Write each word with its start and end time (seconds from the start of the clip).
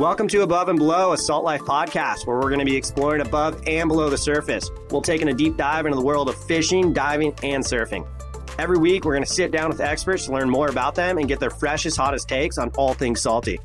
Welcome 0.00 0.26
to 0.26 0.42
Above 0.42 0.68
and 0.68 0.76
Below, 0.76 1.12
a 1.12 1.16
Salt 1.16 1.44
Life 1.44 1.60
podcast 1.60 2.26
where 2.26 2.36
we're 2.36 2.48
going 2.48 2.58
to 2.58 2.64
be 2.64 2.74
exploring 2.74 3.24
above 3.24 3.62
and 3.68 3.88
below 3.88 4.10
the 4.10 4.18
surface. 4.18 4.68
We'll 4.90 5.00
take 5.00 5.22
in 5.22 5.28
a 5.28 5.32
deep 5.32 5.56
dive 5.56 5.86
into 5.86 5.96
the 5.96 6.04
world 6.04 6.28
of 6.28 6.34
fishing, 6.46 6.92
diving, 6.92 7.32
and 7.44 7.62
surfing. 7.62 8.04
Every 8.58 8.76
week, 8.76 9.04
we're 9.04 9.12
going 9.12 9.22
to 9.22 9.32
sit 9.32 9.52
down 9.52 9.68
with 9.68 9.80
experts 9.80 10.24
to 10.24 10.32
learn 10.32 10.50
more 10.50 10.66
about 10.66 10.96
them 10.96 11.18
and 11.18 11.28
get 11.28 11.38
their 11.38 11.48
freshest, 11.48 11.96
hottest 11.96 12.28
takes 12.28 12.58
on 12.58 12.70
all 12.70 12.92
things 12.92 13.20
salty. 13.20 13.60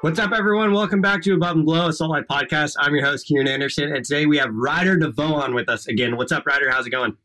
What's 0.00 0.18
up, 0.18 0.32
everyone? 0.32 0.72
Welcome 0.72 1.00
back 1.00 1.22
to 1.22 1.34
Above 1.34 1.58
and 1.58 1.64
Below, 1.64 1.86
a 1.86 1.92
Salt 1.92 2.10
Life 2.10 2.24
podcast. 2.28 2.74
I'm 2.80 2.92
your 2.92 3.04
host, 3.04 3.28
Kieran 3.28 3.46
Anderson, 3.46 3.94
and 3.94 4.04
today 4.04 4.26
we 4.26 4.36
have 4.38 4.52
Ryder 4.52 4.96
DeVoe 4.96 5.36
on 5.36 5.54
with 5.54 5.68
us 5.68 5.86
again. 5.86 6.16
What's 6.16 6.32
up, 6.32 6.44
Ryder? 6.44 6.72
How's 6.72 6.88
it 6.88 6.90
going? 6.90 7.16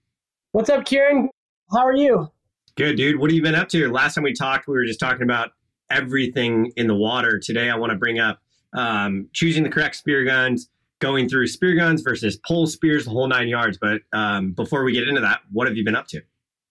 What's 0.52 0.70
up, 0.70 0.86
Kieran? 0.86 1.32
How 1.72 1.84
are 1.84 1.96
you? 1.96 2.32
Good, 2.76 2.98
dude. 2.98 3.20
What 3.20 3.32
have 3.32 3.36
you 3.36 3.42
been 3.42 3.56
up 3.56 3.68
to? 3.70 3.92
Last 3.92 4.14
time 4.14 4.24
we 4.24 4.34
talked, 4.34 4.68
we 4.68 4.76
were 4.76 4.86
just 4.86 5.00
talking 5.00 5.24
about 5.24 5.54
everything 5.94 6.72
in 6.76 6.88
the 6.88 6.96
water. 6.96 7.40
Today, 7.40 7.70
I 7.70 7.76
want 7.76 7.92
to 7.92 7.98
bring 7.98 8.20
up 8.20 8.40
um, 8.74 9.30
choosing 9.34 9.64
the 9.64 9.70
correct 9.70 9.96
spear 9.96 10.24
guns, 10.24 10.70
going 11.00 11.30
through 11.30 11.48
spear 11.48 11.76
guns 11.76 12.02
versus 12.02 12.38
pole 12.38 12.68
spears, 12.68 13.06
the 13.06 13.12
whole 13.12 13.28
nine 13.28 13.48
yards. 13.48 13.78
But 13.80 14.02
um, 14.12 14.52
before 14.52 14.84
we 14.84 14.94
get 14.94 15.08
into 15.08 15.22
that, 15.22 15.42
what 15.52 15.68
have 15.68 15.78
you 15.78 15.84
been 15.84 15.96
up 15.96 16.08
to? 16.08 16.22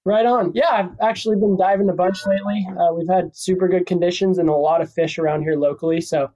Right 0.04 0.26
on. 0.26 0.50
Yeah, 0.54 0.68
I've 0.70 0.90
actually 1.00 1.36
been 1.36 1.56
diving 1.56 1.88
a 1.88 1.92
bunch 1.92 2.26
lately. 2.26 2.66
Uh, 2.76 2.92
we've 2.92 3.08
had 3.08 3.36
super 3.36 3.68
good 3.68 3.86
conditions 3.86 4.38
and 4.38 4.48
a 4.48 4.54
lot 4.54 4.80
of 4.80 4.92
fish 4.92 5.18
around 5.18 5.42
here 5.42 5.54
locally, 5.54 6.00
so 6.00 6.30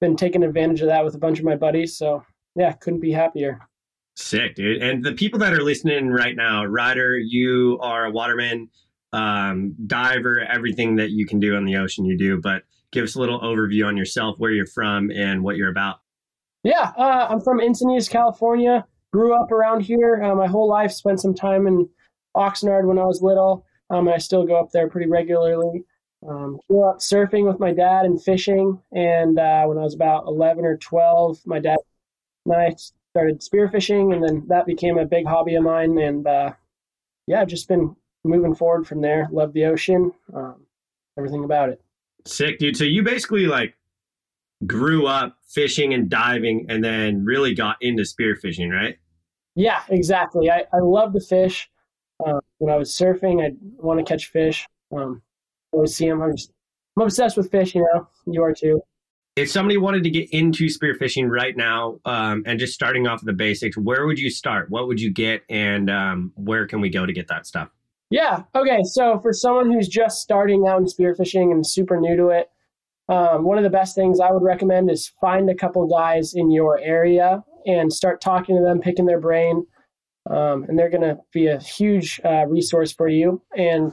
been 0.00 0.16
taking 0.16 0.42
advantage 0.42 0.80
of 0.80 0.88
that 0.88 1.04
with 1.04 1.14
a 1.14 1.18
bunch 1.18 1.38
of 1.38 1.44
my 1.44 1.54
buddies. 1.54 1.96
So 1.96 2.24
yeah, 2.56 2.72
couldn't 2.72 3.00
be 3.00 3.12
happier. 3.12 3.60
Sick, 4.16 4.54
dude. 4.54 4.82
And 4.82 5.04
the 5.04 5.12
people 5.12 5.38
that 5.40 5.52
are 5.52 5.62
listening 5.62 6.08
right 6.08 6.36
now, 6.36 6.64
Ryder, 6.64 7.18
you 7.18 7.78
are 7.80 8.06
a 8.06 8.10
waterman 8.10 8.68
um, 9.14 9.74
diver, 9.86 10.40
everything 10.40 10.96
that 10.96 11.10
you 11.10 11.26
can 11.26 11.40
do 11.40 11.56
on 11.56 11.64
the 11.64 11.76
ocean, 11.76 12.04
you 12.04 12.18
do. 12.18 12.40
But 12.40 12.62
give 12.92 13.04
us 13.04 13.14
a 13.14 13.20
little 13.20 13.40
overview 13.40 13.86
on 13.86 13.96
yourself, 13.96 14.38
where 14.38 14.50
you're 14.50 14.66
from, 14.66 15.10
and 15.10 15.42
what 15.42 15.56
you're 15.56 15.70
about. 15.70 16.00
Yeah, 16.62 16.92
uh, 16.96 17.28
I'm 17.30 17.40
from 17.40 17.60
Encinitas, 17.60 18.10
California. 18.10 18.86
Grew 19.12 19.34
up 19.34 19.52
around 19.52 19.82
here 19.82 20.22
uh, 20.22 20.34
my 20.34 20.46
whole 20.46 20.68
life. 20.68 20.90
Spent 20.92 21.20
some 21.20 21.34
time 21.34 21.66
in 21.66 21.88
Oxnard 22.36 22.86
when 22.86 22.98
I 22.98 23.04
was 23.04 23.22
little, 23.22 23.64
um, 23.90 24.08
I 24.08 24.18
still 24.18 24.44
go 24.44 24.56
up 24.56 24.70
there 24.72 24.88
pretty 24.88 25.08
regularly. 25.08 25.84
Um, 26.28 26.58
grew 26.68 26.88
up 26.88 26.98
surfing 26.98 27.46
with 27.46 27.60
my 27.60 27.72
dad 27.72 28.06
and 28.06 28.22
fishing, 28.22 28.80
and 28.92 29.38
uh, 29.38 29.64
when 29.66 29.76
I 29.76 29.82
was 29.82 29.94
about 29.94 30.26
11 30.26 30.64
or 30.64 30.78
12, 30.78 31.40
my 31.44 31.60
dad 31.60 31.76
and 32.46 32.54
I 32.54 32.74
started 33.12 33.40
spearfishing, 33.40 34.14
and 34.14 34.22
then 34.22 34.44
that 34.48 34.66
became 34.66 34.98
a 34.98 35.04
big 35.04 35.26
hobby 35.26 35.54
of 35.54 35.64
mine. 35.64 35.98
And 35.98 36.26
uh, 36.26 36.52
yeah, 37.26 37.42
I've 37.42 37.48
just 37.48 37.68
been 37.68 37.94
moving 38.24 38.54
forward 38.54 38.86
from 38.86 39.00
there. 39.00 39.28
Love 39.30 39.52
the 39.52 39.66
ocean, 39.66 40.12
um, 40.34 40.66
everything 41.18 41.44
about 41.44 41.68
it. 41.68 41.80
Sick, 42.26 42.58
dude. 42.58 42.76
So 42.76 42.84
you 42.84 43.02
basically 43.02 43.46
like 43.46 43.74
grew 44.66 45.06
up 45.06 45.36
fishing 45.48 45.94
and 45.94 46.08
diving, 46.08 46.66
and 46.68 46.82
then 46.82 47.24
really 47.24 47.54
got 47.54 47.76
into 47.80 48.02
spearfishing, 48.02 48.70
right? 48.70 48.96
Yeah, 49.54 49.82
exactly. 49.88 50.50
I, 50.50 50.64
I 50.72 50.78
love 50.80 51.12
to 51.12 51.20
fish. 51.20 51.70
Uh, 52.24 52.40
when 52.58 52.72
I 52.72 52.76
was 52.76 52.90
surfing, 52.90 53.44
I 53.44 53.54
want 53.76 53.98
to 53.98 54.04
catch 54.04 54.30
fish. 54.30 54.66
Um, 54.96 55.22
always 55.72 55.94
see 55.94 56.08
them. 56.08 56.22
I'm 56.22 56.36
just 56.36 56.52
I'm 56.96 57.02
obsessed 57.02 57.36
with 57.36 57.50
fish. 57.50 57.74
You 57.74 57.86
know, 57.92 58.08
you 58.26 58.42
are 58.42 58.52
too. 58.52 58.80
If 59.36 59.50
somebody 59.50 59.76
wanted 59.78 60.04
to 60.04 60.10
get 60.10 60.30
into 60.30 60.66
spearfishing 60.66 61.28
right 61.28 61.56
now, 61.56 61.98
um, 62.04 62.44
and 62.46 62.58
just 62.58 62.72
starting 62.72 63.08
off 63.08 63.20
with 63.20 63.26
the 63.26 63.32
basics, 63.32 63.76
where 63.76 64.06
would 64.06 64.18
you 64.18 64.30
start? 64.30 64.70
What 64.70 64.86
would 64.86 65.00
you 65.00 65.10
get, 65.10 65.42
and 65.48 65.90
um, 65.90 66.32
where 66.36 66.66
can 66.68 66.80
we 66.80 66.88
go 66.88 67.04
to 67.04 67.12
get 67.12 67.26
that 67.28 67.44
stuff? 67.46 67.68
Yeah. 68.10 68.42
Okay. 68.54 68.82
So 68.84 69.18
for 69.20 69.32
someone 69.32 69.72
who's 69.72 69.88
just 69.88 70.20
starting 70.20 70.66
out 70.68 70.78
in 70.78 70.86
spearfishing 70.86 71.50
and 71.50 71.66
super 71.66 71.98
new 71.98 72.16
to 72.16 72.28
it, 72.28 72.48
um, 73.08 73.44
one 73.44 73.58
of 73.58 73.64
the 73.64 73.70
best 73.70 73.94
things 73.94 74.20
I 74.20 74.30
would 74.30 74.42
recommend 74.42 74.90
is 74.90 75.12
find 75.20 75.50
a 75.50 75.54
couple 75.54 75.86
guys 75.86 76.34
in 76.34 76.50
your 76.50 76.78
area 76.78 77.44
and 77.66 77.92
start 77.92 78.20
talking 78.20 78.56
to 78.56 78.62
them, 78.62 78.80
picking 78.80 79.06
their 79.06 79.20
brain, 79.20 79.66
um, 80.30 80.64
and 80.68 80.78
they're 80.78 80.90
going 80.90 81.02
to 81.02 81.18
be 81.32 81.48
a 81.48 81.58
huge 81.58 82.20
uh, 82.24 82.46
resource 82.46 82.92
for 82.92 83.08
you. 83.08 83.42
And 83.56 83.92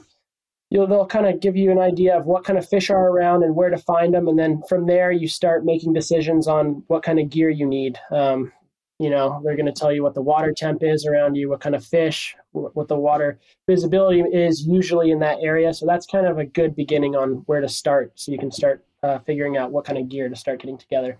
you'll 0.70 0.88
they'll 0.88 1.06
kind 1.06 1.28
of 1.28 1.42
give 1.42 1.58
you 1.58 1.72
an 1.72 1.80
idea 1.80 2.18
of 2.18 2.26
what 2.26 2.46
kind 2.46 2.58
of 2.58 2.68
fish 2.68 2.90
are 2.90 3.10
around 3.10 3.44
and 3.44 3.56
where 3.56 3.70
to 3.70 3.78
find 3.78 4.14
them, 4.14 4.28
and 4.28 4.40
then 4.40 4.62
from 4.70 4.88
there 4.88 5.12
you 5.12 5.28
start 5.28 5.66
making 5.66 5.94
decisions 5.94 6.48
on 6.48 6.84
what 6.88 7.04
kind 7.04 7.20
of 7.20 7.30
gear 7.30 7.50
you 7.50 7.66
need. 7.66 7.98
Um, 8.12 8.54
you 9.02 9.10
know, 9.10 9.42
they're 9.44 9.56
going 9.56 9.66
to 9.66 9.72
tell 9.72 9.92
you 9.92 10.04
what 10.04 10.14
the 10.14 10.22
water 10.22 10.54
temp 10.56 10.84
is 10.84 11.08
around 11.08 11.34
you, 11.34 11.50
what 11.50 11.60
kind 11.60 11.74
of 11.74 11.84
fish, 11.84 12.36
what 12.52 12.88
the 12.88 12.96
water 12.96 13.40
visibility 13.68 14.20
is 14.20 14.62
usually 14.68 15.10
in 15.10 15.20
that 15.20 15.40
area. 15.42 15.74
So 15.74 15.88
that's 15.88 16.06
kind 16.06 16.28
of 16.28 16.38
a 16.38 16.46
good 16.46 16.76
beginning 16.76 17.16
on 17.16 17.44
where 17.48 17.62
to 17.62 17.68
start. 17.68 18.12
So 18.14 18.32
you 18.32 18.38
can 18.38 18.52
start 18.52 18.86
uh, 19.02 19.18
figuring 19.20 19.58
out 19.58 19.72
what 19.72 19.86
kind 19.86 19.98
of 19.98 20.08
gear 20.08 20.30
to 20.30 20.36
start 20.36 20.62
getting 20.62 20.78
together. 20.78 21.18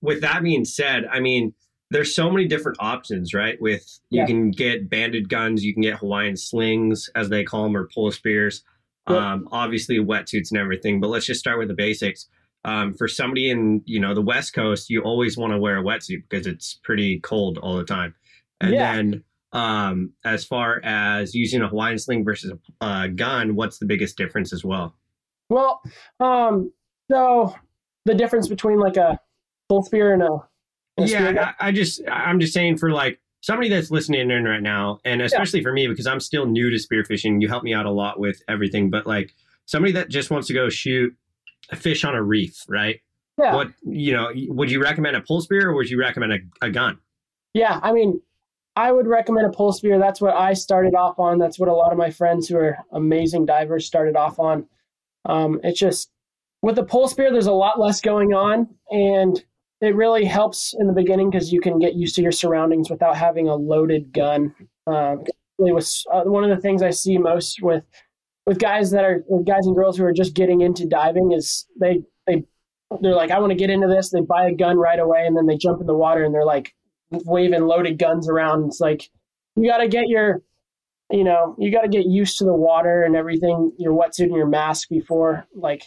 With 0.00 0.20
that 0.20 0.44
being 0.44 0.64
said, 0.64 1.06
I 1.10 1.18
mean, 1.18 1.54
there's 1.90 2.14
so 2.14 2.30
many 2.30 2.46
different 2.46 2.78
options, 2.80 3.34
right? 3.34 3.60
With 3.60 3.98
you 4.10 4.20
yeah. 4.20 4.26
can 4.26 4.52
get 4.52 4.88
banded 4.88 5.28
guns, 5.28 5.64
you 5.64 5.72
can 5.74 5.82
get 5.82 5.98
Hawaiian 5.98 6.36
slings, 6.36 7.10
as 7.16 7.30
they 7.30 7.42
call 7.42 7.64
them, 7.64 7.76
or 7.76 7.88
pole 7.92 8.12
spears. 8.12 8.62
Yep. 9.08 9.18
Um, 9.18 9.48
obviously, 9.50 9.98
wetsuits 9.98 10.52
and 10.52 10.60
everything. 10.60 11.00
But 11.00 11.08
let's 11.08 11.26
just 11.26 11.40
start 11.40 11.58
with 11.58 11.66
the 11.66 11.74
basics 11.74 12.28
um, 12.68 12.94
for 12.94 13.08
somebody 13.08 13.50
in 13.50 13.82
you 13.86 13.98
know 13.98 14.14
the 14.14 14.22
West 14.22 14.52
Coast, 14.52 14.90
you 14.90 15.02
always 15.02 15.36
want 15.36 15.52
to 15.52 15.58
wear 15.58 15.78
a 15.78 15.82
wetsuit 15.82 16.22
because 16.28 16.46
it's 16.46 16.74
pretty 16.84 17.20
cold 17.20 17.58
all 17.58 17.76
the 17.76 17.84
time. 17.84 18.14
And 18.60 18.74
yeah. 18.74 18.94
then 18.94 19.24
um, 19.52 20.12
as 20.24 20.44
far 20.44 20.80
as 20.84 21.34
using 21.34 21.62
a 21.62 21.68
Hawaiian 21.68 21.98
sling 21.98 22.24
versus 22.24 22.52
a 22.80 22.84
uh, 22.84 23.06
gun, 23.08 23.54
what's 23.54 23.78
the 23.78 23.86
biggest 23.86 24.16
difference 24.16 24.52
as 24.52 24.64
well? 24.64 24.94
Well, 25.48 25.80
um, 26.20 26.72
so 27.10 27.54
the 28.04 28.14
difference 28.14 28.48
between 28.48 28.78
like 28.78 28.96
a 28.96 29.18
pole 29.68 29.82
spear 29.82 30.12
and 30.12 30.22
a, 30.22 30.32
a 30.98 31.06
yeah, 31.06 31.54
I, 31.58 31.68
I, 31.68 31.72
just 31.72 32.02
I'm 32.06 32.38
just 32.38 32.52
saying 32.52 32.76
for 32.76 32.90
like 32.90 33.18
somebody 33.40 33.70
that's 33.70 33.90
listening 33.90 34.30
in 34.30 34.44
right 34.44 34.62
now, 34.62 34.98
and 35.06 35.22
especially 35.22 35.60
yeah. 35.60 35.64
for 35.64 35.72
me 35.72 35.86
because 35.86 36.06
I'm 36.06 36.20
still 36.20 36.44
new 36.44 36.68
to 36.68 36.76
spearfishing. 36.76 37.40
You 37.40 37.48
help 37.48 37.64
me 37.64 37.72
out 37.72 37.86
a 37.86 37.90
lot 37.90 38.20
with 38.20 38.42
everything, 38.46 38.90
but 38.90 39.06
like 39.06 39.34
somebody 39.64 39.92
that 39.92 40.10
just 40.10 40.30
wants 40.30 40.48
to 40.48 40.54
go 40.54 40.68
shoot 40.68 41.14
a 41.70 41.76
fish 41.76 42.04
on 42.04 42.14
a 42.14 42.22
reef, 42.22 42.64
right? 42.68 43.00
Yeah. 43.38 43.54
What 43.54 43.68
you 43.84 44.12
know, 44.12 44.30
would 44.48 44.70
you 44.70 44.82
recommend 44.82 45.16
a 45.16 45.20
pole 45.20 45.40
spear 45.40 45.70
or 45.70 45.74
would 45.74 45.88
you 45.88 45.98
recommend 45.98 46.32
a, 46.32 46.66
a 46.66 46.70
gun? 46.70 46.98
Yeah, 47.54 47.78
I 47.82 47.92
mean, 47.92 48.20
I 48.76 48.92
would 48.92 49.06
recommend 49.06 49.46
a 49.46 49.50
pole 49.50 49.72
spear. 49.72 49.98
That's 49.98 50.20
what 50.20 50.34
I 50.34 50.54
started 50.54 50.94
off 50.94 51.18
on. 51.18 51.38
That's 51.38 51.58
what 51.58 51.68
a 51.68 51.74
lot 51.74 51.92
of 51.92 51.98
my 51.98 52.10
friends 52.10 52.48
who 52.48 52.56
are 52.56 52.78
amazing 52.92 53.46
divers 53.46 53.86
started 53.86 54.16
off 54.16 54.38
on. 54.38 54.66
Um, 55.24 55.60
it's 55.62 55.78
just 55.78 56.10
with 56.62 56.76
the 56.76 56.84
pole 56.84 57.08
spear, 57.08 57.32
there's 57.32 57.46
a 57.46 57.52
lot 57.52 57.78
less 57.78 58.00
going 58.00 58.34
on, 58.34 58.68
and 58.90 59.42
it 59.80 59.94
really 59.94 60.24
helps 60.24 60.74
in 60.78 60.86
the 60.86 60.92
beginning 60.92 61.30
because 61.30 61.52
you 61.52 61.60
can 61.60 61.78
get 61.78 61.94
used 61.94 62.16
to 62.16 62.22
your 62.22 62.32
surroundings 62.32 62.90
without 62.90 63.16
having 63.16 63.48
a 63.48 63.54
loaded 63.54 64.12
gun. 64.12 64.54
Um, 64.86 65.24
was 65.58 66.04
uh, 66.12 66.22
one 66.22 66.44
of 66.44 66.50
the 66.50 66.62
things 66.62 66.82
I 66.82 66.90
see 66.90 67.18
most 67.18 67.60
with 67.62 67.84
with 68.48 68.58
guys 68.58 68.90
that 68.92 69.04
are 69.04 69.22
guys 69.44 69.66
and 69.66 69.76
girls 69.76 69.98
who 69.98 70.04
are 70.04 70.12
just 70.12 70.32
getting 70.32 70.62
into 70.62 70.86
diving 70.86 71.32
is 71.32 71.66
they 71.78 72.02
they 72.26 72.42
they're 73.02 73.14
like 73.14 73.30
I 73.30 73.38
want 73.40 73.50
to 73.50 73.56
get 73.56 73.68
into 73.68 73.86
this. 73.86 74.08
They 74.08 74.22
buy 74.22 74.46
a 74.46 74.54
gun 74.54 74.78
right 74.78 74.98
away 74.98 75.26
and 75.26 75.36
then 75.36 75.44
they 75.44 75.58
jump 75.58 75.82
in 75.82 75.86
the 75.86 75.94
water 75.94 76.24
and 76.24 76.34
they're 76.34 76.46
like 76.46 76.74
waving 77.10 77.66
loaded 77.66 77.98
guns 77.98 78.26
around. 78.26 78.64
It's 78.64 78.80
like 78.80 79.10
you 79.54 79.68
got 79.68 79.78
to 79.78 79.88
get 79.88 80.08
your 80.08 80.40
you 81.10 81.24
know 81.24 81.56
you 81.58 81.70
got 81.70 81.82
to 81.82 81.88
get 81.88 82.06
used 82.06 82.38
to 82.38 82.44
the 82.44 82.54
water 82.54 83.02
and 83.02 83.14
everything 83.14 83.70
your 83.78 83.92
wetsuit 83.92 84.24
and 84.24 84.34
your 84.34 84.48
mask 84.48 84.88
before 84.88 85.46
like 85.54 85.84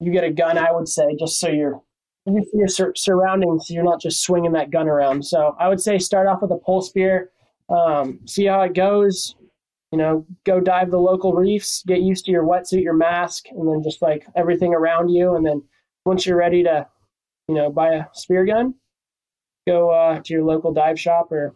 you 0.00 0.10
get 0.10 0.24
a 0.24 0.30
gun. 0.30 0.56
I 0.56 0.72
would 0.72 0.88
say 0.88 1.14
just 1.18 1.38
so 1.38 1.48
you're 1.48 1.82
you 2.24 2.42
your 2.54 2.68
sur- 2.68 2.94
surroundings, 2.96 3.68
you're 3.68 3.84
not 3.84 4.00
just 4.00 4.22
swinging 4.22 4.52
that 4.52 4.70
gun 4.70 4.88
around. 4.88 5.26
So 5.26 5.54
I 5.60 5.68
would 5.68 5.82
say 5.82 5.98
start 5.98 6.26
off 6.28 6.40
with 6.40 6.50
a 6.50 6.58
pole 6.64 6.80
spear, 6.80 7.30
um, 7.68 8.20
see 8.24 8.46
how 8.46 8.62
it 8.62 8.72
goes 8.72 9.34
you 9.92 9.98
know, 9.98 10.24
go 10.44 10.60
dive 10.60 10.90
the 10.90 10.98
local 10.98 11.32
reefs, 11.32 11.82
get 11.86 12.00
used 12.00 12.24
to 12.26 12.30
your 12.30 12.44
wetsuit, 12.44 12.82
your 12.82 12.94
mask, 12.94 13.46
and 13.50 13.68
then 13.68 13.82
just 13.82 14.00
like 14.02 14.26
everything 14.36 14.72
around 14.72 15.08
you. 15.08 15.34
And 15.34 15.44
then 15.44 15.62
once 16.04 16.24
you're 16.24 16.36
ready 16.36 16.62
to, 16.62 16.86
you 17.48 17.54
know, 17.54 17.70
buy 17.70 17.94
a 17.94 18.04
spear 18.12 18.44
gun, 18.44 18.74
go 19.66 19.90
uh, 19.90 20.20
to 20.24 20.32
your 20.32 20.44
local 20.44 20.72
dive 20.72 20.98
shop 20.98 21.32
or 21.32 21.54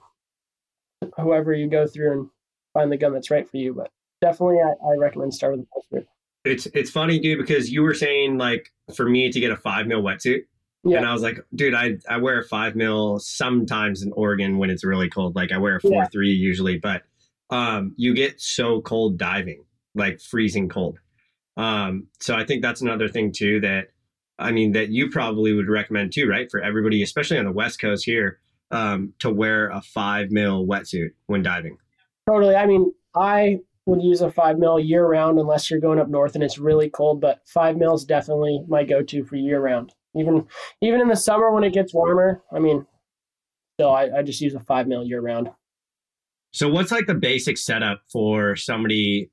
whoever 1.17 1.53
you 1.53 1.69
go 1.69 1.87
through 1.87 2.13
and 2.13 2.29
find 2.73 2.91
the 2.91 2.97
gun 2.97 3.13
that's 3.13 3.31
right 3.31 3.49
for 3.49 3.57
you. 3.57 3.73
But 3.73 3.91
definitely, 4.21 4.59
I, 4.59 4.73
I 4.85 4.97
recommend 4.99 5.33
start 5.33 5.57
with 5.57 5.67
a 5.77 5.83
spear. 5.83 6.05
It's 6.45 6.67
it's 6.67 6.91
funny, 6.91 7.19
dude, 7.19 7.39
because 7.39 7.71
you 7.71 7.83
were 7.83 7.95
saying 7.95 8.37
like 8.37 8.71
for 8.95 9.09
me 9.09 9.31
to 9.31 9.41
get 9.41 9.51
a 9.51 9.57
five 9.57 9.87
mil 9.87 10.03
wetsuit. 10.03 10.43
Yeah. 10.87 10.99
And 10.99 11.07
I 11.07 11.15
was 11.15 11.23
like, 11.23 11.39
dude, 11.55 11.73
I, 11.73 11.97
I 12.11 12.19
wear 12.19 12.41
a 12.41 12.45
five 12.45 12.77
mil 12.77 13.19
sometimes 13.19 14.03
in 14.03 14.13
Oregon 14.13 14.59
when 14.59 14.69
it's 14.69 14.85
really 14.85 15.09
cold. 15.09 15.35
Like 15.35 15.51
I 15.51 15.57
wear 15.57 15.77
a 15.77 15.81
four 15.81 15.93
yeah. 15.93 16.09
three 16.09 16.33
usually, 16.33 16.77
but 16.77 17.05
um, 17.55 17.95
you 17.97 18.15
get 18.15 18.41
so 18.41 18.81
cold 18.81 19.17
diving, 19.17 19.65
like 19.95 20.21
freezing 20.21 20.69
cold. 20.69 20.99
Um, 21.57 22.09
so 22.21 22.35
I 22.35 22.45
think 22.45 22.63
that's 22.63 22.81
another 22.81 23.07
thing 23.07 23.31
too 23.33 23.61
that 23.61 23.91
I 24.41 24.51
mean 24.51 24.73
that 24.73 24.89
you 24.89 25.09
probably 25.09 25.53
would 25.53 25.69
recommend 25.69 26.13
too, 26.13 26.27
right? 26.27 26.51
For 26.51 26.61
everybody, 26.61 27.01
especially 27.01 27.39
on 27.39 27.45
the 27.45 27.53
West 27.53 27.81
Coast 27.81 28.05
here, 28.05 28.41
um, 28.73 29.13
to 29.21 29.31
wear 29.31 29.69
a 29.69 29.81
five 29.81 30.33
mil 30.33 30.67
wetsuit 30.67 31.11
when 31.27 31.45
diving. 31.45 31.79
Totally. 32.29 32.57
I 32.57 32.67
mean, 32.67 32.93
I 33.15 33.61
would 33.87 34.03
use 34.03 34.21
a 34.21 34.33
five 34.33 34.59
mil 34.59 34.81
year 34.81 35.07
round 35.07 35.39
unless 35.39 35.71
you're 35.71 35.79
going 35.79 36.01
up 36.01 36.09
north 36.09 36.35
and 36.35 36.43
it's 36.43 36.59
really 36.59 36.91
cold. 36.91 37.21
But 37.21 37.41
five 37.47 37.77
mil 37.77 37.95
is 37.95 38.05
definitely 38.05 38.65
my 38.67 38.83
go-to 38.83 39.23
for 39.23 39.37
year 39.37 39.61
round. 39.61 39.93
Even 40.17 40.49
even 40.81 41.01
in 41.01 41.07
the 41.07 41.15
summer 41.15 41.53
when 41.53 41.63
it 41.63 41.73
gets 41.73 41.95
warmer, 41.95 42.43
I 42.53 42.59
mean, 42.59 42.85
still 43.79 43.91
I, 43.91 44.09
I 44.19 44.23
just 44.23 44.41
use 44.41 44.55
a 44.55 44.61
five 44.61 44.89
mil 44.89 45.05
year 45.05 45.21
round. 45.21 45.51
So 46.55 46.69
what's 46.69 46.93
like 46.93 47.07
the 47.07 47.15
basic 47.17 47.59
setup 47.59 48.03
for 48.13 48.55
somebody 48.55 49.29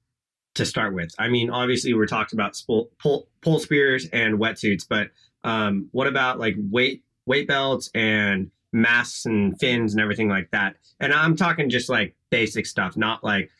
to 0.55 0.65
start 0.65 0.95
with? 0.95 1.11
I 1.19 1.27
mean, 1.27 1.51
obviously 1.51 1.93
we're 1.93 2.07
talking 2.07 2.35
about 2.35 2.59
pole, 2.65 2.89
pole, 2.99 3.27
pole 3.41 3.59
spears 3.59 4.07
and 4.11 4.39
wetsuits, 4.39 4.85
but 4.89 5.09
um, 5.43 5.87
what 5.91 6.07
about 6.07 6.39
like 6.39 6.55
weight 6.57 7.03
weight 7.27 7.47
belts 7.47 7.91
and 7.93 8.49
masks 8.73 9.27
and 9.27 9.57
fins 9.59 9.93
and 9.93 10.01
everything 10.01 10.29
like 10.29 10.49
that? 10.49 10.77
And 10.99 11.13
I'm 11.13 11.35
talking 11.35 11.69
just 11.69 11.89
like 11.89 12.15
basic 12.31 12.65
stuff, 12.65 12.97
not 12.97 13.23
like 13.23 13.51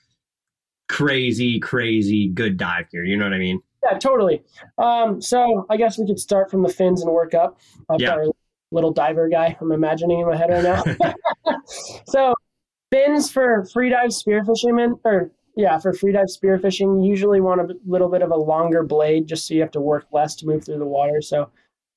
crazy, 0.90 1.60
crazy 1.60 2.30
good 2.30 2.58
dive 2.58 2.90
gear. 2.90 3.06
You 3.06 3.16
know 3.16 3.26
what 3.26 3.34
I 3.34 3.38
mean? 3.38 3.62
Yeah, 3.84 4.00
totally. 4.00 4.42
Um, 4.80 5.22
so 5.22 5.68
I 5.70 5.78
guess 5.78 6.00
we 6.00 6.08
could 6.08 6.20
start 6.20 6.50
from 6.50 6.64
the 6.64 6.70
fins 6.70 7.04
and 7.04 7.12
work 7.12 7.36
up. 7.36 7.60
I've 7.90 8.02
Yeah. 8.02 8.08
got 8.08 8.20
a 8.26 8.32
little 8.72 8.92
diver 8.92 9.30
guy. 9.30 9.56
I'm 9.62 9.72
imagining 9.72 10.20
in 10.22 10.26
my 10.26 10.36
head 10.36 10.50
right 10.50 10.64
now. 10.64 11.14
so 12.08 12.34
fins 12.92 13.32
for 13.32 13.66
free 13.66 13.90
dive 13.90 14.10
spearfishing, 14.10 15.00
or 15.04 15.32
yeah, 15.56 15.80
for 15.80 15.94
free 15.94 16.12
dive 16.12 16.28
spearfishing, 16.28 17.06
usually 17.06 17.42
want 17.42 17.62
a 17.62 17.76
little 17.86 18.10
bit 18.10 18.22
of 18.22 18.32
a 18.32 18.36
longer 18.36 18.84
blade 18.84 19.28
just 19.28 19.48
so 19.48 19.54
you 19.54 19.62
have 19.62 19.72
to 19.72 19.82
work 19.82 20.06
less 20.12 20.36
to 20.36 20.46
move 20.46 20.66
through 20.66 20.80
the 20.80 20.86
water. 20.86 21.22
So 21.22 21.50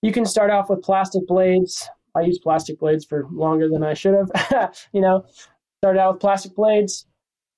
you 0.03 0.13
can 0.13 0.25
start 0.25 0.51
off 0.51 0.71
with 0.71 0.83
plastic 0.83 1.27
blades. 1.27 1.89
I 2.15 2.23
use 2.23 2.39
plastic 2.39 2.79
blades 2.79 3.05
for 3.05 3.27
longer 3.33 3.69
than 3.69 3.83
I 3.83 3.95
should 3.95 4.15
have. 4.15 4.75
you 4.93 5.01
know, 5.01 5.25
start 5.83 5.99
out 5.99 6.15
with 6.15 6.21
plastic 6.21 6.55
blades. 6.55 7.07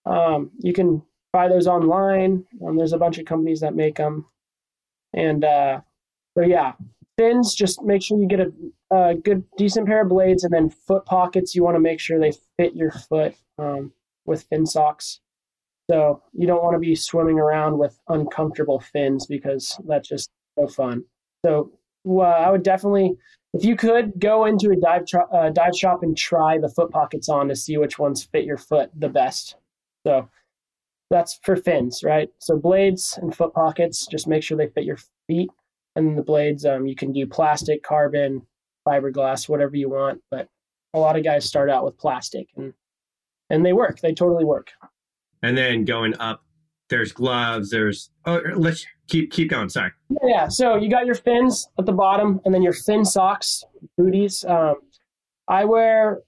Um, 0.07 0.51
you 0.59 0.73
can 0.73 1.03
buy 1.33 1.49
those 1.49 1.67
online. 1.67 2.45
Um, 2.67 2.77
there's 2.77 2.93
a 2.93 2.99
bunch 2.99 3.19
of 3.19 3.27
companies 3.27 3.61
that 3.61 3.75
make 3.75 3.97
them. 3.97 4.27
And 5.13 5.45
uh, 5.45 5.81
so, 6.37 6.45
yeah, 6.45 6.73
fins, 7.17 7.55
just 7.55 7.83
make 7.83 8.03
sure 8.03 8.19
you 8.21 8.29
get 8.29 8.41
a, 8.41 8.53
a 8.91 9.15
good, 9.15 9.45
decent 9.57 9.87
pair 9.87 10.03
of 10.03 10.09
blades. 10.09 10.45
And 10.45 10.53
then 10.53 10.71
foot 10.71 11.05
pockets, 11.07 11.55
you 11.55 11.65
want 11.65 11.77
to 11.77 11.81
make 11.81 12.01
sure 12.01 12.19
they 12.19 12.33
fit 12.59 12.75
your 12.75 12.91
foot 12.91 13.35
um, 13.59 13.93
with 14.25 14.45
fin 14.45 14.67
socks. 14.67 15.21
So 15.91 16.23
you 16.33 16.47
don't 16.47 16.63
want 16.63 16.75
to 16.75 16.81
be 16.81 16.95
swimming 16.95 17.39
around 17.39 17.79
with 17.79 17.99
uncomfortable 18.09 18.81
fins 18.81 19.27
because 19.27 19.79
that's 19.87 20.09
just 20.09 20.31
no 20.57 20.67
fun. 20.67 21.05
So 21.45 21.73
I 22.07 22.51
would 22.51 22.63
definitely, 22.63 23.15
if 23.55 23.65
you 23.65 23.77
could, 23.77 24.19
go 24.19 24.47
into 24.47 24.71
a 24.71 24.77
dive 24.77 25.07
tr- 25.07 25.33
uh, 25.33 25.51
dive 25.51 25.77
shop 25.77 26.03
and 26.03 26.17
try 26.17 26.59
the 26.59 26.69
foot 26.69 26.91
pockets 26.91 27.29
on 27.29 27.49
to 27.49 27.57
see 27.57 27.77
which 27.77 27.99
ones 27.99 28.25
fit 28.25 28.45
your 28.45 28.59
foot 28.59 28.91
the 28.97 29.09
best. 29.09 29.57
So 30.07 30.29
that's 31.11 31.39
for 31.43 31.57
fins, 31.57 32.03
right? 32.03 32.29
So 32.39 32.57
blades 32.57 33.19
and 33.21 33.35
foot 33.35 33.55
pockets, 33.55 34.07
just 34.07 34.27
make 34.27 34.43
sure 34.43 34.57
they 34.57 34.69
fit 34.69 34.85
your 34.85 34.99
feet. 35.29 35.51
And 35.97 36.07
then 36.07 36.15
the 36.15 36.23
blades, 36.23 36.65
um, 36.65 36.87
you 36.87 36.95
can 36.95 37.13
do 37.13 37.27
plastic, 37.27 37.83
carbon, 37.83 38.43
fiberglass, 38.87 39.49
whatever 39.49 39.77
you 39.77 39.89
want. 39.89 40.21
But 40.31 40.49
a 40.95 40.99
lot 40.99 41.17
of 41.17 41.25
guys 41.25 41.45
start 41.45 41.71
out 41.71 41.85
with 41.85 41.99
plastic, 41.99 42.49
and 42.57 42.75
and 43.51 43.65
they 43.65 43.73
work. 43.73 44.01
They 44.01 44.15
totally 44.15 44.45
work. 44.45 44.71
And 45.43 45.57
then 45.57 45.85
going 45.85 46.15
up, 46.19 46.43
there's 46.89 47.13
gloves. 47.13 47.71
There's 47.71 48.11
oh, 48.27 48.41
let's 48.55 48.87
keep 49.09 49.33
keep 49.33 49.51
going. 49.51 49.69
Sorry. 49.69 49.91
Yeah. 50.23 50.49
So 50.49 50.77
you 50.77 50.91
got 50.91 51.07
your 51.07 51.15
fins 51.15 51.69
at 51.79 51.87
the 51.87 51.93
bottom, 51.93 52.41
and 52.45 52.55
then 52.55 52.63
your 52.63 52.73
fin 52.73 53.05
socks, 53.05 53.65
booties. 53.97 54.45
Um, 54.45 54.77
I 55.49 55.65
wear 55.65 56.23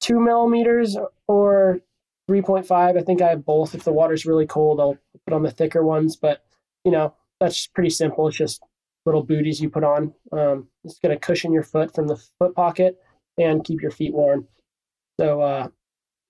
two 0.00 0.20
millimeters 0.20 0.96
or 1.26 1.80
3.5. 2.28 2.98
I 2.98 3.02
think 3.02 3.22
I 3.22 3.30
have 3.30 3.44
both. 3.44 3.74
If 3.74 3.84
the 3.84 3.92
water's 3.92 4.26
really 4.26 4.46
cold, 4.46 4.80
I'll 4.80 4.98
put 5.26 5.34
on 5.34 5.42
the 5.42 5.50
thicker 5.50 5.82
ones. 5.82 6.16
But 6.16 6.44
you 6.84 6.90
know, 6.90 7.14
that's 7.40 7.66
pretty 7.66 7.90
simple. 7.90 8.28
It's 8.28 8.36
just 8.36 8.62
little 9.06 9.22
booties 9.22 9.60
you 9.60 9.70
put 9.70 9.84
on. 9.84 10.12
Um, 10.32 10.68
it's 10.84 10.98
going 10.98 11.14
to 11.14 11.20
cushion 11.20 11.52
your 11.52 11.62
foot 11.62 11.94
from 11.94 12.08
the 12.08 12.16
foot 12.38 12.54
pocket 12.54 12.96
and 13.38 13.64
keep 13.64 13.80
your 13.80 13.90
feet 13.90 14.12
warm. 14.12 14.46
So 15.18 15.40
uh, 15.40 15.68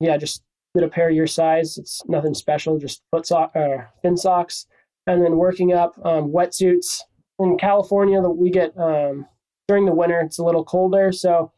yeah, 0.00 0.16
just 0.16 0.42
get 0.74 0.84
a 0.84 0.88
pair 0.88 1.10
your 1.10 1.26
size. 1.26 1.78
It's 1.78 2.02
nothing 2.06 2.34
special. 2.34 2.78
Just 2.78 3.02
foot 3.10 3.26
sock, 3.26 3.54
uh, 3.56 3.84
fin 4.02 4.16
socks, 4.16 4.66
and 5.06 5.22
then 5.22 5.36
working 5.36 5.72
up 5.72 5.94
um, 6.04 6.30
wetsuits. 6.32 7.00
In 7.40 7.56
California, 7.56 8.20
that 8.20 8.30
we 8.30 8.50
get 8.50 8.76
um, 8.76 9.24
during 9.68 9.86
the 9.86 9.94
winter, 9.94 10.20
it's 10.20 10.38
a 10.38 10.44
little 10.44 10.64
colder, 10.64 11.12
so 11.12 11.52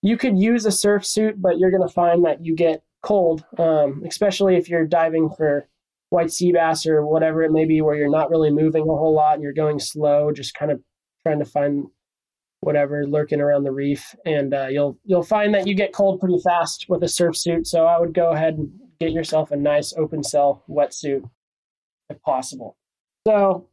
you 0.00 0.16
could 0.16 0.38
use 0.38 0.64
a 0.64 0.70
surf 0.70 1.04
suit, 1.04 1.40
but 1.42 1.58
you're 1.58 1.72
going 1.72 1.86
to 1.86 1.92
find 1.92 2.24
that 2.24 2.44
you 2.44 2.54
get 2.54 2.84
cold, 3.02 3.44
um, 3.58 4.02
especially 4.06 4.56
if 4.56 4.68
you're 4.68 4.86
diving 4.86 5.30
for 5.30 5.66
white 6.14 6.30
sea 6.30 6.52
bass 6.52 6.86
or 6.86 7.04
whatever 7.04 7.42
it 7.42 7.50
may 7.50 7.64
be, 7.64 7.82
where 7.82 7.96
you're 7.96 8.08
not 8.08 8.30
really 8.30 8.50
moving 8.50 8.82
a 8.82 8.86
whole 8.86 9.14
lot 9.14 9.34
and 9.34 9.42
you're 9.42 9.52
going 9.52 9.78
slow, 9.78 10.30
just 10.32 10.54
kind 10.54 10.70
of 10.70 10.80
trying 11.26 11.40
to 11.40 11.44
find 11.44 11.86
whatever 12.60 13.04
lurking 13.06 13.40
around 13.40 13.64
the 13.64 13.72
reef, 13.72 14.14
and 14.24 14.54
uh, 14.54 14.68
you'll 14.70 14.98
you'll 15.04 15.22
find 15.22 15.54
that 15.54 15.66
you 15.66 15.74
get 15.74 15.92
cold 15.92 16.20
pretty 16.20 16.38
fast 16.42 16.86
with 16.88 17.02
a 17.02 17.08
surf 17.08 17.36
suit. 17.36 17.66
So 17.66 17.84
I 17.84 17.98
would 18.00 18.14
go 18.14 18.30
ahead 18.30 18.54
and 18.54 18.70
get 19.00 19.12
yourself 19.12 19.50
a 19.50 19.56
nice 19.56 19.92
open 19.98 20.22
cell 20.22 20.62
wetsuit 20.68 21.28
if 22.08 22.22
possible. 22.22 22.76
So 23.26 23.68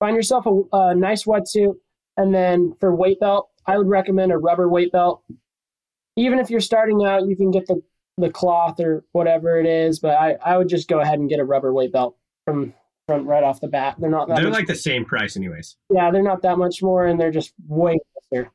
find 0.00 0.16
yourself 0.16 0.46
a, 0.46 0.62
a 0.72 0.94
nice 0.94 1.24
wetsuit, 1.24 1.74
and 2.16 2.34
then 2.34 2.74
for 2.80 2.94
weight 2.94 3.20
belt, 3.20 3.50
I 3.66 3.78
would 3.78 3.88
recommend 3.88 4.32
a 4.32 4.38
rubber 4.38 4.68
weight 4.68 4.90
belt. 4.90 5.22
Even 6.16 6.38
if 6.38 6.48
you're 6.48 6.60
starting 6.60 7.04
out, 7.04 7.26
you 7.26 7.36
can 7.36 7.50
get 7.50 7.66
the 7.66 7.82
the 8.18 8.30
cloth 8.30 8.78
or 8.80 9.04
whatever 9.12 9.58
it 9.58 9.66
is, 9.66 9.98
but 9.98 10.16
I, 10.16 10.36
I 10.44 10.56
would 10.56 10.68
just 10.68 10.88
go 10.88 11.00
ahead 11.00 11.18
and 11.18 11.28
get 11.28 11.40
a 11.40 11.44
rubber 11.44 11.72
weight 11.72 11.92
belt 11.92 12.16
from 12.46 12.74
from 13.06 13.26
right 13.26 13.42
off 13.44 13.60
the 13.60 13.68
bat. 13.68 13.96
They're 13.98 14.08
not 14.08 14.28
that 14.28 14.36
They're 14.36 14.44
much 14.44 14.54
like 14.54 14.66
the 14.66 14.74
same 14.74 15.04
price, 15.04 15.36
anyways. 15.36 15.76
yeah, 15.90 16.10
they're 16.10 16.22
not 16.22 16.40
that 16.42 16.56
much 16.56 16.82
more, 16.82 17.06
and 17.06 17.20
they're 17.20 17.30
just 17.30 17.52
way 17.68 17.98
nicer. 18.32 18.50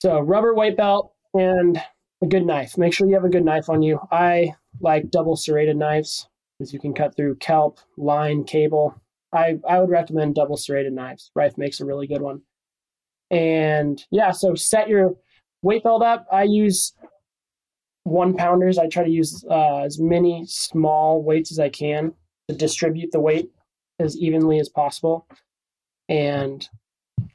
So 0.00 0.20
rubber 0.20 0.54
weight 0.54 0.76
belt 0.76 1.12
and 1.34 1.80
a 2.22 2.26
good 2.26 2.46
knife. 2.46 2.78
Make 2.78 2.94
sure 2.94 3.06
you 3.06 3.14
have 3.14 3.24
a 3.24 3.28
good 3.28 3.44
knife 3.44 3.68
on 3.68 3.82
you. 3.82 4.00
I 4.10 4.54
like 4.80 5.10
double 5.10 5.36
serrated 5.36 5.76
knives 5.76 6.28
because 6.58 6.72
you 6.72 6.80
can 6.80 6.94
cut 6.94 7.14
through 7.16 7.36
kelp, 7.36 7.80
line, 7.98 8.44
cable. 8.44 8.94
I 9.32 9.58
I 9.68 9.80
would 9.80 9.90
recommend 9.90 10.34
double 10.34 10.56
serrated 10.56 10.92
knives. 10.92 11.30
Riffe 11.36 11.58
makes 11.58 11.80
a 11.80 11.84
really 11.84 12.06
good 12.06 12.22
one. 12.22 12.42
And 13.30 14.02
yeah, 14.10 14.30
so 14.32 14.54
set 14.54 14.88
your 14.88 15.14
weight 15.62 15.84
belt 15.84 16.02
up. 16.02 16.26
I 16.32 16.44
use 16.44 16.92
one 18.04 18.34
pounders. 18.34 18.78
I 18.78 18.88
try 18.88 19.04
to 19.04 19.10
use 19.10 19.44
uh, 19.50 19.78
as 19.78 19.98
many 19.98 20.44
small 20.46 21.22
weights 21.22 21.50
as 21.50 21.58
I 21.58 21.68
can 21.68 22.12
to 22.48 22.54
distribute 22.54 23.12
the 23.12 23.20
weight 23.20 23.50
as 23.98 24.16
evenly 24.16 24.58
as 24.58 24.68
possible. 24.68 25.26
And 26.08 26.66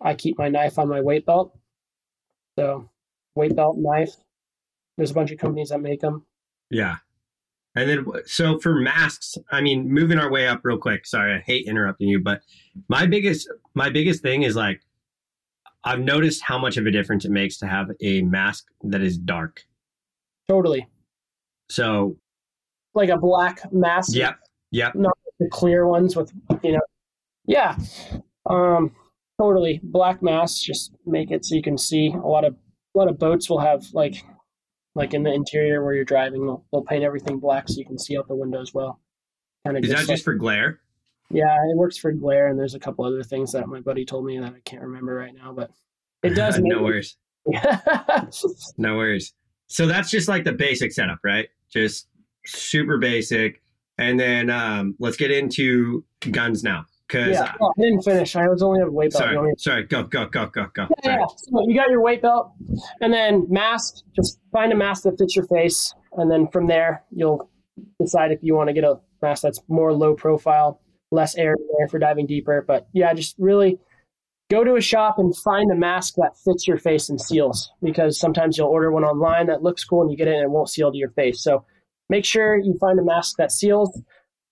I 0.02 0.14
keep 0.16 0.38
my 0.38 0.50
knife 0.50 0.78
on 0.78 0.90
my 0.90 1.02
weight 1.02 1.26
belt. 1.26 1.58
So, 2.58 2.90
weight 3.36 3.56
belt, 3.56 3.78
knife. 3.78 4.16
There's 4.98 5.12
a 5.12 5.14
bunch 5.14 5.32
of 5.32 5.38
companies 5.38 5.70
that 5.70 5.82
make 5.82 6.02
them. 6.02 6.26
Yeah. 6.70 6.98
And 7.76 7.90
then, 7.90 8.06
so 8.26 8.58
for 8.60 8.74
masks, 8.76 9.38
I 9.52 9.60
mean, 9.60 9.92
moving 9.92 10.18
our 10.18 10.32
way 10.32 10.48
up 10.48 10.62
real 10.64 10.78
quick. 10.78 11.06
Sorry, 11.06 11.34
I 11.34 11.40
hate 11.40 11.68
interrupting 11.68 12.08
you, 12.08 12.22
but 12.22 12.42
my 12.88 13.06
biggest, 13.06 13.50
my 13.74 13.90
biggest 13.90 14.22
thing 14.22 14.44
is 14.44 14.56
like, 14.56 14.82
I've 15.84 16.00
noticed 16.00 16.42
how 16.42 16.58
much 16.58 16.78
of 16.78 16.86
a 16.86 16.92
difference 16.92 17.26
it 17.26 17.32
makes 17.32 17.58
to 17.58 17.68
have 17.68 17.92
a 18.02 18.22
mask 18.22 18.66
that 18.84 19.02
is 19.02 19.18
dark. 19.18 19.66
Totally. 20.48 20.88
So, 21.70 22.16
Like 22.94 23.10
a 23.10 23.18
black 23.18 23.72
mask. 23.74 24.16
yep, 24.16 24.38
yep. 24.72 24.94
Not 24.96 25.18
the 25.40 25.48
clear 25.50 25.88
ones 25.88 26.16
with, 26.16 26.32
you 26.64 26.74
know, 26.74 26.82
yeah. 27.46 27.78
Um, 28.46 28.96
totally. 29.40 29.80
Black 29.84 30.22
masks 30.22 30.62
just 30.62 30.94
make 31.06 31.32
it 31.32 31.46
so 31.46 31.56
you 31.56 31.62
can 31.62 31.78
see. 31.78 32.08
A 32.14 32.18
lot 32.28 32.46
of 32.46 32.56
a 32.96 32.98
lot 32.98 33.10
of 33.10 33.20
boats 33.20 33.50
will 33.50 33.60
have 33.60 33.86
like 33.94 34.24
like 34.96 35.14
in 35.14 35.24
the 35.24 35.34
interior 35.34 35.84
where 35.84 35.94
you're 35.94 36.06
driving, 36.06 36.46
they'll, 36.46 36.64
they'll 36.72 36.84
paint 36.84 37.04
everything 37.04 37.38
black 37.40 37.68
so 37.68 37.76
you 37.78 37.86
can 37.86 38.00
see 38.00 38.18
out 38.18 38.28
the 38.30 38.36
window 38.36 38.62
as 38.62 38.74
well. 38.74 39.02
Kind 39.66 39.78
of 39.78 39.84
Is 39.84 39.90
that 39.90 40.08
just 40.08 40.24
for 40.24 40.36
glare? 40.36 40.80
Yeah, 41.32 41.54
it 41.70 41.76
works 41.76 41.98
for 41.98 42.12
glare, 42.14 42.48
and 42.48 42.58
there's 42.58 42.76
a 42.76 42.80
couple 42.80 43.04
other 43.04 43.24
things 43.24 43.52
that 43.54 43.68
my 43.68 43.82
buddy 43.82 44.06
told 44.06 44.26
me 44.26 44.40
that 44.40 44.54
I 44.54 44.60
can't 44.64 44.84
remember 44.84 45.16
right 45.16 45.34
now, 45.36 45.52
but 45.54 45.72
it 46.24 46.30
does. 46.36 46.60
no 46.60 46.82
worries. 46.84 47.18
No 48.78 48.96
worries. 48.96 49.34
So 49.68 49.88
that's 49.88 50.10
just 50.10 50.28
like 50.28 50.44
the 50.44 50.54
basic 50.54 50.92
setup, 50.92 51.20
right? 51.24 51.50
Just 51.72 52.08
super 52.46 52.98
basic. 52.98 53.62
And 53.98 54.20
then 54.20 54.50
um, 54.50 54.96
let's 55.00 55.18
get 55.18 55.32
into 55.32 56.04
guns 56.32 56.64
now. 56.64 56.86
Because, 57.08 57.34
yeah, 57.34 57.54
oh, 57.62 57.72
I 57.78 57.82
didn't 57.82 58.02
finish. 58.02 58.36
I 58.36 58.48
was 58.48 58.64
only 58.64 58.82
at 58.82 58.88
a 58.88 58.92
weight 58.92 59.12
belt. 59.12 59.30
You 59.30 59.36
want 59.38 59.48
me 59.50 59.54
sorry, 59.60 59.84
sorry, 59.84 59.84
go, 59.84 60.04
go, 60.04 60.26
go, 60.26 60.48
go, 60.48 60.66
go. 60.74 60.88
Yeah, 61.04 61.18
yeah. 61.20 61.26
So 61.38 61.64
you 61.68 61.76
got 61.76 61.92
your 61.92 62.02
weight 62.02 62.24
belt, 62.24 62.52
and 63.00 63.14
then 63.14 63.46
mask. 63.48 63.98
Just 64.16 64.40
find 64.52 64.72
a 64.72 64.76
mask 64.76 65.04
that 65.04 65.16
fits 65.20 65.36
your 65.36 65.46
face, 65.46 65.94
and 66.14 66.32
then 66.32 66.48
from 66.48 66.66
there 66.66 67.04
you'll 67.12 67.48
decide 68.02 68.32
if 68.32 68.40
you 68.42 68.56
want 68.56 68.70
to 68.70 68.74
get 68.74 68.84
a 68.84 68.96
mask 69.22 69.44
that's 69.44 69.60
more 69.68 69.94
low 69.94 70.16
profile, 70.16 70.82
less 71.12 71.36
air 71.36 71.56
for 71.92 72.00
diving 72.00 72.26
deeper. 72.26 72.66
But 72.68 72.88
yeah, 72.92 73.14
just 73.14 73.36
really 73.38 73.80
go 74.50 74.64
to 74.64 74.76
a 74.76 74.82
shop 74.82 75.18
and 75.18 75.36
find 75.36 75.72
a 75.72 75.76
mask 75.76 76.16
that 76.16 76.38
fits 76.38 76.68
your 76.68 76.78
face 76.78 77.10
and 77.10 77.20
seals. 77.20 77.72
Because 77.82 78.20
sometimes 78.20 78.58
you'll 78.58 78.68
order 78.68 78.92
one 78.92 79.04
online 79.04 79.48
that 79.48 79.64
looks 79.64 79.84
cool, 79.84 80.02
and 80.02 80.12
you 80.12 80.18
get 80.18 80.28
it 80.28 80.36
and 80.36 80.44
it 80.44 80.50
won't 80.50 80.70
seal 80.70 80.92
to 80.92 80.98
your 80.98 81.12
face. 81.12 81.42
So 81.42 81.66
make 82.10 82.26
sure 82.26 82.58
you 82.58 82.78
find 82.80 83.00
a 83.00 83.04
mask 83.04 83.38
that 83.38 83.52
seals. 83.52 84.02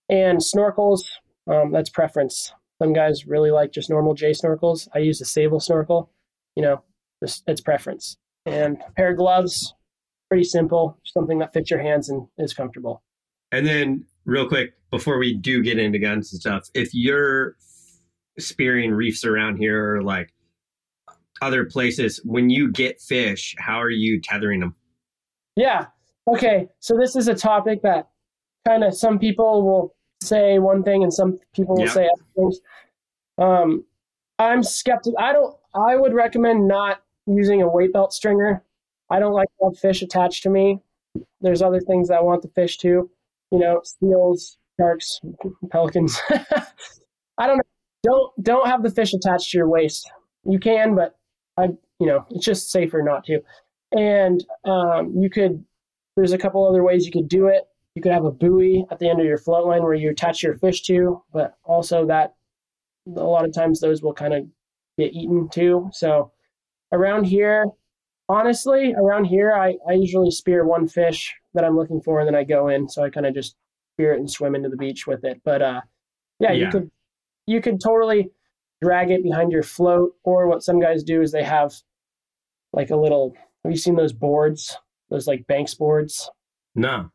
And 0.08 0.38
snorkels, 0.38 1.04
um, 1.50 1.72
that's 1.72 1.90
preference. 1.90 2.52
Some 2.82 2.92
guys 2.92 3.26
really 3.26 3.50
like 3.50 3.72
just 3.72 3.88
normal 3.88 4.14
J 4.14 4.32
snorkels. 4.32 4.88
I 4.94 4.98
use 4.98 5.20
a 5.20 5.24
Sable 5.24 5.60
snorkel. 5.60 6.10
You 6.56 6.62
know, 6.62 6.82
it's 7.22 7.60
preference. 7.60 8.16
And 8.46 8.78
a 8.86 8.92
pair 8.92 9.10
of 9.10 9.16
gloves, 9.16 9.72
pretty 10.28 10.44
simple, 10.44 10.98
something 11.04 11.38
that 11.38 11.52
fits 11.54 11.70
your 11.70 11.80
hands 11.80 12.10
and 12.10 12.26
is 12.36 12.52
comfortable. 12.52 13.02
And 13.52 13.66
then, 13.66 14.04
real 14.26 14.46
quick, 14.46 14.74
before 14.90 15.18
we 15.18 15.34
do 15.34 15.62
get 15.62 15.78
into 15.78 15.98
guns 15.98 16.32
and 16.32 16.40
stuff, 16.40 16.68
if 16.74 16.90
you're 16.92 17.56
spearing 18.38 18.92
reefs 18.92 19.24
around 19.24 19.56
here 19.56 19.96
or 19.96 20.02
like 20.02 20.32
other 21.42 21.64
places, 21.64 22.20
when 22.24 22.50
you 22.50 22.70
get 22.70 23.00
fish, 23.00 23.54
how 23.58 23.80
are 23.80 23.90
you 23.90 24.20
tethering 24.20 24.60
them? 24.60 24.74
Yeah. 25.56 25.86
Okay. 26.26 26.68
So 26.80 26.96
this 26.98 27.16
is 27.16 27.28
a 27.28 27.34
topic 27.34 27.82
that 27.82 28.08
kind 28.66 28.84
of 28.84 28.94
some 28.94 29.18
people 29.18 29.64
will 29.64 29.94
say 30.22 30.58
one 30.58 30.82
thing 30.82 31.02
and 31.02 31.12
some 31.12 31.38
people 31.54 31.76
will 31.76 31.84
yep. 31.84 31.92
say 31.92 32.08
other 32.12 32.24
things. 32.34 32.60
Um, 33.38 33.84
I'm 34.38 34.62
skeptical. 34.62 35.18
I 35.18 35.32
don't. 35.32 35.56
I 35.74 35.96
would 35.96 36.14
recommend 36.14 36.66
not 36.66 37.02
using 37.26 37.62
a 37.62 37.68
weight 37.68 37.92
belt 37.92 38.12
stringer. 38.12 38.64
I 39.10 39.18
don't 39.18 39.32
like 39.32 39.48
to 39.58 39.66
have 39.66 39.78
fish 39.78 40.02
attached 40.02 40.42
to 40.44 40.50
me. 40.50 40.80
There's 41.40 41.62
other 41.62 41.80
things 41.80 42.10
I 42.10 42.20
want 42.20 42.42
the 42.42 42.48
fish 42.48 42.78
to. 42.78 43.10
You 43.50 43.58
know, 43.58 43.82
seals, 43.84 44.58
sharks, 44.78 45.20
pelicans. 45.70 46.20
Don't 48.04 48.30
don't 48.42 48.68
have 48.68 48.82
the 48.82 48.90
fish 48.90 49.14
attached 49.14 49.50
to 49.50 49.58
your 49.58 49.68
waist. 49.68 50.10
You 50.44 50.58
can, 50.58 50.94
but 50.94 51.16
I 51.56 51.68
you 51.98 52.06
know 52.06 52.26
it's 52.30 52.44
just 52.44 52.70
safer 52.70 53.02
not 53.02 53.24
to. 53.24 53.40
And 53.92 54.44
um, 54.64 55.14
you 55.16 55.30
could. 55.30 55.64
There's 56.16 56.32
a 56.32 56.38
couple 56.38 56.68
other 56.68 56.84
ways 56.84 57.04
you 57.04 57.10
could 57.10 57.28
do 57.28 57.48
it. 57.48 57.64
You 57.96 58.02
could 58.02 58.12
have 58.12 58.24
a 58.24 58.30
buoy 58.30 58.84
at 58.90 59.00
the 59.00 59.08
end 59.08 59.20
of 59.20 59.26
your 59.26 59.38
float 59.38 59.66
line 59.66 59.82
where 59.82 59.94
you 59.94 60.10
attach 60.10 60.44
your 60.44 60.56
fish 60.58 60.82
to, 60.82 61.22
but 61.32 61.56
also 61.64 62.06
that 62.06 62.34
a 63.06 63.20
lot 63.20 63.44
of 63.44 63.52
times 63.52 63.80
those 63.80 64.02
will 64.02 64.14
kind 64.14 64.34
of 64.34 64.46
get 64.98 65.12
eaten 65.12 65.48
too. 65.48 65.90
So 65.92 66.32
around 66.92 67.24
here, 67.24 67.66
honestly, 68.28 68.94
around 68.94 69.24
here, 69.26 69.52
I, 69.52 69.74
I 69.88 69.94
usually 69.94 70.30
spear 70.30 70.64
one 70.64 70.88
fish 70.88 71.34
that 71.54 71.64
I'm 71.64 71.76
looking 71.76 72.00
for 72.00 72.20
and 72.20 72.26
then 72.26 72.34
I 72.34 72.44
go 72.44 72.68
in. 72.68 72.88
So 72.88 73.02
I 73.02 73.10
kind 73.10 73.26
of 73.26 73.34
just 73.34 73.56
spear 73.94 74.14
it 74.14 74.18
and 74.18 74.30
swim 74.30 74.54
into 74.54 74.68
the 74.68 74.76
beach 74.76 75.06
with 75.06 75.24
it. 75.24 75.40
But 75.44 75.62
uh, 75.62 75.80
yeah, 76.40 76.52
yeah, 76.52 76.64
you 76.64 76.70
could 76.70 76.90
you 77.46 77.60
could 77.60 77.80
totally 77.80 78.30
drag 78.82 79.10
it 79.10 79.22
behind 79.22 79.52
your 79.52 79.62
float. 79.62 80.14
Or 80.24 80.48
what 80.48 80.62
some 80.62 80.80
guys 80.80 81.02
do 81.02 81.22
is 81.22 81.32
they 81.32 81.44
have 81.44 81.74
like 82.72 82.90
a 82.90 82.96
little. 82.96 83.34
Have 83.64 83.72
you 83.72 83.78
seen 83.78 83.96
those 83.96 84.12
boards? 84.12 84.76
Those 85.10 85.26
like 85.26 85.46
banks 85.46 85.74
boards? 85.74 86.30
No. 86.74 87.10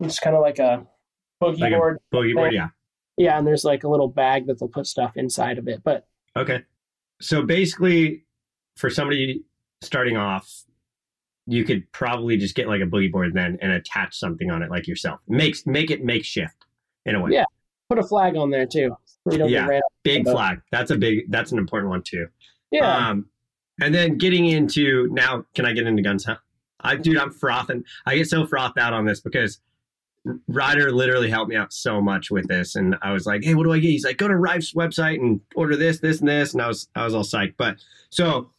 It's 0.00 0.18
kind 0.18 0.34
of 0.34 0.42
like 0.42 0.58
a 0.58 0.86
boogie 1.42 1.60
like 1.60 1.72
board. 1.72 1.98
boogie 2.12 2.34
board, 2.34 2.52
yeah. 2.52 2.68
Yeah, 3.16 3.38
and 3.38 3.46
there's 3.46 3.64
like 3.64 3.84
a 3.84 3.88
little 3.88 4.08
bag 4.08 4.46
that 4.46 4.58
they'll 4.58 4.68
put 4.68 4.86
stuff 4.86 5.12
inside 5.16 5.58
of 5.58 5.68
it. 5.68 5.82
But 5.84 6.06
okay, 6.36 6.62
so 7.20 7.42
basically, 7.42 8.24
for 8.76 8.90
somebody 8.90 9.44
starting 9.82 10.16
off, 10.16 10.64
you 11.46 11.64
could 11.64 11.90
probably 11.92 12.36
just 12.36 12.54
get 12.54 12.66
like 12.66 12.80
a 12.80 12.86
boogie 12.86 13.12
board 13.12 13.34
then 13.34 13.58
and 13.62 13.70
attach 13.72 14.18
something 14.18 14.50
on 14.50 14.62
it 14.62 14.70
like 14.70 14.88
yourself. 14.88 15.20
Makes 15.28 15.66
make 15.66 15.90
it 15.90 16.02
makeshift 16.04 16.66
in 17.06 17.14
a 17.14 17.20
way. 17.20 17.30
Yeah, 17.32 17.44
put 17.88 17.98
a 17.98 18.02
flag 18.02 18.36
on 18.36 18.50
there 18.50 18.66
too. 18.66 18.96
So 19.30 19.46
yeah, 19.46 19.80
big 20.02 20.24
flag. 20.24 20.60
That's 20.70 20.90
a 20.90 20.96
big. 20.96 21.30
That's 21.30 21.52
an 21.52 21.58
important 21.58 21.90
one 21.90 22.02
too. 22.02 22.28
Yeah. 22.70 23.08
Um, 23.08 23.26
and 23.80 23.94
then 23.94 24.18
getting 24.18 24.46
into 24.46 25.08
now, 25.10 25.44
can 25.54 25.64
I 25.66 25.72
get 25.72 25.86
into 25.86 26.02
guns? 26.02 26.24
Huh? 26.24 26.36
I 26.80 26.96
dude, 26.96 27.16
I'm 27.16 27.32
frothing. 27.32 27.84
I 28.06 28.16
get 28.16 28.28
so 28.28 28.46
frothed 28.46 28.78
out 28.78 28.92
on 28.92 29.06
this 29.06 29.20
because 29.20 29.60
Ryder 30.48 30.92
literally 30.92 31.30
helped 31.30 31.50
me 31.50 31.56
out 31.56 31.72
so 31.72 32.00
much 32.00 32.30
with 32.30 32.46
this, 32.48 32.76
and 32.76 32.96
I 33.02 33.12
was 33.12 33.26
like, 33.26 33.44
"Hey, 33.44 33.54
what 33.54 33.64
do 33.64 33.72
I 33.72 33.78
get?" 33.78 33.88
He's 33.88 34.04
like, 34.04 34.18
"Go 34.18 34.28
to 34.28 34.36
Riffe's 34.36 34.74
website 34.74 35.20
and 35.20 35.40
order 35.54 35.76
this, 35.76 36.00
this, 36.00 36.20
and 36.20 36.28
this." 36.28 36.52
And 36.52 36.62
I 36.62 36.68
was, 36.68 36.88
I 36.94 37.04
was 37.04 37.14
all 37.14 37.24
psyched. 37.24 37.54
But 37.56 37.76
so 38.10 38.50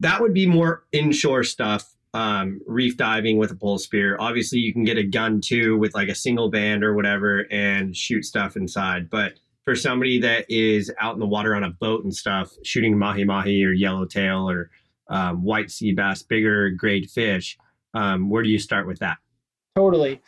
that 0.00 0.20
would 0.20 0.34
be 0.34 0.46
more 0.46 0.84
inshore 0.92 1.44
stuff, 1.44 1.94
um, 2.12 2.60
reef 2.66 2.96
diving 2.96 3.38
with 3.38 3.50
a 3.50 3.56
pole 3.56 3.78
spear. 3.78 4.16
Obviously, 4.18 4.58
you 4.60 4.72
can 4.72 4.84
get 4.84 4.98
a 4.98 5.04
gun 5.04 5.40
too 5.40 5.76
with 5.78 5.94
like 5.94 6.08
a 6.08 6.14
single 6.14 6.50
band 6.50 6.82
or 6.82 6.94
whatever 6.94 7.46
and 7.50 7.96
shoot 7.96 8.24
stuff 8.24 8.56
inside. 8.56 9.10
But 9.10 9.34
for 9.64 9.74
somebody 9.74 10.18
that 10.20 10.46
is 10.48 10.92
out 11.00 11.14
in 11.14 11.20
the 11.20 11.26
water 11.26 11.54
on 11.54 11.64
a 11.64 11.70
boat 11.70 12.04
and 12.04 12.14
stuff, 12.14 12.52
shooting 12.62 12.98
mahi 12.98 13.24
mahi 13.24 13.64
or 13.64 13.72
yellowtail 13.72 14.48
or 14.48 14.70
um, 15.08 15.42
white 15.42 15.70
sea 15.70 15.92
bass, 15.92 16.22
bigger 16.22 16.70
grade 16.70 17.10
fish, 17.10 17.56
um, 17.94 18.28
where 18.28 18.42
do 18.42 18.48
you 18.48 18.58
start 18.58 18.86
with 18.86 18.98
that? 18.98 19.16
Totally. 19.76 20.20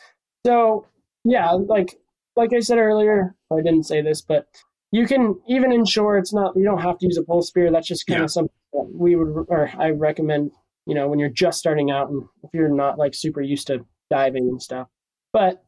So 0.46 0.86
yeah, 1.24 1.50
like 1.52 1.98
like 2.36 2.52
I 2.52 2.60
said 2.60 2.78
earlier, 2.78 3.34
I 3.52 3.56
didn't 3.56 3.84
say 3.84 4.02
this, 4.02 4.22
but 4.22 4.46
you 4.92 5.06
can 5.06 5.38
even 5.48 5.72
inshore. 5.72 6.18
It's 6.18 6.32
not 6.32 6.56
you 6.56 6.64
don't 6.64 6.80
have 6.80 6.98
to 6.98 7.06
use 7.06 7.18
a 7.18 7.22
pole 7.22 7.42
spear. 7.42 7.70
That's 7.70 7.88
just 7.88 8.06
kind 8.06 8.20
yeah. 8.20 8.24
of 8.24 8.30
something 8.30 8.52
that 8.72 8.88
we 8.92 9.16
would 9.16 9.46
or 9.48 9.70
I 9.78 9.90
recommend. 9.90 10.52
You 10.86 10.94
know, 10.94 11.08
when 11.08 11.18
you're 11.18 11.28
just 11.28 11.58
starting 11.58 11.90
out 11.90 12.10
and 12.10 12.22
if 12.44 12.50
you're 12.54 12.68
not 12.68 12.96
like 12.96 13.12
super 13.12 13.40
used 13.40 13.66
to 13.66 13.84
diving 14.08 14.44
and 14.48 14.62
stuff. 14.62 14.86
But 15.32 15.64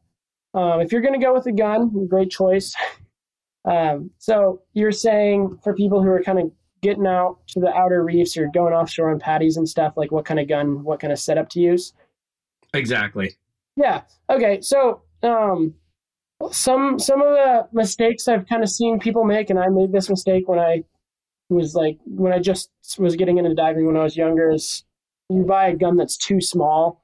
um, 0.53 0.79
if 0.79 0.93
you're 0.93 1.01
going 1.01 1.19
to 1.19 1.23
go 1.23 1.33
with 1.33 1.45
a 1.45 1.51
gun, 1.51 2.07
great 2.07 2.29
choice. 2.29 2.73
Um, 3.69 4.09
so 4.17 4.61
you're 4.73 4.91
saying 4.91 5.59
for 5.63 5.75
people 5.75 6.01
who 6.01 6.09
are 6.09 6.23
kind 6.23 6.39
of 6.39 6.51
getting 6.81 7.05
out 7.05 7.37
to 7.49 7.59
the 7.59 7.71
outer 7.73 8.03
reefs 8.03 8.35
or 8.35 8.49
going 8.53 8.73
offshore 8.73 9.11
on 9.11 9.19
paddies 9.19 9.57
and 9.57 9.69
stuff, 9.69 9.93
like 9.95 10.11
what 10.11 10.25
kind 10.25 10.39
of 10.39 10.47
gun, 10.47 10.83
what 10.83 10.99
kind 10.99 11.13
of 11.13 11.19
setup 11.19 11.49
to 11.49 11.59
use? 11.59 11.93
Exactly. 12.73 13.35
Yeah. 13.75 14.01
Okay. 14.29 14.59
So 14.61 15.03
um, 15.23 15.75
some 16.51 16.97
some 16.99 17.21
of 17.21 17.29
the 17.29 17.67
mistakes 17.71 18.27
I've 18.27 18.47
kind 18.47 18.63
of 18.63 18.69
seen 18.69 18.99
people 18.99 19.23
make, 19.23 19.49
and 19.49 19.59
I 19.59 19.67
made 19.69 19.91
this 19.91 20.09
mistake 20.09 20.47
when 20.47 20.59
I 20.59 20.83
was 21.49 21.75
like 21.75 21.97
when 22.05 22.33
I 22.33 22.39
just 22.39 22.71
was 22.97 23.15
getting 23.15 23.37
into 23.37 23.53
diving 23.53 23.85
when 23.85 23.97
I 23.97 24.03
was 24.03 24.17
younger, 24.17 24.51
is 24.51 24.83
you 25.29 25.43
buy 25.43 25.67
a 25.67 25.75
gun 25.75 25.97
that's 25.97 26.17
too 26.17 26.41
small, 26.41 26.98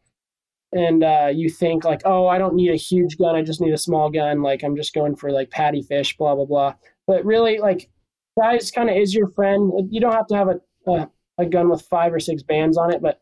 and 0.76 1.04
uh, 1.06 1.32
you 1.34 1.50
think 1.50 1.86
like, 1.86 2.02
oh, 2.04 2.28
I 2.28 2.38
don't 2.38 2.54
need 2.54 2.70
a 2.70 2.76
huge 2.76 3.18
gun, 3.18 3.36
I 3.36 3.42
just 3.42 3.62
need 3.62 3.74
a 3.74 3.78
small 3.78 4.12
gun. 4.12 4.44
Like 4.44 4.62
I'm 4.64 4.76
just 4.76 4.94
going 4.94 5.16
for 5.16 5.32
like 5.32 5.50
paddy 5.50 5.82
fish, 5.82 6.16
blah 6.18 6.36
blah 6.36 6.46
blah. 6.46 6.76
But 7.08 7.26
really, 7.26 7.60
like 7.60 7.90
size 8.38 8.70
kind 8.72 8.90
of 8.90 8.98
is 8.98 9.14
your 9.14 9.30
friend. 9.30 9.72
You 9.90 10.02
don't 10.02 10.12
have 10.12 10.28
to 10.28 10.36
have 10.36 10.50
a, 10.50 10.92
a 10.92 11.10
a 11.38 11.46
gun 11.46 11.70
with 11.70 11.82
five 11.84 12.14
or 12.14 12.20
six 12.20 12.44
bands 12.44 12.78
on 12.78 12.94
it, 12.94 13.02
but 13.02 13.22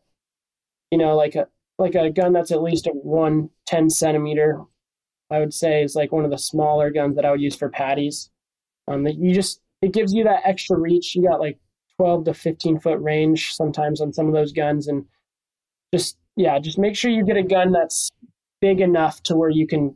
you 0.92 0.98
know, 0.98 1.16
like 1.16 1.36
a 1.36 1.48
like 1.78 1.96
a 1.96 2.10
gun 2.10 2.34
that's 2.34 2.52
at 2.52 2.64
least 2.64 2.88
a 2.88 2.92
one 2.92 3.50
ten 3.68 3.90
centimeter. 3.90 4.62
I 5.30 5.40
would 5.40 5.54
say 5.54 5.84
is 5.84 5.96
like 5.96 6.12
one 6.12 6.26
of 6.26 6.32
the 6.32 6.38
smaller 6.38 6.90
guns 6.92 7.16
that 7.16 7.26
I 7.26 7.32
would 7.32 7.42
use 7.42 7.56
for 7.56 7.70
paddies. 7.70 8.32
Um, 8.88 9.06
you 9.08 9.34
just 9.34 9.62
it 9.84 9.94
gives 9.94 10.12
you 10.12 10.24
that 10.24 10.42
extra 10.44 10.78
reach. 10.78 11.14
You 11.16 11.28
got 11.28 11.40
like 11.40 11.60
twelve 11.98 12.26
to 12.26 12.34
fifteen 12.34 12.80
foot 12.80 13.00
range 13.00 13.54
sometimes 13.54 14.02
on 14.02 14.12
some 14.12 14.28
of 14.28 14.34
those 14.34 14.54
guns, 14.54 14.88
and 14.88 15.06
just 15.94 16.18
yeah, 16.36 16.60
just 16.60 16.78
make 16.78 16.96
sure 16.96 17.12
you 17.12 17.26
get 17.26 17.38
a 17.38 17.44
gun 17.44 17.72
that's 17.72 18.10
big 18.62 18.82
enough 18.82 19.22
to 19.24 19.36
where 19.36 19.50
you 19.50 19.68
can 19.68 19.96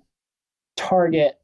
target, 0.75 1.39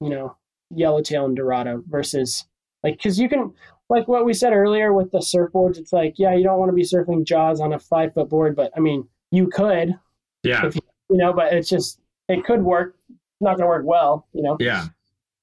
you 0.00 0.08
know, 0.08 0.36
yellowtail 0.70 1.26
and 1.26 1.36
dorado 1.36 1.82
versus 1.88 2.44
like 2.82 2.96
because 2.96 3.18
you 3.18 3.28
can 3.28 3.52
like 3.88 4.08
what 4.08 4.24
we 4.24 4.34
said 4.34 4.52
earlier 4.52 4.92
with 4.92 5.10
the 5.12 5.18
surfboards. 5.18 5.78
It's 5.78 5.92
like 5.92 6.14
yeah, 6.18 6.34
you 6.34 6.44
don't 6.44 6.58
want 6.58 6.70
to 6.70 6.74
be 6.74 6.82
surfing 6.82 7.24
jaws 7.24 7.60
on 7.60 7.72
a 7.72 7.78
five 7.78 8.14
foot 8.14 8.28
board, 8.28 8.56
but 8.56 8.72
I 8.76 8.80
mean 8.80 9.06
you 9.30 9.48
could. 9.48 9.94
Yeah. 10.42 10.64
You, 10.64 10.80
you, 11.10 11.16
know, 11.16 11.32
but 11.32 11.52
it's 11.52 11.68
just 11.68 12.00
it 12.28 12.44
could 12.44 12.62
work. 12.62 12.96
Not 13.40 13.56
going 13.56 13.64
to 13.64 13.68
work 13.68 13.84
well. 13.84 14.26
You 14.32 14.42
know. 14.42 14.56
Yeah. 14.58 14.86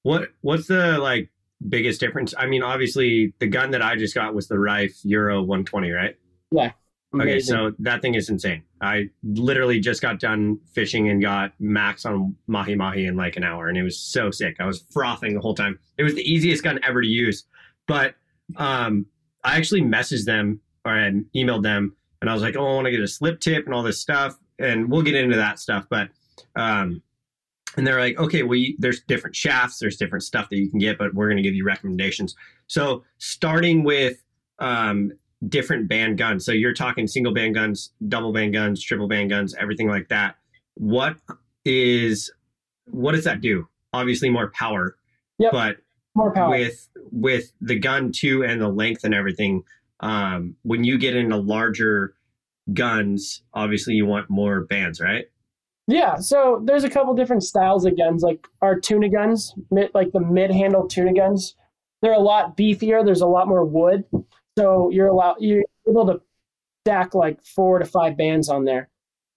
What 0.03 0.30
What's 0.42 0.68
the 0.68 0.98
like 0.98 1.30
biggest 1.68 2.00
difference? 2.00 2.34
I 2.38 2.48
mean, 2.48 2.63
obviously, 2.63 3.34
the 3.39 3.48
gun 3.48 3.72
that 3.72 3.82
I 3.82 3.96
just 3.96 4.15
got 4.15 4.34
was 4.34 4.48
the 4.48 4.56
Riffe 4.56 5.00
Euro 5.03 5.42
120, 5.42 5.92
right? 5.92 6.15
Yeah. 6.51 6.72
Amazing. 7.13 7.29
Okay, 7.29 7.39
so 7.39 7.75
that 7.79 8.01
thing 8.01 8.15
is 8.15 8.29
insane. 8.29 8.63
I 8.82 9.10
literally 9.24 9.79
just 9.79 10.01
got 10.01 10.20
done 10.20 10.60
fishing 10.74 11.10
and 11.10 11.22
got 11.22 11.53
max 11.60 12.05
on 12.05 12.36
mahi 12.48 12.75
mahi 12.75 13.05
in 13.05 13.15
like 13.15 13.38
an 13.38 13.43
hour, 13.43 13.67
and 13.67 13.77
it 13.77 13.84
was 13.84 14.00
so 14.00 14.32
sick. 14.32 14.58
I 14.60 14.65
was 14.65 14.84
frothing 14.91 15.36
the 15.36 15.41
whole 15.41 15.55
time. 15.55 15.77
It 15.98 16.03
was 16.03 16.15
the 16.15 16.29
easiest 16.29 16.63
gun 16.63 16.79
ever 16.84 17.01
to 17.01 17.08
use. 17.08 17.46
But 17.88 18.15
um, 18.58 19.05
I 19.43 19.58
actually 19.58 19.82
messaged 19.82 20.25
them 20.25 20.60
or 20.86 20.91
I 20.93 21.12
emailed 21.36 21.63
them 21.63 21.96
and 22.24 22.29
I 22.29 22.34
was 22.34 22.41
like, 22.41 22.55
oh, 22.55 22.65
I 22.65 22.75
want 22.75 22.86
to 22.86 22.91
get 22.91 23.01
a 23.01 23.08
slip 23.08 23.41
tip 23.41 23.65
and 23.65 23.74
all 23.74 23.84
this 23.84 24.00
stuff, 24.00 24.39
and 24.58 24.89
we'll 24.89 25.01
get 25.01 25.13
into 25.13 25.36
that 25.36 25.60
stuff. 25.60 25.86
But 25.89 26.08
um, 26.55 27.01
and 27.75 27.86
they're 27.86 28.00
like, 28.00 28.17
okay, 28.17 28.43
well, 28.43 28.55
you, 28.55 28.75
there's 28.79 29.01
different 29.01 29.36
shafts, 29.36 29.79
there's 29.79 29.98
different 29.98 30.24
stuff 30.24 30.50
that 30.50 30.55
you 30.55 30.70
can 30.70 30.79
get, 30.79 30.98
but 30.98 31.13
we're 31.13 31.27
going 31.27 31.36
to 31.36 31.43
give 31.43 31.53
you 31.53 31.65
recommendations. 31.65 32.34
So 32.67 33.03
starting 33.17 33.84
with 33.84 34.24
um, 34.60 35.12
different 35.47 35.88
band 35.88 36.17
guns. 36.17 36.45
So 36.45 36.51
you're 36.51 36.73
talking 36.73 37.07
single 37.07 37.33
band 37.33 37.55
guns, 37.55 37.91
double 38.07 38.33
band 38.33 38.53
guns, 38.53 38.83
triple 38.83 39.07
band 39.07 39.29
guns, 39.29 39.55
everything 39.55 39.88
like 39.88 40.09
that. 40.09 40.35
What 40.75 41.17
is 41.65 42.31
what 42.85 43.13
does 43.13 43.23
that 43.25 43.41
do? 43.41 43.67
Obviously 43.93 44.29
more 44.29 44.51
power. 44.51 44.97
Yep. 45.39 45.51
But 45.51 45.77
more 46.15 46.31
power. 46.31 46.50
with 46.50 46.88
with 47.12 47.51
the 47.62 47.77
gun 47.77 48.12
too 48.12 48.43
and 48.43 48.62
the 48.62 48.69
length 48.69 49.03
and 49.03 49.13
everything, 49.13 49.63
um, 50.00 50.55
when 50.63 50.83
you 50.83 50.97
get 50.97 51.15
into 51.15 51.38
larger 51.38 52.15
guns, 52.73 53.43
obviously 53.53 53.93
you 53.93 54.05
want 54.05 54.29
more 54.29 54.62
bands, 54.62 55.00
right? 55.00 55.25
Yeah, 55.88 56.15
so 56.15 56.62
there's 56.63 56.85
a 56.85 56.89
couple 56.89 57.13
different 57.13 57.43
styles 57.43 57.85
of 57.85 57.97
guns, 57.97 58.23
like 58.23 58.47
our 58.62 58.79
tuna 58.79 59.09
guns, 59.09 59.53
mid, 59.69 59.91
like 59.93 60.13
the 60.13 60.21
mid-handle 60.21 60.88
tuna 60.88 61.13
guns. 61.13 61.55
They're 62.01 62.13
a 62.13 62.19
lot 62.19 62.55
beefier. 62.55 63.03
There's 63.03 63.21
a 63.21 63.27
lot 63.27 63.50
more 63.50 63.65
wood, 63.65 64.05
so 64.57 64.89
you're 64.89 65.07
allowed 65.07 65.38
you're 65.39 65.63
able 65.88 66.05
to 66.07 66.22
stack 66.86 67.13
like 67.13 67.43
four 67.43 67.79
to 67.79 67.86
five 67.86 68.17
bands 68.17 68.50
on 68.50 68.65
there. 68.65 68.89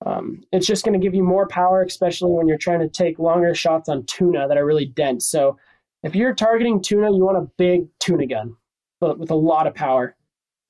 Um, 0.04 0.42
it's 0.52 0.66
just 0.66 0.84
going 0.84 0.98
to 0.98 1.04
give 1.04 1.14
you 1.14 1.22
more 1.22 1.48
power, 1.48 1.82
especially 1.82 2.32
when 2.32 2.48
you're 2.48 2.58
trying 2.58 2.80
to 2.80 2.88
take 2.88 3.18
longer 3.18 3.54
shots 3.54 3.88
on 3.88 4.04
tuna 4.04 4.46
that 4.48 4.58
are 4.58 4.66
really 4.66 4.86
dense. 4.86 5.26
So 5.26 5.56
if 6.02 6.14
you're 6.14 6.34
targeting 6.34 6.82
tuna, 6.82 7.10
you 7.12 7.24
want 7.24 7.38
a 7.38 7.50
big 7.56 7.86
tuna 8.00 8.26
gun, 8.26 8.54
but 9.00 9.18
with 9.18 9.30
a 9.30 9.36
lot 9.36 9.66
of 9.66 9.74
power. 9.74 10.14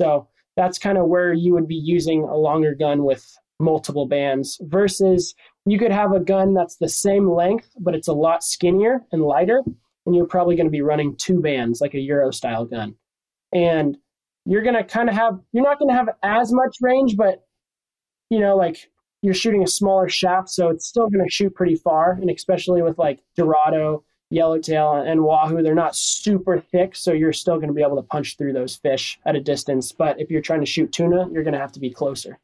So 0.00 0.28
that's 0.56 0.78
kind 0.78 0.96
of 0.96 1.06
where 1.06 1.32
you 1.32 1.52
would 1.54 1.66
be 1.66 1.74
using 1.76 2.22
a 2.22 2.36
longer 2.36 2.74
gun 2.74 3.04
with 3.04 3.36
multiple 3.58 4.06
bands 4.06 4.58
versus 4.62 5.34
you 5.64 5.78
could 5.78 5.92
have 5.92 6.12
a 6.12 6.20
gun 6.20 6.54
that's 6.54 6.76
the 6.76 6.88
same 6.88 7.28
length, 7.28 7.70
but 7.80 7.94
it's 7.94 8.08
a 8.08 8.12
lot 8.12 8.44
skinnier 8.44 9.00
and 9.12 9.22
lighter, 9.22 9.62
and 10.04 10.14
you're 10.14 10.26
probably 10.26 10.56
going 10.56 10.66
to 10.66 10.70
be 10.70 10.82
running 10.82 11.16
two 11.16 11.40
bands 11.40 11.80
like 11.80 11.94
a 11.94 12.00
Euro 12.00 12.30
style 12.30 12.64
gun. 12.64 12.94
And 13.52 13.96
you're 14.46 14.62
going 14.62 14.76
to 14.76 14.84
kind 14.84 15.08
of 15.08 15.14
have, 15.14 15.38
you're 15.52 15.64
not 15.64 15.78
going 15.78 15.90
to 15.90 15.96
have 15.96 16.08
as 16.22 16.52
much 16.52 16.76
range, 16.80 17.16
but 17.16 17.44
you 18.30 18.38
know, 18.38 18.56
like 18.56 18.90
you're 19.22 19.34
shooting 19.34 19.62
a 19.62 19.66
smaller 19.66 20.08
shaft, 20.08 20.48
so 20.48 20.68
it's 20.68 20.86
still 20.86 21.08
going 21.08 21.24
to 21.24 21.30
shoot 21.30 21.54
pretty 21.54 21.76
far. 21.76 22.12
And 22.12 22.30
especially 22.30 22.82
with 22.82 22.98
like 22.98 23.20
Dorado, 23.36 24.04
Yellowtail, 24.30 25.04
and 25.06 25.22
Wahoo, 25.22 25.62
they're 25.62 25.74
not 25.74 25.96
super 25.96 26.60
thick, 26.60 26.96
so 26.96 27.12
you're 27.12 27.32
still 27.32 27.56
going 27.56 27.68
to 27.68 27.74
be 27.74 27.82
able 27.82 27.96
to 27.96 28.02
punch 28.02 28.36
through 28.36 28.52
those 28.52 28.76
fish 28.76 29.18
at 29.26 29.36
a 29.36 29.40
distance. 29.40 29.92
But 29.92 30.20
if 30.20 30.30
you're 30.30 30.42
trying 30.42 30.60
to 30.60 30.66
shoot 30.66 30.92
tuna, 30.92 31.28
you're 31.32 31.44
going 31.44 31.54
to 31.54 31.60
have 31.60 31.72
to 31.72 31.80
be 31.80 31.90
closer. 31.90 32.38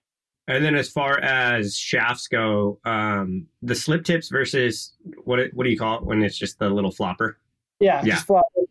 And 0.49 0.65
then 0.65 0.75
as 0.75 0.91
far 0.91 1.21
as 1.21 1.77
shafts 1.77 2.27
go, 2.27 2.81
um, 2.85 3.47
the 3.63 3.77
slip 3.77 4.05
tips 4.05 4.29
versus 4.29 4.93
what 5.25 5.41
what 5.55 5.65
do 5.65 5.71
you 5.71 5.79
call 5.79 5.99
it 5.99 6.05
when 6.05 6.23
it's 6.23 6.37
just 6.37 6.59
the 6.59 6.69
little 6.69 6.91
flopper? 6.91 7.39
Yeah, 7.79 8.03
yeah. 8.05 8.17
flopper. 8.17 8.63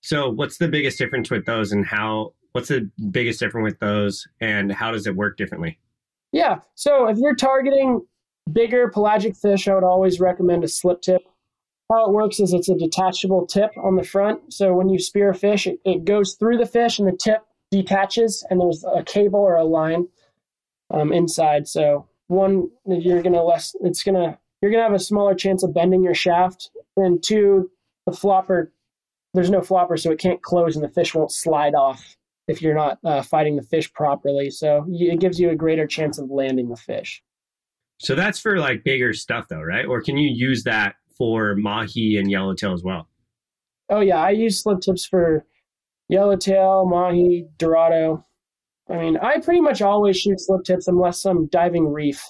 So 0.00 0.30
what's 0.30 0.58
the 0.58 0.68
biggest 0.68 0.98
difference 0.98 1.30
with 1.30 1.46
those 1.46 1.72
and 1.72 1.84
how 1.84 2.32
what's 2.54 2.68
the 2.68 2.88
biggest 3.10 3.40
difference 3.40 3.64
with 3.64 3.80
those 3.80 4.28
and 4.40 4.72
how 4.72 4.92
does 4.92 5.08
it 5.08 5.16
work 5.16 5.36
differently? 5.36 5.76
Yeah. 6.30 6.60
So 6.76 7.08
if 7.08 7.18
you're 7.18 7.34
targeting 7.34 8.06
bigger 8.50 8.88
pelagic 8.88 9.36
fish, 9.36 9.66
I 9.66 9.74
would 9.74 9.82
always 9.82 10.20
recommend 10.20 10.62
a 10.62 10.68
slip 10.68 11.02
tip. 11.02 11.22
How 11.90 12.06
it 12.06 12.12
works 12.12 12.38
is 12.38 12.52
it's 12.52 12.68
a 12.68 12.76
detachable 12.76 13.44
tip 13.46 13.70
on 13.76 13.96
the 13.96 14.04
front. 14.04 14.52
So 14.52 14.72
when 14.72 14.88
you 14.88 15.00
spear 15.00 15.30
a 15.30 15.34
fish, 15.34 15.66
it, 15.66 15.80
it 15.84 16.04
goes 16.04 16.34
through 16.34 16.58
the 16.58 16.66
fish 16.66 16.98
and 16.98 17.08
the 17.08 17.16
tip 17.16 17.42
detaches 17.72 18.46
and 18.48 18.60
there's 18.60 18.84
a 18.84 19.02
cable 19.02 19.40
or 19.40 19.56
a 19.56 19.64
line 19.64 20.06
um, 20.90 21.12
inside. 21.12 21.66
So 21.66 22.06
one, 22.28 22.70
you're 22.86 23.22
gonna 23.22 23.42
less. 23.42 23.74
It's 23.80 24.04
gonna 24.04 24.38
you're 24.62 24.70
gonna 24.70 24.84
have 24.84 24.92
a 24.92 24.98
smaller 25.00 25.34
chance 25.34 25.64
of 25.64 25.74
bending 25.74 26.04
your 26.04 26.14
shaft, 26.14 26.70
and 26.96 27.22
two, 27.22 27.70
the 28.06 28.12
flopper. 28.12 28.72
There's 29.34 29.50
no 29.50 29.60
flopper, 29.60 29.96
so 29.96 30.12
it 30.12 30.20
can't 30.20 30.40
close, 30.40 30.76
and 30.76 30.84
the 30.84 30.88
fish 30.88 31.14
won't 31.14 31.32
slide 31.32 31.74
off 31.74 32.16
if 32.48 32.60
you're 32.60 32.74
not 32.74 32.98
uh, 33.04 33.22
fighting 33.22 33.56
the 33.56 33.62
fish 33.62 33.92
properly. 33.92 34.50
So 34.50 34.84
it 34.88 35.20
gives 35.20 35.40
you 35.40 35.50
a 35.50 35.56
greater 35.56 35.86
chance 35.86 36.18
of 36.18 36.30
landing 36.30 36.68
the 36.68 36.76
fish. 36.76 37.22
So 37.98 38.14
that's 38.14 38.38
for 38.38 38.58
like 38.58 38.84
bigger 38.84 39.12
stuff, 39.12 39.46
though, 39.48 39.62
right? 39.62 39.86
Or 39.86 40.02
can 40.02 40.16
you 40.16 40.30
use 40.32 40.64
that 40.64 40.96
for 41.16 41.54
mahi 41.54 42.16
and 42.18 42.30
yellowtail 42.30 42.72
as 42.72 42.82
well? 42.82 43.08
Oh 43.88 44.00
yeah, 44.00 44.18
I 44.18 44.30
use 44.30 44.62
slip 44.62 44.80
tips 44.80 45.04
for 45.04 45.44
yellowtail, 46.08 46.86
mahi, 46.86 47.46
dorado. 47.58 48.24
I 48.90 48.96
mean, 48.96 49.16
I 49.16 49.40
pretty 49.40 49.60
much 49.60 49.80
always 49.80 50.18
shoot 50.18 50.40
slip 50.40 50.64
tips 50.64 50.88
unless 50.88 51.24
I'm 51.24 51.46
diving 51.46 51.88
reef. 51.88 52.22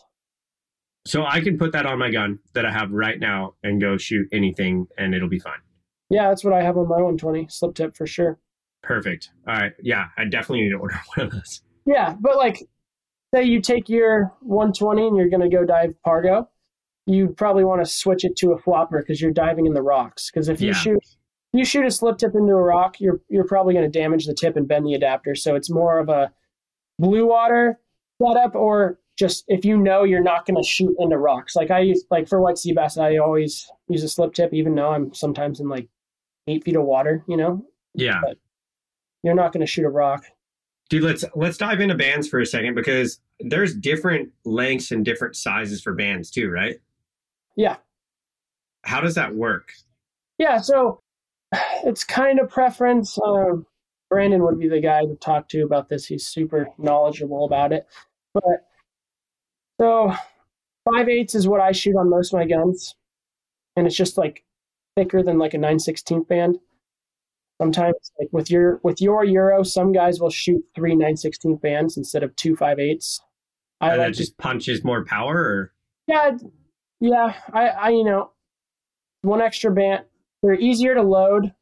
So 1.06 1.25
I 1.25 1.40
can 1.40 1.59
put 1.59 1.73
that 1.73 1.87
on 1.87 1.99
my 1.99 2.11
gun 2.11 2.38
that 2.54 2.64
I 2.64 2.73
have 2.73 2.90
right 2.90 3.18
now 3.18 3.55
and 3.62 3.81
go 3.81 3.96
shoot 3.96 4.27
anything 4.33 4.87
and 4.96 5.14
it'll 5.14 5.29
be 5.29 5.38
fine. 5.38 5.59
Yeah, 6.09 6.29
that's 6.29 6.44
what 6.44 6.55
I 6.55 6.62
have 6.62 6.77
on 6.77 6.88
my 6.88 6.96
120 6.96 7.48
slip 7.50 7.74
tip 7.74 7.96
for 7.96 8.07
sure. 8.07 8.38
Perfect. 8.85 9.31
All 9.49 9.55
right. 9.55 9.73
Yeah, 9.83 10.07
I 10.16 10.25
definitely 10.25 10.64
need 10.64 10.70
to 10.70 10.77
order 10.77 11.01
one 11.14 11.27
of 11.27 11.33
those. 11.33 11.62
Yeah, 11.87 12.14
but 12.20 12.37
like, 12.37 12.62
say 13.35 13.44
you 13.44 13.61
take 13.61 13.88
your 13.88 14.33
120 14.40 15.07
and 15.07 15.16
you're 15.16 15.29
going 15.29 15.49
to 15.49 15.55
go 15.55 15.64
dive 15.64 15.94
Pargo, 16.07 16.47
you 17.07 17.29
probably 17.29 17.64
want 17.64 17.85
to 17.85 17.90
switch 17.90 18.25
it 18.25 18.37
to 18.37 18.53
a 18.53 18.59
flopper 18.59 19.01
because 19.01 19.20
you're 19.20 19.33
diving 19.33 19.66
in 19.66 19.75
the 19.75 19.83
rocks. 19.83 20.31
Because 20.31 20.49
if 20.49 20.61
you 20.61 20.68
yeah. 20.68 20.75
shoot 20.75 20.99
you 21.53 21.64
shoot 21.64 21.87
a 21.87 21.90
slip 21.90 22.18
tip 22.18 22.35
into 22.35 22.53
a 22.53 22.62
rock, 22.62 23.01
you're 23.01 23.20
you're 23.29 23.47
probably 23.47 23.75
going 23.75 23.90
to 23.90 23.99
damage 23.99 24.27
the 24.27 24.35
tip 24.35 24.57
and 24.57 24.66
bend 24.66 24.87
the 24.87 24.94
adapter. 24.94 25.35
So 25.35 25.55
it's 25.55 25.70
more 25.70 25.99
of 25.99 26.09
a 26.09 26.33
blue 26.99 27.27
water 27.27 27.79
setup 28.20 28.55
or 28.55 28.99
just 29.16 29.44
if 29.47 29.64
you 29.64 29.77
know 29.77 30.03
you're 30.03 30.23
not 30.23 30.47
going 30.47 30.61
to 30.61 30.68
shoot 30.68 30.94
into 30.99 31.16
rocks. 31.18 31.55
Like 31.55 31.70
I 31.70 31.81
use, 31.81 32.05
like 32.11 32.29
for 32.29 32.40
white 32.40 32.59
sea 32.59 32.73
bass, 32.73 32.99
I 32.99 33.16
always 33.18 33.70
use 33.88 34.03
a 34.03 34.09
slip 34.09 34.35
tip, 34.35 34.53
even 34.53 34.75
though 34.75 34.90
I'm 34.90 35.14
sometimes 35.14 35.61
in 35.61 35.68
like 35.68 35.88
eight 36.49 36.64
feet 36.64 36.77
of 36.77 36.85
water, 36.85 37.25
you 37.29 37.37
know? 37.37 37.64
Yeah. 37.94 38.20
But 38.23 38.38
you're 39.25 39.35
not 39.35 39.53
going 39.53 39.63
to 39.63 39.67
shoot 39.67 39.87
a 39.87 39.89
rock. 39.89 40.25
Dude, 40.91 41.03
let's 41.03 41.25
let's 41.35 41.57
dive 41.57 41.81
into 41.81 41.95
bands 41.95 42.29
for 42.29 42.41
a 42.41 42.47
second 42.47 42.75
because 42.75 43.19
there's 43.41 43.75
different 43.75 44.29
lengths 44.45 44.91
and 44.91 45.05
different 45.05 45.35
sizes 45.35 45.83
for 45.83 45.95
bands 45.95 46.31
too, 46.31 46.51
right? 46.51 46.77
Yeah. 47.57 47.77
How 48.85 49.01
does 49.01 49.15
that 49.15 49.35
work? 49.35 49.73
Yeah, 50.39 50.59
so 50.59 51.01
it's 51.85 52.05
kind 52.05 52.39
of 52.39 52.51
preference. 52.51 53.19
Um, 53.25 53.65
Brandon 54.11 54.45
would 54.45 54.59
be 54.59 54.69
the 54.69 54.81
guy 54.81 55.07
to 55.07 55.17
talk 55.17 55.49
to 55.49 55.63
about 55.63 55.89
this. 55.89 56.05
He's 56.05 56.27
super 56.27 56.69
knowledgeable 56.77 57.47
about 57.47 57.73
it. 57.73 57.87
But 58.35 58.69
so 59.81 60.13
five 60.93 61.09
eighths 61.09 61.35
is 61.35 61.49
what 61.49 61.63
I 61.63 61.73
shoot 61.73 61.97
on 61.97 62.11
most 62.11 62.35
of 62.35 62.41
my 62.41 62.47
guns, 62.47 62.95
and 63.75 63.87
it's 63.87 63.97
just 63.97 64.19
like 64.19 64.45
thicker 64.97 65.23
than 65.23 65.39
like 65.39 65.55
a 65.55 65.59
nine 65.59 65.79
sixteenth 65.79 66.29
band. 66.29 66.59
Sometimes, 67.61 67.95
like 68.19 68.29
with 68.33 68.51
your 68.51 68.81
with 68.83 69.01
your 69.01 69.25
Euro, 69.25 69.62
some 69.62 69.93
guys 69.93 70.21
will 70.21 70.31
shoot 70.31 70.64
three 70.75 70.97
nine 70.97 71.17
sixteenth 71.17 71.61
bands 71.61 71.97
instead 71.97 72.23
of 72.23 72.35
two 72.37 72.57
five 72.57 72.79
eighths. 72.79 73.21
I 73.81 73.90
and 73.90 73.99
like 73.99 74.09
that 74.09 74.17
just 74.17 74.33
to, 74.33 74.43
punches 74.43 74.83
more 74.83 75.05
power, 75.05 75.37
or 75.37 75.73
yeah, 76.07 76.33
yeah. 77.01 77.35
I, 77.53 77.69
I 77.69 77.88
you 77.90 78.05
know, 78.05 78.33
one 79.23 79.40
extra 79.40 79.71
band. 79.71 80.05
They're 80.43 80.55
easier 80.55 80.95
to 80.95 81.03
load. 81.03 81.53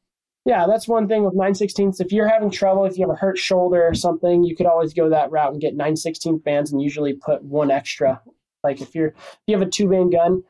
Yeah, 0.45 0.67
that's 0.67 0.89
one 0.89 1.07
thing 1.07 1.25
with 1.25 1.35
9 1.35 1.53
16ths. 1.53 2.01
If 2.01 2.11
you're 2.11 2.27
having 2.27 2.51
trouble, 2.51 2.85
if 2.85 2.99
you 2.99 3.07
have 3.07 3.15
a 3.15 3.21
hurt 3.21 3.39
shoulder 3.39 3.81
or 3.87 3.95
something, 3.95 4.43
you 4.43 4.57
could 4.57 4.67
always 4.67 4.93
go 4.93 5.09
that 5.09 5.31
route 5.31 5.53
and 5.53 5.61
get 5.61 5.77
9 5.77 5.95
16th 5.95 6.43
bands 6.43 6.73
and 6.73 6.83
usually 6.83 7.13
put 7.13 7.45
one 7.45 7.71
extra. 7.71 8.21
Like 8.65 8.81
if 8.81 8.93
you're 8.95 9.09
if 9.09 9.41
you 9.47 9.57
have 9.57 9.67
a 9.67 9.71
two 9.71 9.89
band 9.89 10.11
gun 10.13 10.43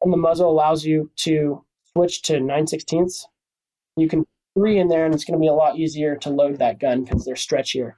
and 0.00 0.12
the 0.12 0.16
muzzle 0.16 0.50
allows 0.50 0.86
you 0.86 1.10
to 1.16 1.62
switch 1.92 2.22
to 2.22 2.40
9 2.40 2.64
16ths, 2.64 3.24
you 3.96 4.08
can 4.08 4.24
three 4.54 4.78
in 4.78 4.88
there 4.88 5.04
and 5.04 5.14
it's 5.14 5.24
going 5.24 5.38
to 5.38 5.42
be 5.42 5.48
a 5.48 5.52
lot 5.52 5.78
easier 5.78 6.16
to 6.16 6.30
load 6.30 6.58
that 6.58 6.80
gun 6.80 7.04
because 7.04 7.24
they're 7.24 7.34
stretchier. 7.34 7.94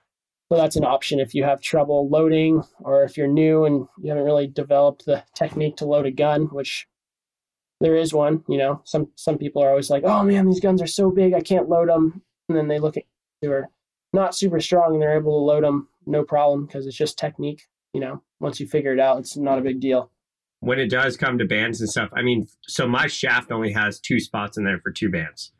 So 0.50 0.58
that's 0.58 0.76
an 0.76 0.84
option 0.84 1.18
if 1.18 1.34
you 1.34 1.44
have 1.44 1.62
trouble 1.62 2.08
loading 2.10 2.62
or 2.80 3.04
if 3.04 3.16
you're 3.16 3.26
new 3.26 3.64
and 3.64 3.86
you 4.02 4.10
haven't 4.10 4.24
really 4.24 4.46
developed 4.46 5.06
the 5.06 5.24
technique 5.34 5.76
to 5.78 5.86
load 5.86 6.04
a 6.04 6.10
gun, 6.10 6.42
which 6.46 6.86
there 7.80 7.96
is 7.96 8.12
one. 8.12 8.44
You 8.48 8.58
know, 8.58 8.82
some 8.84 9.08
some 9.16 9.38
people 9.38 9.62
are 9.62 9.70
always 9.70 9.90
like, 9.90 10.04
"Oh 10.04 10.22
man, 10.22 10.46
these 10.46 10.60
guns 10.60 10.82
are 10.82 10.86
so 10.86 11.10
big, 11.10 11.32
I 11.32 11.40
can't 11.40 11.70
load 11.70 11.88
them," 11.88 12.22
and 12.48 12.56
then 12.56 12.68
they 12.68 12.78
look 12.78 12.96
at 12.96 13.04
who 13.40 13.50
are 13.50 13.68
not 14.12 14.34
super 14.34 14.60
strong 14.60 14.92
and 14.92 15.02
they're 15.02 15.16
able 15.16 15.40
to 15.40 15.44
load 15.44 15.64
them 15.64 15.88
no 16.06 16.22
problem 16.22 16.66
because 16.66 16.86
it's 16.86 16.96
just 16.96 17.18
technique. 17.18 17.62
You 17.92 18.00
know, 18.00 18.22
once 18.40 18.60
you 18.60 18.66
figure 18.66 18.92
it 18.92 19.00
out, 19.00 19.18
it's 19.18 19.36
not 19.36 19.58
a 19.58 19.62
big 19.62 19.80
deal. 19.80 20.10
When 20.60 20.78
it 20.78 20.90
does 20.90 21.16
come 21.16 21.38
to 21.38 21.44
bands 21.44 21.80
and 21.80 21.90
stuff, 21.90 22.10
I 22.12 22.22
mean, 22.22 22.46
so 22.62 22.86
my 22.86 23.06
shaft 23.06 23.50
only 23.50 23.72
has 23.72 23.98
two 23.98 24.20
spots 24.20 24.56
in 24.56 24.64
there 24.64 24.78
for 24.78 24.92
two 24.92 25.10
bands. 25.10 25.52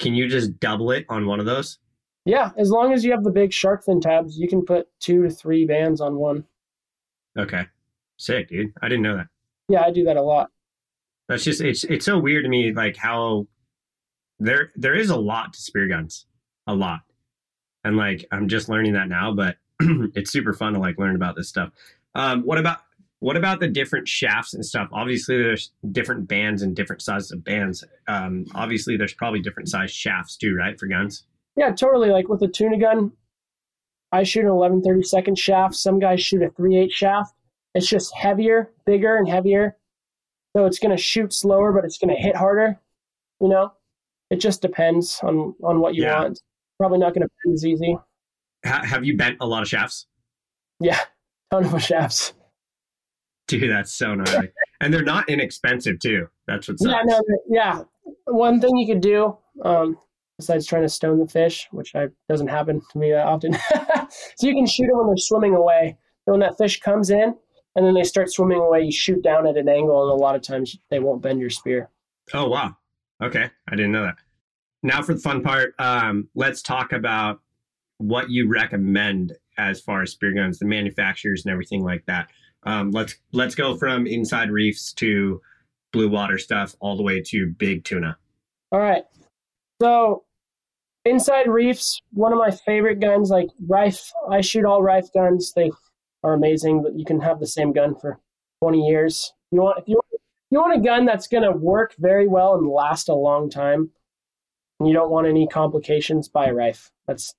Can 0.00 0.14
you 0.14 0.26
just 0.26 0.58
double 0.58 0.90
it 0.90 1.06
on 1.08 1.26
one 1.26 1.38
of 1.38 1.46
those? 1.46 1.78
Yeah, 2.24 2.50
as 2.58 2.70
long 2.70 2.92
as 2.92 3.04
you 3.04 3.12
have 3.12 3.22
the 3.22 3.30
big 3.30 3.52
shark 3.52 3.84
fin 3.84 4.00
tabs, 4.00 4.36
you 4.36 4.48
can 4.48 4.64
put 4.64 4.88
two 4.98 5.22
to 5.22 5.30
three 5.30 5.64
bands 5.64 6.00
on 6.00 6.16
one. 6.16 6.44
Okay. 7.38 7.66
Sick, 8.16 8.48
dude. 8.48 8.72
I 8.82 8.88
didn't 8.88 9.02
know 9.02 9.16
that. 9.16 9.28
Yeah, 9.68 9.82
I 9.82 9.92
do 9.92 10.04
that 10.04 10.16
a 10.16 10.22
lot 10.22 10.50
that's 11.30 11.44
just 11.44 11.60
it's 11.60 11.84
it's 11.84 12.04
so 12.04 12.18
weird 12.18 12.42
to 12.42 12.48
me 12.48 12.72
like 12.72 12.96
how 12.96 13.46
there 14.40 14.72
there 14.74 14.96
is 14.96 15.10
a 15.10 15.16
lot 15.16 15.52
to 15.52 15.60
spear 15.60 15.86
guns 15.86 16.26
a 16.66 16.74
lot 16.74 17.02
and 17.84 17.96
like 17.96 18.26
i'm 18.32 18.48
just 18.48 18.68
learning 18.68 18.94
that 18.94 19.08
now 19.08 19.32
but 19.32 19.56
it's 20.16 20.32
super 20.32 20.52
fun 20.52 20.72
to 20.72 20.80
like 20.80 20.98
learn 20.98 21.14
about 21.14 21.36
this 21.36 21.48
stuff 21.48 21.70
um 22.16 22.42
what 22.42 22.58
about 22.58 22.78
what 23.20 23.36
about 23.36 23.60
the 23.60 23.68
different 23.68 24.08
shafts 24.08 24.54
and 24.54 24.64
stuff 24.64 24.88
obviously 24.92 25.36
there's 25.36 25.72
different 25.92 26.26
bands 26.26 26.62
and 26.62 26.76
different 26.76 27.02
sizes 27.02 27.30
of 27.32 27.44
bands 27.44 27.84
um 28.08 28.44
obviously 28.54 28.96
there's 28.96 29.14
probably 29.14 29.40
different 29.40 29.68
size 29.68 29.90
shafts 29.90 30.36
too 30.36 30.54
right 30.54 30.78
for 30.78 30.86
guns 30.86 31.24
yeah 31.56 31.70
totally 31.70 32.10
like 32.10 32.28
with 32.28 32.42
a 32.42 32.48
tuna 32.48 32.78
gun 32.78 33.12
i 34.12 34.22
shoot 34.22 34.44
an 34.44 34.50
11 34.50 34.82
30 34.82 35.02
second 35.02 35.38
shaft 35.38 35.74
some 35.74 35.98
guys 35.98 36.20
shoot 36.20 36.42
a 36.42 36.50
3 36.50 36.76
8 36.78 36.92
shaft 36.92 37.34
it's 37.74 37.86
just 37.86 38.14
heavier 38.14 38.72
bigger 38.84 39.16
and 39.16 39.28
heavier 39.28 39.76
so 40.56 40.66
it's 40.66 40.78
going 40.78 40.96
to 40.96 41.02
shoot 41.02 41.32
slower, 41.32 41.72
but 41.72 41.84
it's 41.84 41.98
going 41.98 42.14
to 42.14 42.20
hit 42.20 42.34
harder. 42.34 42.78
You 43.40 43.48
know, 43.48 43.72
it 44.30 44.36
just 44.36 44.62
depends 44.62 45.20
on 45.22 45.54
on 45.62 45.80
what 45.80 45.94
you 45.94 46.04
yeah. 46.04 46.22
want. 46.22 46.40
Probably 46.78 46.98
not 46.98 47.14
going 47.14 47.22
to 47.22 47.28
bend 47.44 47.54
as 47.54 47.64
easy. 47.64 47.96
have 48.64 49.04
you 49.04 49.16
bent 49.16 49.36
a 49.40 49.46
lot 49.46 49.62
of 49.62 49.68
shafts? 49.68 50.06
Yeah, 50.80 50.98
ton 51.50 51.64
of 51.64 51.82
shafts. 51.82 52.32
Dude, 53.58 53.70
that's 53.70 53.92
so 53.92 54.14
gnarly. 54.14 54.50
And 54.80 54.94
they're 54.94 55.02
not 55.02 55.28
inexpensive 55.28 55.98
too. 55.98 56.28
That's 56.46 56.68
what's 56.68 56.84
yeah, 56.84 57.02
no, 57.04 57.20
yeah. 57.48 57.82
One 58.26 58.60
thing 58.60 58.76
you 58.76 58.86
could 58.86 59.02
do, 59.02 59.36
um, 59.64 59.98
besides 60.38 60.66
trying 60.66 60.82
to 60.82 60.88
stone 60.88 61.18
the 61.18 61.26
fish, 61.26 61.66
which 61.72 61.94
I, 61.96 62.08
doesn't 62.28 62.46
happen 62.46 62.80
to 62.92 62.98
me 62.98 63.10
that 63.10 63.26
often, 63.26 63.54
so 64.36 64.46
you 64.46 64.54
can 64.54 64.66
shoot 64.66 64.86
them 64.86 64.98
when 64.98 65.08
they're 65.08 65.16
swimming 65.16 65.56
away. 65.56 65.98
So 66.24 66.32
when 66.32 66.40
that 66.40 66.58
fish 66.58 66.78
comes 66.78 67.10
in 67.10 67.34
and 67.74 67.86
then 67.86 67.94
they 67.94 68.04
start 68.04 68.32
swimming 68.32 68.60
away, 68.60 68.82
you 68.82 68.92
shoot 68.92 69.20
down 69.22 69.48
at 69.48 69.56
an 69.56 69.68
angle, 69.68 70.02
and 70.02 70.12
a 70.12 70.22
lot 70.22 70.36
of 70.36 70.42
times 70.42 70.76
they 70.90 71.00
won't 71.00 71.22
bend 71.22 71.40
your 71.40 71.50
spear. 71.50 71.90
Oh 72.32 72.48
wow! 72.48 72.76
Okay, 73.20 73.50
I 73.68 73.76
didn't 73.76 73.92
know 73.92 74.04
that. 74.04 74.18
Now 74.84 75.02
for 75.02 75.14
the 75.14 75.20
fun 75.20 75.42
part, 75.42 75.74
um, 75.80 76.28
let's 76.36 76.62
talk 76.62 76.92
about 76.92 77.40
what 77.98 78.30
you 78.30 78.48
recommend 78.48 79.36
as 79.58 79.80
far 79.80 80.02
as 80.02 80.12
spear 80.12 80.32
guns, 80.32 80.58
the 80.60 80.66
manufacturers 80.66 81.44
and 81.44 81.52
everything 81.52 81.82
like 81.82 82.06
that. 82.06 82.30
Um, 82.64 82.90
let's 82.90 83.16
let's 83.32 83.54
go 83.54 83.76
from 83.76 84.06
inside 84.06 84.50
reefs 84.50 84.92
to 84.94 85.40
blue 85.92 86.08
water 86.08 86.38
stuff 86.38 86.74
all 86.80 86.96
the 86.96 87.02
way 87.02 87.22
to 87.22 87.46
big 87.46 87.84
tuna. 87.84 88.16
All 88.72 88.80
right. 88.80 89.04
So 89.80 90.24
inside 91.04 91.48
reefs, 91.48 92.00
one 92.12 92.32
of 92.32 92.38
my 92.38 92.50
favorite 92.50 93.00
guns, 93.00 93.30
like 93.30 93.48
Riffe. 93.66 94.12
I 94.30 94.40
shoot 94.40 94.64
all 94.64 94.82
Riffe 94.82 95.12
guns. 95.12 95.52
They 95.54 95.70
are 96.22 96.34
amazing, 96.34 96.82
but 96.82 96.94
you 96.94 97.04
can 97.04 97.20
have 97.20 97.40
the 97.40 97.46
same 97.46 97.72
gun 97.72 97.94
for 97.94 98.18
20 98.62 98.86
years. 98.86 99.32
You 99.50 99.62
want 99.62 99.78
if 99.78 99.88
you 99.88 100.00
you 100.50 100.58
want 100.58 100.78
a 100.78 100.84
gun 100.84 101.06
that's 101.06 101.28
going 101.28 101.44
to 101.44 101.52
work 101.52 101.94
very 101.98 102.26
well 102.26 102.56
and 102.56 102.66
last 102.66 103.08
a 103.08 103.14
long 103.14 103.48
time, 103.50 103.90
and 104.78 104.88
you 104.88 104.94
don't 104.94 105.10
want 105.10 105.26
any 105.26 105.46
complications, 105.46 106.28
buy 106.28 106.46
a 106.46 106.54
Riffe. 106.54 106.90
That's 107.06 107.34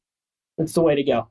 that's 0.58 0.74
the 0.74 0.82
way 0.82 0.96
to 0.96 1.04
go. 1.04 1.28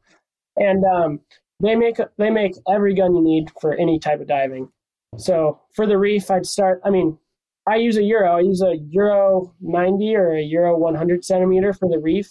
And 0.56 0.84
um, 0.84 1.20
they 1.60 1.74
make 1.74 1.96
they 2.16 2.30
make 2.30 2.54
every 2.68 2.94
gun 2.94 3.14
you 3.14 3.22
need 3.22 3.50
for 3.60 3.74
any 3.74 3.98
type 3.98 4.20
of 4.20 4.28
diving. 4.28 4.70
So 5.18 5.60
for 5.74 5.86
the 5.86 5.98
reef, 5.98 6.30
I'd 6.30 6.46
start. 6.46 6.80
I 6.84 6.90
mean, 6.90 7.18
I 7.66 7.76
use 7.76 7.96
a 7.96 8.02
euro. 8.02 8.36
I 8.36 8.40
use 8.40 8.62
a 8.62 8.76
euro 8.76 9.54
90 9.60 10.16
or 10.16 10.32
a 10.32 10.42
euro 10.42 10.78
100 10.78 11.24
centimeter 11.24 11.72
for 11.72 11.88
the 11.88 11.98
reef. 11.98 12.30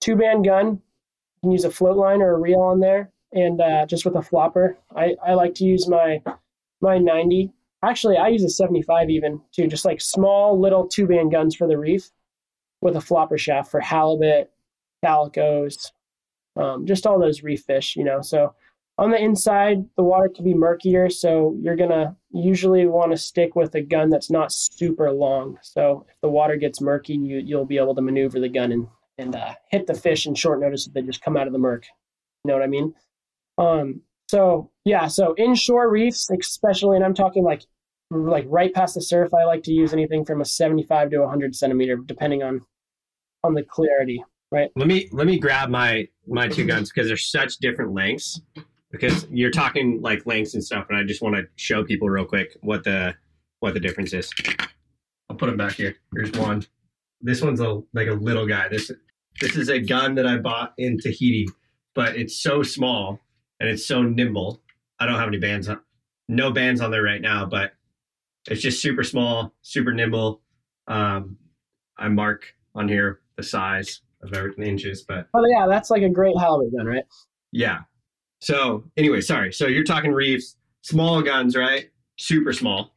Two 0.00 0.16
band 0.16 0.44
gun. 0.44 0.66
You 0.66 0.80
can 1.42 1.50
use 1.52 1.64
a 1.64 1.70
float 1.70 1.96
line 1.96 2.20
or 2.20 2.34
a 2.34 2.38
reel 2.38 2.60
on 2.60 2.80
there, 2.80 3.10
and 3.32 3.60
uh, 3.60 3.86
just 3.86 4.04
with 4.04 4.16
a 4.16 4.22
flopper. 4.22 4.76
I, 4.94 5.14
I 5.26 5.34
like 5.34 5.54
to 5.56 5.64
use 5.64 5.88
my 5.88 6.22
my 6.80 6.98
90. 6.98 7.52
Actually, 7.82 8.18
I 8.18 8.28
use 8.28 8.44
a 8.44 8.50
75 8.50 9.08
even 9.08 9.40
too. 9.52 9.66
Just 9.66 9.86
like 9.86 10.00
small 10.00 10.60
little 10.60 10.86
two 10.86 11.06
band 11.06 11.32
guns 11.32 11.56
for 11.56 11.66
the 11.66 11.78
reef, 11.78 12.10
with 12.82 12.96
a 12.96 13.00
flopper 13.00 13.38
shaft 13.38 13.70
for 13.70 13.80
halibut, 13.80 14.50
calicos, 15.02 15.92
um, 16.56 16.86
just 16.86 17.06
all 17.06 17.18
those 17.18 17.42
reef 17.42 17.62
fish. 17.62 17.96
You 17.96 18.04
know, 18.04 18.20
so 18.22 18.54
on 18.98 19.10
the 19.10 19.22
inside, 19.22 19.84
the 19.96 20.02
water 20.02 20.28
can 20.28 20.44
be 20.44 20.54
murkier, 20.54 21.08
so 21.08 21.56
you're 21.60 21.76
gonna 21.76 22.16
usually 22.32 22.86
want 22.86 23.12
to 23.12 23.16
stick 23.16 23.56
with 23.56 23.74
a 23.74 23.80
gun 23.80 24.10
that's 24.10 24.30
not 24.30 24.52
super 24.52 25.10
long. 25.10 25.58
So 25.62 26.04
if 26.08 26.16
the 26.20 26.28
water 26.28 26.56
gets 26.56 26.80
murky, 26.80 27.14
you 27.14 27.38
you'll 27.38 27.64
be 27.64 27.78
able 27.78 27.94
to 27.94 28.02
maneuver 28.02 28.38
the 28.40 28.48
gun 28.48 28.72
and 28.72 28.88
and 29.18 29.36
uh, 29.36 29.54
hit 29.70 29.86
the 29.86 29.94
fish 29.94 30.26
in 30.26 30.34
short 30.34 30.60
notice 30.60 30.86
if 30.86 30.92
they 30.92 31.02
just 31.02 31.22
come 31.22 31.36
out 31.36 31.46
of 31.46 31.52
the 31.52 31.58
murk. 31.58 31.86
You 32.44 32.48
know 32.48 32.54
what 32.54 32.62
I 32.62 32.68
mean? 32.68 32.94
Um, 33.58 34.02
so 34.30 34.70
yeah, 34.84 35.06
so 35.08 35.34
inshore 35.36 35.90
reefs, 35.90 36.28
especially, 36.30 36.96
and 36.96 37.04
I'm 37.04 37.14
talking 37.14 37.44
like 37.44 37.62
like 38.10 38.44
right 38.48 38.72
past 38.72 38.94
the 38.94 39.02
surf. 39.02 39.32
I 39.34 39.44
like 39.44 39.62
to 39.64 39.72
use 39.72 39.92
anything 39.92 40.24
from 40.24 40.40
a 40.40 40.44
75 40.44 41.10
to 41.10 41.20
100 41.20 41.54
centimeter, 41.54 41.96
depending 41.96 42.42
on 42.42 42.60
on 43.44 43.54
the 43.54 43.62
clarity. 43.62 44.22
Right. 44.52 44.70
Let 44.74 44.88
me 44.88 45.08
let 45.12 45.26
me 45.26 45.38
grab 45.38 45.70
my 45.70 46.08
my 46.26 46.48
two 46.48 46.64
guns 46.64 46.90
because 46.90 47.06
they're 47.06 47.16
such 47.16 47.58
different 47.58 47.92
lengths 47.92 48.40
because 48.90 49.26
you're 49.30 49.50
talking 49.52 50.00
like 50.02 50.26
lengths 50.26 50.54
and 50.54 50.64
stuff, 50.64 50.86
and 50.88 50.98
I 50.98 51.04
just 51.04 51.22
want 51.22 51.36
to 51.36 51.44
show 51.54 51.84
people 51.84 52.08
real 52.10 52.24
quick 52.24 52.56
what 52.60 52.82
the 52.82 53.14
what 53.60 53.74
the 53.74 53.80
difference 53.80 54.12
is. 54.12 54.30
I'll 55.28 55.36
put 55.36 55.46
them 55.46 55.56
back 55.56 55.74
here. 55.74 55.94
Here's 56.14 56.32
one. 56.32 56.64
This 57.20 57.42
one's 57.42 57.60
a 57.60 57.80
like 57.94 58.08
a 58.08 58.14
little 58.14 58.46
guy. 58.46 58.66
This 58.68 58.90
this 59.40 59.56
is 59.56 59.68
a 59.68 59.78
gun 59.78 60.16
that 60.16 60.26
I 60.26 60.38
bought 60.38 60.74
in 60.78 60.98
Tahiti, 60.98 61.46
but 61.94 62.16
it's 62.16 62.42
so 62.42 62.64
small 62.64 63.20
and 63.60 63.68
it's 63.68 63.86
so 63.86 64.02
nimble. 64.02 64.60
I 64.98 65.06
don't 65.06 65.18
have 65.18 65.28
any 65.28 65.38
bands 65.38 65.68
on, 65.68 65.80
no 66.28 66.50
bands 66.50 66.80
on 66.80 66.90
there 66.90 67.02
right 67.02 67.20
now, 67.20 67.46
but 67.46 67.74
it's 68.48 68.60
just 68.60 68.82
super 68.82 69.04
small, 69.04 69.54
super 69.62 69.92
nimble. 69.92 70.40
Um, 70.88 71.36
I 71.96 72.08
mark 72.08 72.54
on 72.74 72.88
here 72.88 73.20
the 73.36 73.42
size 73.44 74.00
of 74.22 74.32
everything 74.34 74.66
inches, 74.66 75.02
but 75.02 75.26
oh 75.34 75.44
yeah, 75.46 75.66
that's 75.66 75.90
like 75.90 76.02
a 76.02 76.08
great 76.08 76.36
halibut 76.38 76.76
gun, 76.76 76.86
right? 76.86 77.04
Yeah, 77.52 77.80
so 78.40 78.84
anyway, 78.96 79.20
sorry. 79.20 79.52
So 79.52 79.66
you're 79.66 79.84
talking 79.84 80.12
reefs, 80.12 80.56
small 80.82 81.22
guns, 81.22 81.56
right? 81.56 81.90
Super 82.18 82.52
small. 82.52 82.92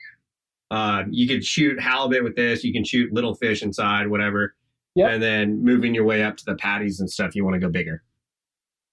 Uh, 0.72 1.04
you 1.10 1.28
could 1.28 1.46
shoot 1.46 1.80
halibut 1.80 2.24
with 2.24 2.36
this. 2.36 2.64
You 2.64 2.74
can 2.74 2.84
shoot 2.84 3.14
little 3.14 3.36
fish 3.36 3.62
inside, 3.62 4.08
whatever. 4.08 4.56
Yep. 4.96 5.12
And 5.12 5.24
then 5.24 5.64
moving 5.64 5.94
your 5.94 6.06
way 6.06 6.24
up 6.24 6.38
to 6.38 6.46
the 6.46 6.56
paddies 6.56 7.00
and 7.00 7.10
stuff, 7.10 7.36
you 7.36 7.44
want 7.44 7.56
to 7.56 7.60
go 7.60 7.70
bigger. 7.70 8.04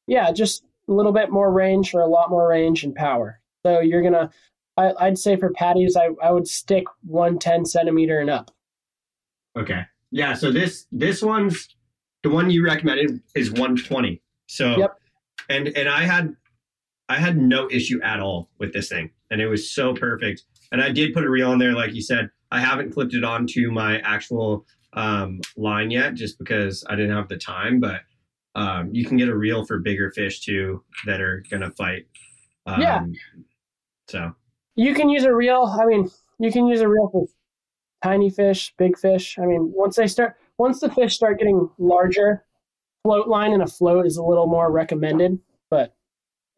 Yeah, 0.06 0.32
just 0.32 0.64
a 0.88 0.92
little 0.92 1.12
bit 1.12 1.30
more 1.30 1.52
range 1.52 1.94
or 1.94 2.00
a 2.00 2.06
lot 2.06 2.30
more 2.30 2.48
range 2.48 2.84
and 2.84 2.94
power. 2.94 3.40
So 3.64 3.80
you're 3.80 4.02
gonna, 4.02 4.30
I, 4.76 4.92
I'd 4.98 5.18
say 5.18 5.36
for 5.36 5.52
paddies, 5.52 5.96
I, 5.96 6.08
I 6.22 6.32
would 6.32 6.48
stick 6.48 6.84
110 7.02 7.64
centimeter 7.64 8.18
and 8.18 8.30
up. 8.30 8.50
Okay. 9.56 9.82
Yeah. 10.10 10.34
So 10.34 10.50
this 10.50 10.86
this 10.90 11.22
one's 11.22 11.68
the 12.22 12.30
one 12.30 12.50
you 12.50 12.64
recommended 12.64 13.20
is 13.34 13.50
120. 13.50 14.22
So 14.46 14.76
yep. 14.76 14.96
and 15.48 15.68
and 15.68 15.88
I 15.88 16.02
had 16.02 16.34
I 17.08 17.16
had 17.16 17.36
no 17.38 17.68
issue 17.70 18.00
at 18.02 18.20
all 18.20 18.50
with 18.58 18.72
this 18.72 18.88
thing, 18.88 19.10
and 19.30 19.40
it 19.40 19.48
was 19.48 19.72
so 19.72 19.94
perfect. 19.94 20.44
And 20.72 20.82
I 20.82 20.90
did 20.90 21.14
put 21.14 21.24
a 21.24 21.30
reel 21.30 21.50
on 21.50 21.58
there, 21.58 21.72
like 21.72 21.94
you 21.94 22.02
said. 22.02 22.30
I 22.52 22.60
haven't 22.60 22.92
clipped 22.92 23.14
it 23.14 23.24
onto 23.24 23.70
my 23.70 23.98
actual 24.00 24.66
um, 24.92 25.40
line 25.56 25.90
yet, 25.90 26.14
just 26.14 26.38
because 26.38 26.84
I 26.88 26.96
didn't 26.96 27.16
have 27.16 27.28
the 27.28 27.36
time. 27.36 27.80
But 27.80 28.00
um, 28.54 28.90
you 28.92 29.04
can 29.04 29.16
get 29.16 29.28
a 29.28 29.36
reel 29.36 29.64
for 29.64 29.78
bigger 29.78 30.10
fish 30.12 30.40
too 30.40 30.84
that 31.06 31.20
are 31.20 31.44
gonna 31.50 31.70
fight. 31.72 32.06
Um, 32.66 32.80
yeah. 32.80 33.04
So 34.08 34.34
you 34.74 34.94
can 34.94 35.08
use 35.08 35.24
a 35.24 35.32
reel. 35.32 35.64
I 35.80 35.86
mean, 35.86 36.10
you 36.38 36.50
can 36.50 36.66
use 36.66 36.80
a 36.80 36.88
reel 36.88 37.08
for 37.10 37.26
tiny 38.02 38.30
fish, 38.30 38.72
big 38.78 38.98
fish. 38.98 39.38
I 39.38 39.46
mean, 39.46 39.72
once 39.74 39.96
they 39.96 40.06
start, 40.06 40.36
once 40.60 40.78
the 40.78 40.90
fish 40.90 41.14
start 41.14 41.38
getting 41.38 41.70
larger, 41.78 42.44
float 43.02 43.26
line 43.28 43.54
and 43.54 43.62
a 43.62 43.66
float 43.66 44.04
is 44.04 44.18
a 44.18 44.22
little 44.22 44.46
more 44.46 44.70
recommended. 44.70 45.38
But 45.70 45.94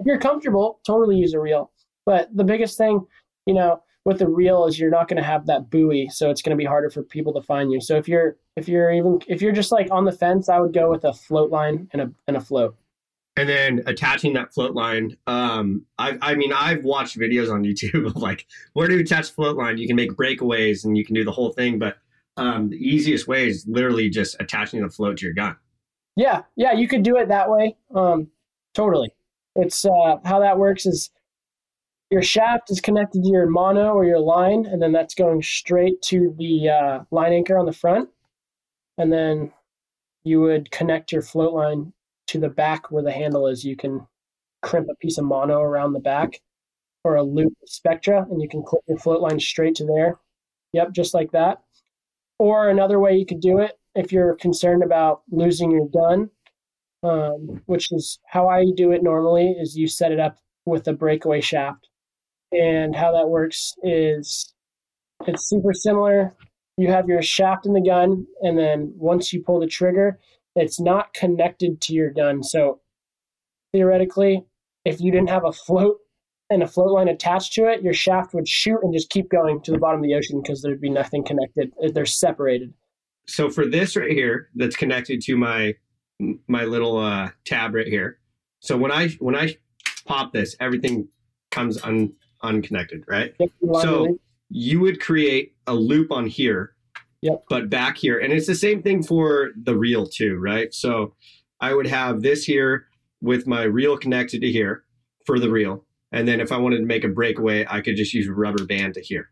if 0.01 0.07
you're 0.07 0.19
comfortable, 0.19 0.81
totally 0.85 1.17
use 1.17 1.35
a 1.35 1.38
reel. 1.38 1.71
But 2.05 2.29
the 2.37 2.43
biggest 2.43 2.77
thing, 2.77 3.07
you 3.47 3.55
know, 3.55 3.81
with 4.05 4.19
the 4.19 4.27
reel 4.27 4.67
is 4.67 4.77
you're 4.77 4.91
not 4.91 5.07
going 5.07 5.19
to 5.19 5.23
have 5.23 5.47
that 5.47 5.71
buoy, 5.71 6.09
so 6.09 6.31
it's 6.31 6.43
going 6.43 6.51
to 6.51 6.61
be 6.61 6.65
harder 6.65 6.91
for 6.91 7.05
people 7.05 7.33
to 7.35 7.43
find 7.43 7.71
you. 7.71 7.81
So 7.81 7.97
if 7.97 8.09
you're 8.09 8.37
if 8.57 8.69
you're 8.69 8.91
even 8.91 9.21
if 9.29 9.41
you're 9.41 9.53
just 9.53 9.71
like 9.71 9.88
on 9.93 10.05
the 10.05 10.11
fence, 10.11 10.49
I 10.49 10.59
would 10.59 10.73
go 10.73 10.91
with 10.91 11.05
a 11.05 11.12
float 11.12 11.53
line 11.53 11.88
and 11.93 12.03
a 12.03 12.11
and 12.27 12.37
a 12.37 12.41
float. 12.41 12.75
And 13.37 13.49
then 13.49 13.83
attaching 13.87 14.33
that 14.33 14.53
float 14.53 14.75
line, 14.75 15.17
um, 15.29 15.87
I, 15.97 16.19
I 16.21 16.35
mean, 16.35 16.53
I've 16.53 16.83
watched 16.83 17.17
videos 17.17 17.51
on 17.51 17.62
YouTube 17.62 18.05
of 18.07 18.17
like 18.17 18.47
where 18.73 18.88
to 18.88 18.99
attach 18.99 19.31
float 19.31 19.57
line. 19.57 19.79
You 19.79 19.87
can 19.87 19.95
make 19.95 20.11
breakaways 20.11 20.85
and 20.85 20.99
you 20.99 21.05
can 21.05 21.15
do 21.15 21.23
the 21.23 21.31
whole 21.31 21.53
thing, 21.53 21.79
but 21.79 21.99
um, 22.37 22.71
the 22.71 22.77
easiest 22.77 23.29
way 23.29 23.47
is 23.47 23.66
literally 23.68 24.09
just 24.09 24.37
attaching 24.40 24.83
the 24.83 24.88
float 24.88 25.18
to 25.18 25.27
your 25.27 25.35
gun. 25.35 25.57
Yeah, 26.16 26.42
yeah, 26.57 26.73
you 26.73 26.88
could 26.88 27.03
do 27.03 27.16
it 27.16 27.29
that 27.29 27.51
way. 27.51 27.77
Um, 27.95 28.29
totally. 28.75 29.14
It's 29.57 29.85
uh, 29.85 30.16
how 30.25 30.40
that 30.40 30.59
works 30.59 30.87
is 30.87 31.11
your 32.11 32.23
shaft 32.23 32.71
is 32.71 32.81
connected 32.81 33.23
to 33.23 33.29
your 33.31 33.47
mono 33.47 33.92
or 33.92 34.05
your 34.05 34.21
line, 34.21 34.66
and 34.66 34.83
then 34.83 34.92
that's 34.92 35.14
going 35.14 35.42
straight 35.42 36.01
to 36.03 36.35
the 36.38 36.68
uh, 36.68 37.05
line 37.11 37.33
anchor 37.33 37.59
on 37.59 37.66
the 37.66 37.73
front. 37.73 38.11
And 38.99 39.12
then 39.12 39.53
you 40.25 40.40
would 40.40 40.71
connect 40.71 41.12
your 41.12 41.23
float 41.23 41.55
line 41.55 41.92
to 42.29 42.38
the 42.38 42.51
back 42.51 42.90
where 42.90 43.03
the 43.03 43.12
handle 43.12 43.47
is. 43.47 43.64
You 43.64 43.77
can 43.77 44.07
crimp 44.62 44.88
a 44.90 44.97
piece 44.97 45.18
of 45.18 45.25
mono 45.25 45.61
around 45.61 45.92
the 45.92 46.01
back 46.01 46.40
or 47.05 47.16
a 47.16 47.23
loop 47.23 47.55
spectra, 47.66 48.27
and 48.31 48.40
you 48.40 48.49
can 48.49 48.62
clip 48.62 48.83
your 48.87 48.99
float 48.99 49.21
line 49.21 49.40
straight 49.40 49.75
to 49.77 49.87
there. 49.87 50.21
Yep, 50.73 50.92
just 50.92 51.14
like 51.14 51.33
that. 51.33 51.62
Or 52.38 52.68
another 52.68 52.99
way 52.99 53.14
you 53.14 53.27
could 53.27 53.40
do 53.40 53.59
it 53.59 53.73
if 53.95 54.12
you're 54.12 54.37
concerned 54.37 54.83
about 54.83 55.23
losing 55.31 55.71
your 55.71 55.88
gun 55.88 56.31
um, 57.03 57.62
which 57.66 57.90
is 57.92 58.18
how 58.27 58.49
I 58.49 58.64
do 58.77 58.92
it 58.92 59.03
normally. 59.03 59.57
Is 59.61 59.77
you 59.77 59.88
set 59.88 60.12
it 60.12 60.21
up 60.21 60.38
with 60.64 60.87
a 60.88 60.92
breakaway 60.92 61.40
shaft, 61.40 61.88
and 62.53 62.95
how 62.95 63.12
that 63.12 63.29
works 63.29 63.75
is 63.83 64.55
it's 65.27 65.49
super 65.49 65.73
similar. 65.73 66.35
You 66.77 66.88
have 66.90 67.09
your 67.09 67.23
shaft 67.23 67.66
in 67.66 67.75
the 67.75 67.83
gun, 67.83 68.27
and 68.40 68.59
then 68.59 68.92
once 68.97 69.33
you 69.33 69.42
pull 69.42 69.61
the 69.61 69.66
trigger, 69.66 70.18
it's 70.55 70.81
not 70.81 71.12
connected 71.14 71.81
to 71.83 71.95
your 71.95 72.11
gun. 72.11 72.42
So 72.42 72.81
theoretically, 73.73 74.45
if 74.85 75.01
you 75.01 75.12
didn't 75.12 75.31
have 75.31 75.45
a 75.45 75.53
float 75.53 75.99
and 76.53 76.62
a 76.62 76.67
float 76.67 76.91
line 76.91 77.09
attached 77.09 77.53
to 77.55 77.67
it, 77.67 77.83
your 77.83 77.95
shaft 77.95 78.35
would 78.35 78.47
shoot 78.47 78.79
and 78.83 78.93
just 78.93 79.11
keep 79.11 79.31
going 79.31 79.61
to 79.62 79.71
the 79.71 79.79
bottom 79.79 80.01
of 80.01 80.05
the 80.05 80.15
ocean 80.15 80.41
because 80.43 80.62
there'd 80.62 80.81
be 80.81 80.91
nothing 80.91 81.25
connected. 81.25 81.73
They're 81.93 82.07
separated. 82.07 82.73
So 83.27 83.51
for 83.51 83.67
this 83.67 83.97
right 83.97 84.11
here, 84.11 84.49
that's 84.55 84.77
connected 84.77 85.21
to 85.23 85.37
my 85.37 85.75
my 86.47 86.65
little 86.65 86.99
uh, 86.99 87.31
tab 87.45 87.75
right 87.75 87.87
here. 87.87 88.19
So 88.61 88.77
when 88.77 88.93
I 88.93 89.09
when 89.19 89.35
I 89.35 89.57
pop 90.07 90.33
this, 90.33 90.55
everything 90.61 91.09
comes 91.51 91.83
un, 91.83 92.12
unconnected, 92.43 93.05
right? 93.09 93.35
So 93.81 94.19
you 94.51 94.81
would 94.81 95.01
create 95.01 95.55
a 95.67 95.75
loop 95.75 96.12
on 96.12 96.27
here, 96.27 96.75
Yep. 97.23 97.45
but 97.49 97.71
back 97.71 97.97
here, 97.97 98.19
and 98.19 98.33
it's 98.33 98.47
the 98.47 98.55
same 98.55 98.83
thing 98.83 99.03
for 99.03 99.51
the 99.62 99.77
reel 99.77 100.07
too, 100.07 100.37
right? 100.37 100.73
So 100.75 101.15
I 101.61 101.75
would 101.75 101.87
have 101.87 102.23
this 102.23 102.45
here 102.45 102.87
with 103.21 103.47
my 103.47 103.62
reel 103.62 103.97
connected 103.97 104.41
to 104.43 104.51
here 104.51 104.85
for 105.27 105.38
the 105.38 105.49
reel, 105.49 105.85
and 106.12 106.29
then 106.29 106.40
if 106.40 106.53
I 106.53 106.59
wanted 106.59 106.79
to 106.79 106.87
make 106.87 107.05
a 107.05 107.09
breakaway, 107.09 107.66
I 107.68 107.81
could 107.81 107.96
just 107.96 108.14
use 108.14 108.29
a 108.29 108.33
rubber 108.33 108.64
band 108.64 108.94
to 108.94 109.01
here. 109.01 109.31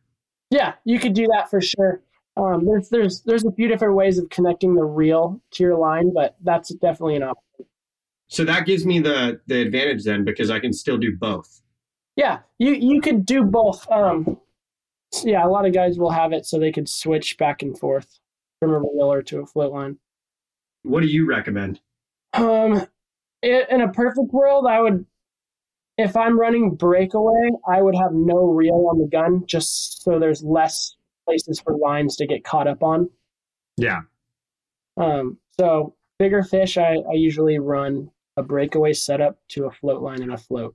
Yeah, 0.51 0.75
you 0.85 0.99
could 0.99 1.15
do 1.15 1.27
that 1.35 1.51
for 1.51 1.61
sure. 1.61 2.03
Um, 2.37 2.65
there's 2.65 2.89
there's 2.89 3.23
there's 3.23 3.45
a 3.45 3.53
few 3.53 3.69
different 3.69 3.95
ways 3.95 4.19
of 4.19 4.31
connecting 4.31 4.75
the 4.75 4.85
reel 4.85 5.41
to 5.53 5.63
your 5.63 5.77
line, 5.77 6.13
but 6.15 6.37
that's 6.43 6.73
definitely 6.75 7.17
an 7.17 7.25
option. 7.25 7.67
So 8.29 8.45
that 8.45 8.67
gives 8.67 8.87
me 8.87 9.01
the 9.01 9.41
the 9.47 9.61
advantage 9.61 10.05
then 10.05 10.25
because 10.25 10.51
I 10.51 10.61
can 10.61 10.73
still 10.73 10.97
do 10.99 11.17
both. 11.17 11.61
Yeah, 12.17 12.41
you 12.59 12.73
you 12.73 13.01
could 13.01 13.27
do 13.27 13.45
both. 13.45 13.91
Um, 13.91 14.39
yeah, 15.25 15.45
a 15.45 15.49
lot 15.49 15.67
of 15.67 15.75
guys 15.75 15.99
will 15.99 16.11
have 16.11 16.33
it 16.33 16.47
so 16.47 16.59
they 16.59 16.73
could 16.73 16.89
switch 16.89 17.37
back 17.39 17.63
and 17.63 17.79
forth 17.79 18.21
from 18.61 18.71
a 18.73 18.79
reeler 18.79 19.23
to 19.23 19.41
a 19.41 19.47
float 19.47 19.73
line. 19.73 19.99
What 20.83 21.01
do 21.01 21.09
you 21.09 21.27
recommend? 21.27 21.81
Um, 22.33 22.87
i 23.45 23.65
in 23.71 23.81
a 23.81 23.93
perfect 23.93 24.33
world, 24.33 24.67
I 24.69 24.81
would, 24.81 25.05
if 26.01 26.17
I'm 26.17 26.39
running 26.39 26.75
breakaway, 26.75 27.51
I 27.69 27.83
would 27.83 27.95
have 27.95 28.13
no 28.13 28.37
reel 28.37 28.89
on 28.91 28.99
the 28.99 29.09
gun 29.11 29.45
just 29.47 30.03
so 30.03 30.19
there's 30.19 30.43
less 30.43 30.97
places 31.27 31.61
for 31.61 31.77
lines 31.77 32.17
to 32.17 32.27
get 32.27 32.45
caught 32.45 32.67
up 32.67 32.83
on. 32.83 33.11
Yeah. 33.77 34.01
Um, 34.97 35.39
so 35.59 35.95
bigger 36.19 36.43
fish, 36.43 36.77
I, 36.77 36.97
I 36.97 37.15
usually 37.15 37.59
run 37.59 38.11
a 38.37 38.43
breakaway 38.43 38.93
setup 38.93 39.39
to 39.51 39.67
a 39.67 39.71
float 39.71 40.03
line 40.03 40.23
and 40.23 40.33
a 40.33 40.39
float. 40.39 40.75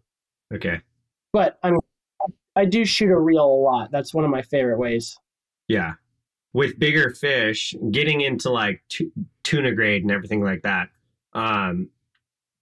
Okay. 0.54 0.82
But 1.34 1.60
I 1.64 1.72
mean, 1.72 1.80
I 2.56 2.66
do 2.66 2.86
shoot 2.86 3.12
a 3.12 3.20
reel 3.20 3.46
a 3.46 3.62
lot. 3.62 3.92
That's 3.92 4.14
one 4.14 4.24
of 4.24 4.32
my 4.32 4.42
favorite 4.42 4.80
ways. 4.80 5.18
Yeah. 5.68 5.94
With 6.54 6.80
bigger 6.80 7.10
fish, 7.10 7.76
getting 7.92 8.22
into 8.22 8.50
like 8.50 8.82
tu- 8.88 9.12
tuna 9.44 9.74
grade 9.74 10.04
and 10.04 10.12
everything 10.12 10.42
like 10.42 10.62
that. 10.64 10.90
Um, 11.34 11.90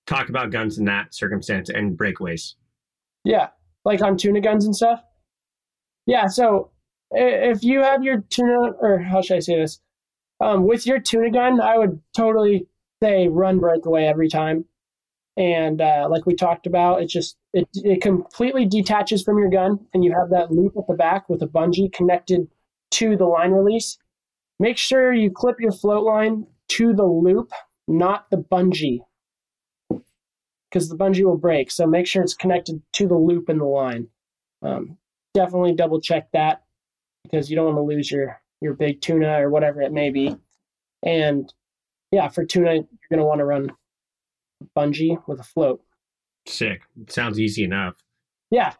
talk 0.06 0.30
about 0.30 0.52
guns 0.52 0.78
in 0.78 0.86
that 0.86 1.14
circumstance 1.14 1.70
and 1.70 1.98
breakaways. 1.98 2.54
Yeah, 3.24 3.50
like 3.86 4.02
on 4.02 4.18
tuna 4.18 4.42
guns 4.42 4.66
and 4.66 4.76
stuff. 4.76 5.02
Yeah, 6.06 6.28
so 6.28 6.72
if 7.12 7.64
you 7.64 7.82
have 7.82 8.04
your 8.04 8.22
tuna, 8.30 8.72
or 8.80 9.00
how 9.00 9.22
should 9.22 9.38
I 9.38 9.40
say 9.40 9.58
this? 9.58 9.80
Um, 10.42 10.68
with 10.68 10.86
your 10.86 11.00
tuna 11.00 11.32
gun, 11.32 11.62
I 11.62 11.78
would 11.78 12.02
totally 12.16 12.68
say 13.02 13.28
run 13.28 13.60
breakaway 13.60 14.06
every 14.06 14.30
time. 14.30 14.66
And 15.38 15.82
uh, 15.82 16.08
like 16.12 16.26
we 16.26 16.36
talked 16.36 16.68
about, 16.68 17.02
it 17.02 17.08
just 17.08 17.38
it 17.54 17.68
it 17.74 18.02
completely 18.02 18.66
detaches 18.66 19.24
from 19.24 19.40
your 19.40 19.50
gun, 19.50 19.80
and 19.94 20.04
you 20.04 20.14
have 20.14 20.30
that 20.30 20.52
loop 20.52 20.74
at 20.78 20.86
the 20.88 20.94
back 20.94 21.28
with 21.28 21.42
a 21.42 21.48
bungee 21.48 21.92
connected 21.92 22.48
to 22.92 23.18
the 23.18 23.26
line 23.26 23.52
release. 23.52 23.98
Make 24.60 24.78
sure 24.78 25.12
you 25.12 25.32
clip 25.32 25.60
your 25.60 25.72
float 25.72 26.04
line 26.04 26.46
to 26.70 26.94
the 26.94 27.06
loop, 27.06 27.52
not 27.88 28.30
the 28.30 28.38
bungee 28.38 29.00
because 30.74 30.90
the 30.90 30.98
bungee 30.98 31.24
will 31.24 31.38
break. 31.38 31.70
So 31.70 31.86
make 31.86 32.08
sure 32.08 32.24
it's 32.24 32.34
connected 32.34 32.82
to 32.94 33.08
the 33.08 33.16
loop 33.16 33.48
in 33.48 33.60
the 33.60 33.66
line. 33.66 34.08
Um, 34.64 34.98
definitely 35.36 35.76
double 35.76 36.02
check 36.02 36.30
that 36.34 36.64
because 37.24 37.50
you 37.50 37.56
don't 37.56 37.76
want 37.76 37.78
to 37.78 37.96
lose 37.96 38.10
your 38.10 38.42
your 38.62 38.74
big 38.74 39.02
tuna 39.02 39.40
or 39.40 39.50
whatever 39.52 39.82
it 39.82 39.92
may 39.92 40.10
be. 40.10 40.36
And 41.06 41.54
yeah, 42.12 42.30
for 42.30 42.46
tuna, 42.46 42.74
you're 42.74 43.10
going 43.10 43.20
to 43.20 43.26
want 43.26 43.40
to 43.40 43.46
run 43.46 43.72
bungee 44.76 45.22
with 45.28 45.40
a 45.40 45.44
float. 45.44 45.82
Sick. 46.48 46.82
Sounds 47.08 47.40
easy 47.40 47.64
enough. 47.64 47.96
Yeah, 48.50 48.74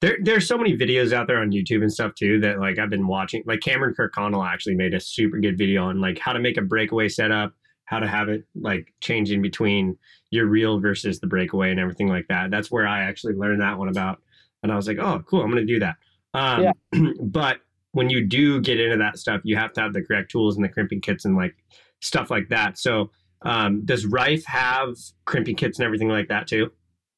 There, 0.00 0.18
there's 0.22 0.46
so 0.46 0.56
many 0.56 0.76
videos 0.76 1.12
out 1.12 1.26
there 1.26 1.38
on 1.38 1.50
YouTube 1.50 1.82
and 1.82 1.92
stuff 1.92 2.14
too 2.14 2.40
that 2.40 2.60
like 2.60 2.78
I've 2.78 2.90
been 2.90 3.08
watching. 3.08 3.42
Like 3.46 3.60
Cameron 3.60 3.94
Kirkconnell 3.98 4.46
actually 4.46 4.76
made 4.76 4.94
a 4.94 5.00
super 5.00 5.40
good 5.40 5.58
video 5.58 5.84
on 5.84 6.00
like 6.00 6.18
how 6.18 6.32
to 6.32 6.38
make 6.38 6.56
a 6.56 6.62
breakaway 6.62 7.08
setup, 7.08 7.52
how 7.88 7.98
to 7.98 8.06
have 8.06 8.28
it 8.28 8.44
like 8.54 8.92
changing 9.00 9.40
between 9.40 9.96
your 10.30 10.46
reel 10.46 10.78
versus 10.78 11.20
the 11.20 11.26
breakaway 11.26 11.70
and 11.70 11.80
everything 11.80 12.08
like 12.08 12.28
that. 12.28 12.50
That's 12.50 12.70
where 12.70 12.86
I 12.86 13.00
actually 13.04 13.32
learned 13.34 13.62
that 13.62 13.78
one 13.78 13.88
about, 13.88 14.20
and 14.62 14.70
I 14.70 14.76
was 14.76 14.86
like, 14.86 14.98
oh, 14.98 15.22
cool, 15.26 15.42
I'm 15.42 15.48
gonna 15.48 15.64
do 15.64 15.80
that. 15.80 15.96
Um, 16.34 16.72
but 17.22 17.60
when 17.92 18.10
you 18.10 18.24
do 18.26 18.60
get 18.60 18.78
into 18.78 18.98
that 18.98 19.18
stuff, 19.18 19.40
you 19.44 19.56
have 19.56 19.72
to 19.72 19.80
have 19.80 19.94
the 19.94 20.02
correct 20.02 20.30
tools 20.30 20.56
and 20.56 20.64
the 20.64 20.68
crimping 20.68 21.00
kits 21.00 21.24
and 21.24 21.34
like 21.34 21.56
stuff 22.00 22.30
like 22.30 22.48
that. 22.50 22.78
So, 22.78 23.10
um, 23.42 23.84
does 23.86 24.04
Riffe 24.04 24.44
have 24.44 24.96
crimping 25.24 25.56
kits 25.56 25.78
and 25.78 25.86
everything 25.86 26.08
like 26.08 26.28
that 26.28 26.46
too? 26.46 26.70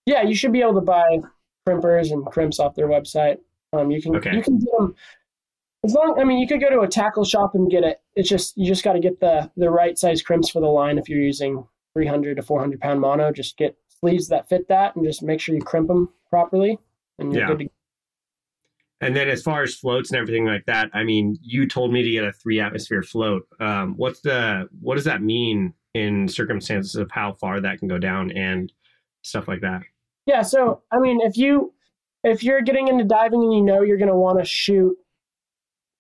yeah, 0.07 0.23
you 0.23 0.35
should 0.35 0.53
be 0.53 0.61
able 0.61 0.75
to 0.75 0.81
buy 0.81 1.19
crimpers 1.69 2.11
and 2.13 2.25
crimps 2.27 2.59
off 2.61 2.75
their 2.75 2.89
website. 2.89 3.39
Um, 3.73 3.91
you 3.91 4.01
can 4.01 4.17
Okay. 4.17 4.35
you 4.35 4.43
can 4.43 4.59
do 4.59 4.67
them 4.79 4.95
as 5.85 5.95
long. 5.95 6.17
I 6.21 6.25
mean, 6.25 6.39
you 6.39 6.47
could 6.47 6.61
go 6.61 6.71
to 6.71 6.81
a 6.81 6.89
tackle 6.89 7.25
shop 7.25 7.55
and 7.55 7.71
get 7.71 7.85
it. 7.85 8.01
It's 8.15 8.29
just 8.29 8.57
you 8.57 8.67
just 8.67 8.85
got 8.85 8.95
to 8.95 9.01
get 9.01 9.21
the 9.21 9.51
the 9.57 9.71
right 9.71 9.99
size 9.99 10.23
crimps 10.23 10.51
for 10.51 10.61
the 10.61 10.69
line. 10.69 10.99
If 10.99 11.09
you're 11.09 11.21
using 11.23 11.67
300 11.95 12.37
to 12.37 12.43
400 12.43 12.81
pound 12.81 13.01
mono, 13.01 13.33
just 13.33 13.57
get 13.57 13.77
sleeves 13.89 14.29
that 14.29 14.49
fit 14.49 14.69
that, 14.69 14.97
and 14.97 15.05
just 15.05 15.23
make 15.23 15.41
sure 15.41 15.55
you 15.55 15.63
crimp 15.63 15.89
them 15.89 16.09
properly, 16.31 16.79
and 17.19 17.33
you're 17.33 17.43
Yeah. 17.43 17.49
good 17.49 17.59
to 17.59 17.65
go. 17.65 17.71
And 19.03 19.17
then 19.17 19.29
as 19.31 19.43
far 19.43 19.63
as 19.63 19.75
floats 19.75 20.11
and 20.11 20.19
everything 20.21 20.45
like 20.45 20.67
that, 20.67 20.91
I 20.93 21.05
mean, 21.05 21.39
you 21.41 21.67
told 21.67 21.91
me 21.91 22.03
to 22.03 22.11
get 22.11 22.23
a 22.25 22.33
three 22.33 22.61
atmosphere 22.61 23.03
float. 23.03 23.47
Um, 23.59 23.95
what's 23.97 24.21
the 24.21 24.69
what 24.81 24.97
does 24.97 25.05
that 25.05 25.23
mean 25.23 25.73
in 25.95 26.29
circumstances 26.29 26.95
of 26.97 27.11
how 27.11 27.33
far 27.33 27.61
that 27.61 27.79
can 27.79 27.89
go 27.89 27.99
down 27.99 28.31
and 28.33 28.71
stuff 29.23 29.49
like 29.49 29.63
that? 29.63 29.83
Yeah, 30.27 30.43
so 30.43 30.83
I 30.93 30.99
mean, 30.99 31.21
if 31.23 31.39
you 31.39 31.73
if 32.25 32.45
you're 32.45 32.61
getting 32.61 32.89
into 32.89 33.05
diving 33.05 33.43
and 33.43 33.55
you 33.55 33.63
know 33.63 33.81
you're 33.81 33.97
going 33.97 34.09
to 34.11 34.15
want 34.15 34.39
to 34.39 34.45
shoot 34.45 34.95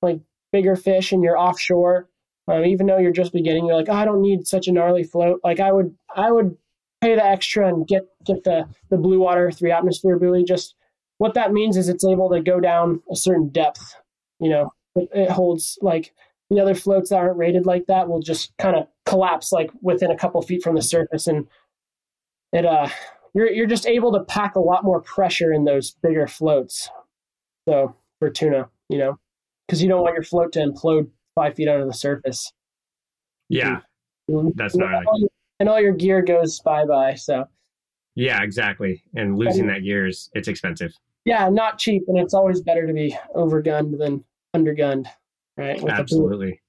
like 0.02 0.20
bigger 0.52 0.76
fish 0.76 1.12
and 1.12 1.22
you're 1.22 1.38
offshore, 1.38 2.08
um, 2.48 2.64
even 2.64 2.86
though 2.86 2.98
you're 2.98 3.12
just 3.12 3.32
beginning, 3.32 3.66
you're 3.66 3.76
like, 3.76 3.88
oh, 3.88 3.94
I 3.94 4.04
don't 4.04 4.22
need 4.22 4.46
such 4.46 4.68
a 4.68 4.72
gnarly 4.72 5.04
float. 5.04 5.40
Like 5.44 5.60
I 5.60 5.72
would, 5.72 5.94
I 6.14 6.30
would 6.30 6.56
pay 7.00 7.14
the 7.14 7.24
extra 7.24 7.68
and 7.68 7.86
get 7.86 8.02
get 8.24 8.44
the 8.44 8.66
the 8.90 8.98
blue 8.98 9.20
water 9.20 9.50
three 9.50 9.70
atmosphere 9.70 10.18
buoy. 10.18 10.44
Just 10.44 10.74
what 11.18 11.34
that 11.34 11.52
means 11.52 11.76
is 11.76 11.88
it's 11.88 12.04
able 12.04 12.30
to 12.30 12.40
go 12.40 12.60
down 12.60 13.02
a 13.10 13.16
certain 13.16 13.48
depth. 13.48 13.94
You 14.38 14.50
know, 14.50 14.72
it, 14.96 15.08
it 15.12 15.30
holds 15.30 15.78
like 15.80 16.12
the 16.50 16.60
other 16.60 16.74
floats 16.74 17.10
that 17.10 17.16
aren't 17.16 17.38
rated 17.38 17.66
like 17.66 17.86
that 17.86 18.08
will 18.08 18.20
just 18.20 18.52
kind 18.58 18.76
of 18.76 18.86
collapse 19.06 19.52
like 19.52 19.70
within 19.80 20.10
a 20.10 20.16
couple 20.16 20.42
feet 20.42 20.62
from 20.62 20.74
the 20.74 20.82
surface 20.82 21.26
and 21.26 21.46
it 22.52 22.66
uh 22.66 22.88
you're 23.34 23.50
you're 23.50 23.66
just 23.66 23.86
able 23.86 24.12
to 24.12 24.24
pack 24.24 24.56
a 24.56 24.60
lot 24.60 24.84
more 24.84 25.00
pressure 25.00 25.52
in 25.52 25.64
those 25.64 25.92
bigger 26.02 26.26
floats. 26.26 26.90
So 27.68 27.94
for 28.18 28.30
tuna, 28.30 28.68
you 28.88 28.98
know, 28.98 29.18
because 29.70 29.80
you 29.80 29.88
don't 29.88 30.02
want 30.02 30.14
your 30.14 30.24
float 30.24 30.50
to 30.52 30.58
implode 30.58 31.08
five 31.36 31.54
feet 31.54 31.68
under 31.68 31.86
the 31.86 31.94
surface. 31.94 32.52
Yeah, 33.48 33.82
That's 34.56 34.74
And 34.74 34.80
gnarly. 34.82 35.06
all 35.06 35.20
your- 35.20 35.28
And 35.60 35.68
all 35.68 35.80
your 35.80 35.92
gear 35.92 36.22
goes 36.22 36.58
bye 36.60 36.84
bye. 36.86 37.14
So 37.14 37.44
yeah, 38.16 38.42
exactly. 38.42 39.04
And 39.14 39.36
losing 39.38 39.68
that 39.68 39.84
gear 39.84 40.06
is 40.08 40.28
it's 40.34 40.48
expensive. 40.48 40.92
yeah, 41.24 41.48
not 41.48 41.78
cheap, 41.78 42.02
and 42.08 42.18
it's 42.18 42.34
always 42.34 42.60
better 42.62 42.84
to 42.86 42.92
be 42.92 43.16
overgunned 43.36 43.96
than 43.98 44.24
undergunned, 44.56 45.06
right? 45.56 45.80
With. 45.80 45.92
Absolutely. 45.92 46.60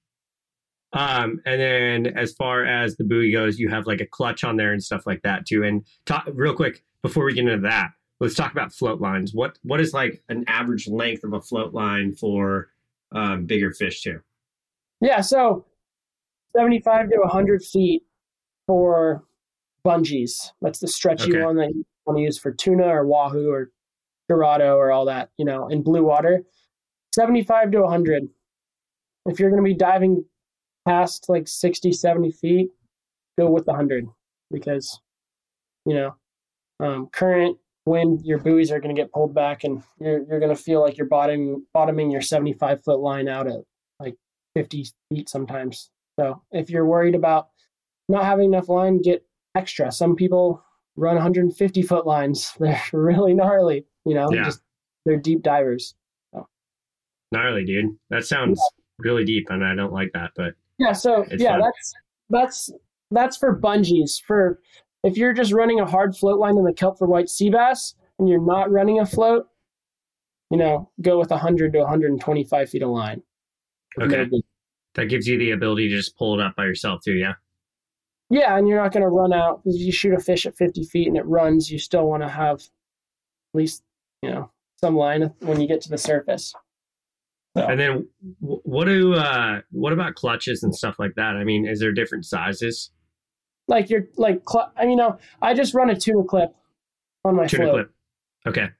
Um, 0.92 1.40
and 1.46 1.60
then 1.60 2.06
as 2.18 2.34
far 2.34 2.64
as 2.66 2.96
the 2.96 3.04
buoy 3.04 3.32
goes, 3.32 3.58
you 3.58 3.68
have 3.70 3.86
like 3.86 4.00
a 4.00 4.06
clutch 4.06 4.44
on 4.44 4.56
there 4.56 4.72
and 4.72 4.82
stuff 4.84 5.06
like 5.06 5.22
that 5.22 5.46
too. 5.46 5.64
And 5.64 5.84
talk 6.06 6.28
real 6.32 6.54
quick 6.54 6.84
before 7.02 7.24
we 7.24 7.32
get 7.32 7.46
into 7.48 7.62
that, 7.62 7.90
let's 8.20 8.34
talk 8.34 8.52
about 8.52 8.72
float 8.74 9.00
lines. 9.00 9.32
What 9.34 9.58
what 9.62 9.80
is 9.80 9.92
like 9.94 10.22
an 10.28 10.44
average 10.46 10.86
length 10.88 11.24
of 11.24 11.32
a 11.32 11.40
float 11.40 11.72
line 11.72 12.14
for 12.14 12.68
um, 13.14 13.46
bigger 13.46 13.72
fish 13.72 14.02
too? 14.02 14.20
Yeah, 15.00 15.20
so 15.20 15.66
75 16.56 17.10
to 17.10 17.18
100 17.18 17.64
feet 17.64 18.02
for 18.66 19.24
bungees. 19.84 20.50
That's 20.60 20.78
the 20.78 20.88
stretchy 20.88 21.32
Okay. 21.32 21.42
one 21.42 21.56
that 21.56 21.70
you 21.74 21.84
want 22.06 22.18
to 22.18 22.22
use 22.22 22.38
for 22.38 22.52
tuna 22.52 22.86
or 22.86 23.06
wahoo 23.06 23.50
or 23.50 23.70
dorado 24.28 24.76
or 24.76 24.92
all 24.92 25.06
that, 25.06 25.30
you 25.38 25.44
know, 25.44 25.68
in 25.68 25.82
blue 25.82 26.04
water. 26.04 26.42
75 27.14 27.72
to 27.72 27.82
100. 27.82 28.28
If 29.26 29.38
you're 29.38 29.50
going 29.50 29.62
to 29.62 29.68
be 29.68 29.74
diving 29.74 30.24
past 30.86 31.28
like 31.28 31.46
60, 31.48 31.92
70 31.92 32.32
feet, 32.32 32.70
go 33.38 33.50
with 33.50 33.64
the 33.64 33.72
100 33.72 34.06
because, 34.50 35.00
you 35.84 35.94
know, 35.94 36.14
um, 36.80 37.08
current 37.12 37.56
wind, 37.86 38.20
your 38.24 38.38
buoys 38.38 38.70
are 38.70 38.80
going 38.80 38.94
to 38.94 39.00
get 39.00 39.12
pulled 39.12 39.34
back 39.34 39.64
and 39.64 39.82
you're, 40.00 40.24
you're 40.28 40.40
going 40.40 40.54
to 40.54 40.62
feel 40.62 40.80
like 40.80 40.96
you're 40.96 41.06
bottom, 41.06 41.66
bottoming 41.74 42.10
your 42.10 42.20
75 42.20 42.82
foot 42.84 43.00
line 43.00 43.28
out 43.28 43.46
at 43.46 43.60
like 43.98 44.14
50 44.54 44.86
feet 45.10 45.28
sometimes. 45.28 45.90
So 46.18 46.42
if 46.52 46.70
you're 46.70 46.86
worried 46.86 47.14
about 47.14 47.48
not 48.08 48.24
having 48.24 48.52
enough 48.52 48.68
line, 48.68 49.00
get 49.00 49.24
extra. 49.56 49.90
Some 49.90 50.14
people 50.16 50.62
run 50.96 51.14
150 51.16 51.82
foot 51.82 52.06
lines. 52.06 52.52
They're 52.60 52.80
really 52.92 53.34
gnarly, 53.34 53.84
you 54.04 54.14
know, 54.14 54.30
Yeah. 54.32 54.44
just 54.44 54.60
they're 55.04 55.16
deep 55.16 55.42
divers. 55.42 55.94
Gnarly, 57.32 57.64
dude. 57.64 57.96
That 58.10 58.24
sounds 58.24 58.60
really 58.98 59.24
deep, 59.24 59.48
and 59.50 59.64
I 59.64 59.74
don't 59.74 59.92
like 59.92 60.10
that. 60.12 60.32
But 60.36 60.54
Yeah, 60.78 60.92
so 60.92 61.24
yeah, 61.30 61.52
fun. 61.52 61.60
that's 61.60 61.94
that's 62.30 62.70
that's 63.10 63.36
for 63.38 63.58
bungees. 63.58 64.20
For 64.22 64.60
if 65.02 65.16
you're 65.16 65.32
just 65.32 65.52
running 65.52 65.80
a 65.80 65.86
hard 65.86 66.16
float 66.16 66.38
line 66.38 66.56
in 66.56 66.64
the 66.64 66.72
kelp 66.72 66.98
for 66.98 67.06
white 67.06 67.28
sea 67.28 67.50
bass 67.50 67.94
and 68.18 68.28
you're 68.28 68.44
not 68.44 68.70
running 68.70 69.00
a 69.00 69.06
float, 69.06 69.46
you 70.50 70.58
know, 70.58 70.90
go 71.00 71.18
with 71.18 71.30
100 71.30 71.72
to 71.72 71.78
125 71.80 72.70
feet 72.70 72.82
of 72.82 72.90
line. 72.90 73.22
Okay. 74.00 74.28
That 74.94 75.06
gives 75.06 75.26
you 75.26 75.38
the 75.38 75.52
ability 75.52 75.88
to 75.88 75.96
just 75.96 76.16
pull 76.16 76.38
it 76.38 76.44
up 76.44 76.54
by 76.56 76.64
yourself 76.64 77.00
too, 77.02 77.14
yeah? 77.14 77.34
Yeah, 78.30 78.56
and 78.56 78.66
you're 78.66 78.82
not 78.82 78.92
going 78.92 79.02
to 79.02 79.08
run 79.08 79.32
out 79.32 79.62
because 79.62 79.80
you 79.80 79.92
shoot 79.92 80.14
a 80.14 80.20
fish 80.20 80.46
at 80.46 80.56
50 80.56 80.84
feet 80.84 81.08
and 81.08 81.16
it 81.16 81.26
runs. 81.26 81.70
You 81.70 81.78
still 81.78 82.06
want 82.06 82.22
to 82.22 82.28
have 82.28 82.60
at 82.60 83.54
least, 83.54 83.82
you 84.22 84.30
know, 84.30 84.50
some 84.80 84.96
line 84.96 85.32
when 85.40 85.60
you 85.60 85.68
get 85.68 85.80
to 85.82 85.90
the 85.90 85.98
surface. 85.98 86.54
So. 87.56 87.66
And 87.66 87.78
then, 87.78 88.08
what 88.40 88.86
do 88.86 89.12
uh, 89.12 89.60
what 89.70 89.92
about 89.92 90.14
clutches 90.14 90.62
and 90.62 90.74
stuff 90.74 90.98
like 90.98 91.14
that? 91.16 91.36
I 91.36 91.44
mean, 91.44 91.66
is 91.66 91.80
there 91.80 91.92
different 91.92 92.24
sizes? 92.24 92.90
Like 93.68 93.90
you're 93.90 94.08
like, 94.16 94.42
cl- 94.48 94.72
I 94.76 94.86
mean, 94.86 94.98
no, 94.98 95.18
I 95.40 95.54
just 95.54 95.74
run 95.74 95.90
a 95.90 95.96
tuna 95.96 96.24
clip 96.24 96.54
on 97.24 97.36
my 97.36 97.46
tuna 97.46 97.64
float. 97.64 97.74
clip. 97.74 97.92
Okay. 98.46 98.70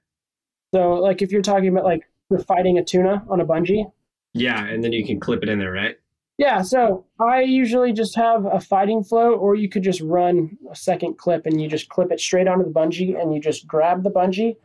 So, 0.75 0.95
like, 0.95 1.23
if 1.23 1.31
you're 1.31 1.43
talking 1.43 1.69
about 1.69 1.85
like 1.85 2.09
you're 2.31 2.41
fighting 2.41 2.79
a 2.79 2.85
tuna 2.85 3.25
on 3.29 3.41
a 3.41 3.45
bungee. 3.45 3.91
Yeah, 4.35 4.65
and 4.65 4.83
then 4.83 4.93
you 4.93 5.05
can 5.05 5.21
clip 5.21 5.43
it 5.43 5.49
in 5.49 5.59
there, 5.59 5.73
right? 5.73 5.97
Yeah, 6.39 6.63
so 6.63 7.05
I 7.21 7.43
usually 7.43 7.93
just 7.93 8.17
have 8.17 8.47
a 8.47 8.59
fighting 8.59 9.05
float, 9.05 9.39
or 9.39 9.55
you 9.55 9.69
could 9.69 9.83
just 9.83 10.01
run 10.01 10.57
a 10.71 10.75
second 10.75 11.19
clip 11.19 11.45
and 11.45 11.61
you 11.61 11.69
just 11.69 11.91
clip 11.91 12.11
it 12.11 12.19
straight 12.19 12.49
onto 12.49 12.65
the 12.65 12.71
bungee 12.71 13.21
and 13.21 13.35
you 13.35 13.41
just 13.41 13.67
grab 13.67 14.03
the 14.03 14.11
bungee 14.11 14.57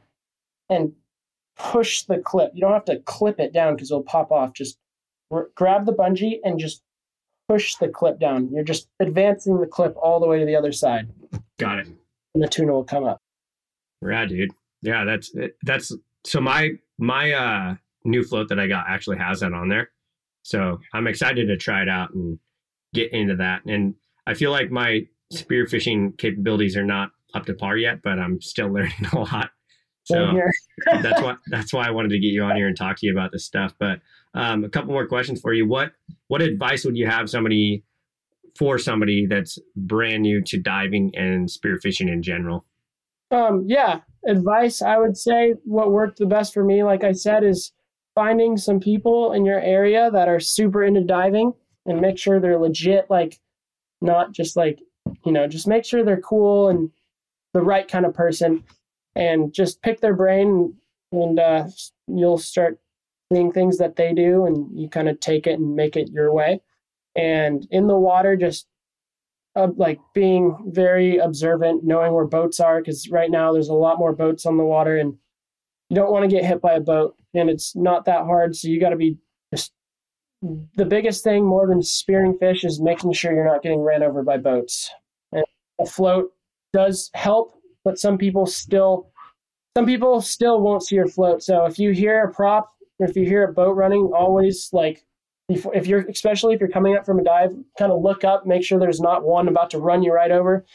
and 0.69 0.93
push 1.57 2.03
the 2.03 2.19
clip. 2.19 2.51
You 2.53 2.61
don't 2.61 2.71
have 2.71 2.85
to 2.85 2.99
clip 2.99 3.39
it 3.39 3.53
down 3.53 3.75
because 3.75 3.91
it'll 3.91 4.03
pop 4.03 4.31
off. 4.31 4.53
Just 4.53 4.79
grab 5.55 5.85
the 5.85 5.93
bungee 5.93 6.39
and 6.43 6.57
just 6.57 6.81
push 7.47 7.75
the 7.75 7.87
clip 7.87 8.19
down. 8.19 8.49
You're 8.51 8.63
just 8.63 8.87
advancing 8.99 9.59
the 9.59 9.67
clip 9.67 9.95
all 9.97 10.19
the 10.19 10.27
way 10.27 10.39
to 10.39 10.45
the 10.45 10.55
other 10.55 10.71
side. 10.71 11.09
Got 11.57 11.79
it. 11.79 11.87
And 12.33 12.43
the 12.43 12.47
tuna 12.47 12.73
will 12.73 12.83
come 12.83 13.03
up. 13.03 13.19
Yeah, 14.05 14.25
dude. 14.25 14.51
Yeah, 14.81 15.05
that's 15.05 15.33
that's 15.63 15.91
so 16.23 16.39
my 16.39 16.71
my 16.97 17.31
uh 17.31 17.75
new 18.05 18.23
float 18.23 18.49
that 18.49 18.59
I 18.59 18.67
got 18.67 18.85
actually 18.87 19.17
has 19.17 19.39
that 19.39 19.53
on 19.53 19.69
there. 19.69 19.89
So 20.43 20.79
I'm 20.93 21.07
excited 21.07 21.47
to 21.47 21.57
try 21.57 21.81
it 21.81 21.89
out 21.89 22.13
and 22.13 22.39
get 22.93 23.11
into 23.11 23.35
that. 23.37 23.65
And 23.65 23.95
I 24.27 24.33
feel 24.33 24.51
like 24.51 24.71
my 24.71 25.07
spearfishing 25.33 26.17
capabilities 26.17 26.77
are 26.77 26.85
not 26.85 27.09
up 27.33 27.45
to 27.45 27.53
par 27.53 27.75
yet, 27.75 28.01
but 28.01 28.19
I'm 28.19 28.39
still 28.39 28.67
learning 28.73 29.05
a 29.11 29.19
lot. 29.19 29.49
So 30.03 30.39
that's 30.85 31.21
why 31.21 31.35
that's 31.47 31.73
why 31.73 31.85
I 31.85 31.91
wanted 31.91 32.09
to 32.09 32.19
get 32.19 32.27
you 32.27 32.43
on 32.43 32.55
here 32.55 32.67
and 32.67 32.77
talk 32.77 32.97
to 32.99 33.05
you 33.05 33.11
about 33.11 33.31
this 33.33 33.45
stuff. 33.45 33.73
But 33.77 33.99
um, 34.37 34.63
a 34.63 34.69
couple 34.69 34.93
more 34.93 35.07
questions 35.07 35.41
for 35.41 35.51
you. 35.51 35.67
What 35.67 35.93
what 36.27 36.41
advice 36.41 36.85
would 36.85 36.95
you 36.95 37.07
have 37.07 37.29
somebody 37.29 37.83
for 38.55 38.77
somebody 38.77 39.25
that's 39.25 39.57
brand 39.75 40.21
new 40.21 40.41
to 40.43 40.59
diving 40.59 41.11
and 41.15 41.49
spearfishing 41.49 42.07
in 42.07 42.21
general? 42.21 42.63
Um, 43.31 43.63
yeah, 43.67 44.01
advice 44.27 44.81
I 44.81 44.99
would 44.99 45.17
say 45.17 45.55
what 45.65 45.91
worked 45.91 46.19
the 46.19 46.27
best 46.27 46.53
for 46.53 46.63
me, 46.63 46.83
like 46.83 47.03
I 47.03 47.13
said, 47.13 47.43
is 47.43 47.71
finding 48.13 48.57
some 48.57 48.79
people 48.79 49.33
in 49.33 49.43
your 49.43 49.59
area 49.59 50.11
that 50.11 50.27
are 50.27 50.39
super 50.39 50.83
into 50.83 51.03
diving 51.03 51.53
and 51.87 51.99
make 51.99 52.17
sure 52.17 52.39
they're 52.39 52.59
legit, 52.59 53.09
like 53.09 53.39
not 54.01 54.33
just 54.33 54.55
like, 54.55 54.79
you 55.25 55.31
know, 55.31 55.47
just 55.47 55.67
make 55.67 55.83
sure 55.83 56.03
they're 56.03 56.21
cool 56.21 56.69
and 56.69 56.91
the 57.53 57.61
right 57.61 57.87
kind 57.87 58.05
of 58.05 58.13
person 58.13 58.63
and 59.15 59.51
just 59.51 59.81
pick 59.81 59.99
their 59.99 60.15
brain 60.15 60.75
and 61.11 61.39
uh, 61.39 61.67
you'll 62.07 62.37
start 62.37 62.79
things 63.29 63.77
that 63.77 63.95
they 63.95 64.13
do 64.13 64.45
and 64.45 64.67
you 64.77 64.89
kind 64.89 65.09
of 65.09 65.19
take 65.19 65.47
it 65.47 65.59
and 65.59 65.75
make 65.75 65.95
it 65.95 66.09
your 66.09 66.33
way. 66.33 66.61
And 67.15 67.67
in 67.71 67.87
the 67.87 67.97
water, 67.97 68.35
just 68.35 68.67
uh, 69.55 69.67
like 69.75 69.99
being 70.13 70.71
very 70.73 71.17
observant, 71.17 71.83
knowing 71.83 72.13
where 72.13 72.25
boats 72.25 72.59
are, 72.59 72.79
because 72.79 73.09
right 73.09 73.31
now 73.31 73.51
there's 73.51 73.69
a 73.69 73.73
lot 73.73 73.99
more 73.99 74.13
boats 74.13 74.45
on 74.45 74.57
the 74.57 74.63
water 74.63 74.97
and 74.97 75.15
you 75.89 75.95
don't 75.95 76.11
want 76.11 76.29
to 76.29 76.35
get 76.35 76.45
hit 76.45 76.61
by 76.61 76.73
a 76.73 76.79
boat 76.79 77.15
and 77.33 77.49
it's 77.49 77.75
not 77.75 78.05
that 78.05 78.25
hard. 78.25 78.55
So 78.55 78.67
you 78.67 78.79
got 78.79 78.89
to 78.89 78.95
be 78.95 79.17
just 79.53 79.73
the 80.41 80.85
biggest 80.85 81.23
thing 81.23 81.45
more 81.45 81.67
than 81.67 81.81
spearing 81.81 82.37
fish 82.37 82.63
is 82.63 82.79
making 82.79 83.13
sure 83.13 83.33
you're 83.33 83.45
not 83.45 83.63
getting 83.63 83.81
ran 83.81 84.03
over 84.03 84.23
by 84.23 84.37
boats. 84.37 84.91
And 85.31 85.45
a 85.79 85.85
float 85.85 86.31
does 86.73 87.09
help, 87.13 87.55
but 87.83 87.97
some 87.97 88.17
people 88.17 88.45
still 88.45 89.09
some 89.75 89.85
people 89.85 90.21
still 90.21 90.59
won't 90.59 90.83
see 90.83 90.95
your 90.95 91.07
float. 91.07 91.43
So 91.43 91.65
if 91.65 91.77
you 91.77 91.91
hear 91.91 92.23
a 92.23 92.33
prop 92.33 92.67
if 92.99 93.15
you 93.15 93.25
hear 93.25 93.43
a 93.43 93.53
boat 93.53 93.75
running, 93.75 94.11
always 94.15 94.69
like 94.73 95.05
if 95.49 95.87
you're 95.87 96.05
especially 96.09 96.53
if 96.53 96.59
you're 96.59 96.69
coming 96.69 96.95
up 96.95 97.05
from 97.05 97.19
a 97.19 97.23
dive, 97.23 97.51
kind 97.77 97.91
of 97.91 98.01
look 98.01 98.23
up, 98.23 98.45
make 98.45 98.63
sure 98.63 98.79
there's 98.79 98.99
not 98.99 99.23
one 99.23 99.47
about 99.47 99.69
to 99.71 99.79
run 99.79 100.03
you 100.03 100.11
right 100.11 100.31
over. 100.31 100.65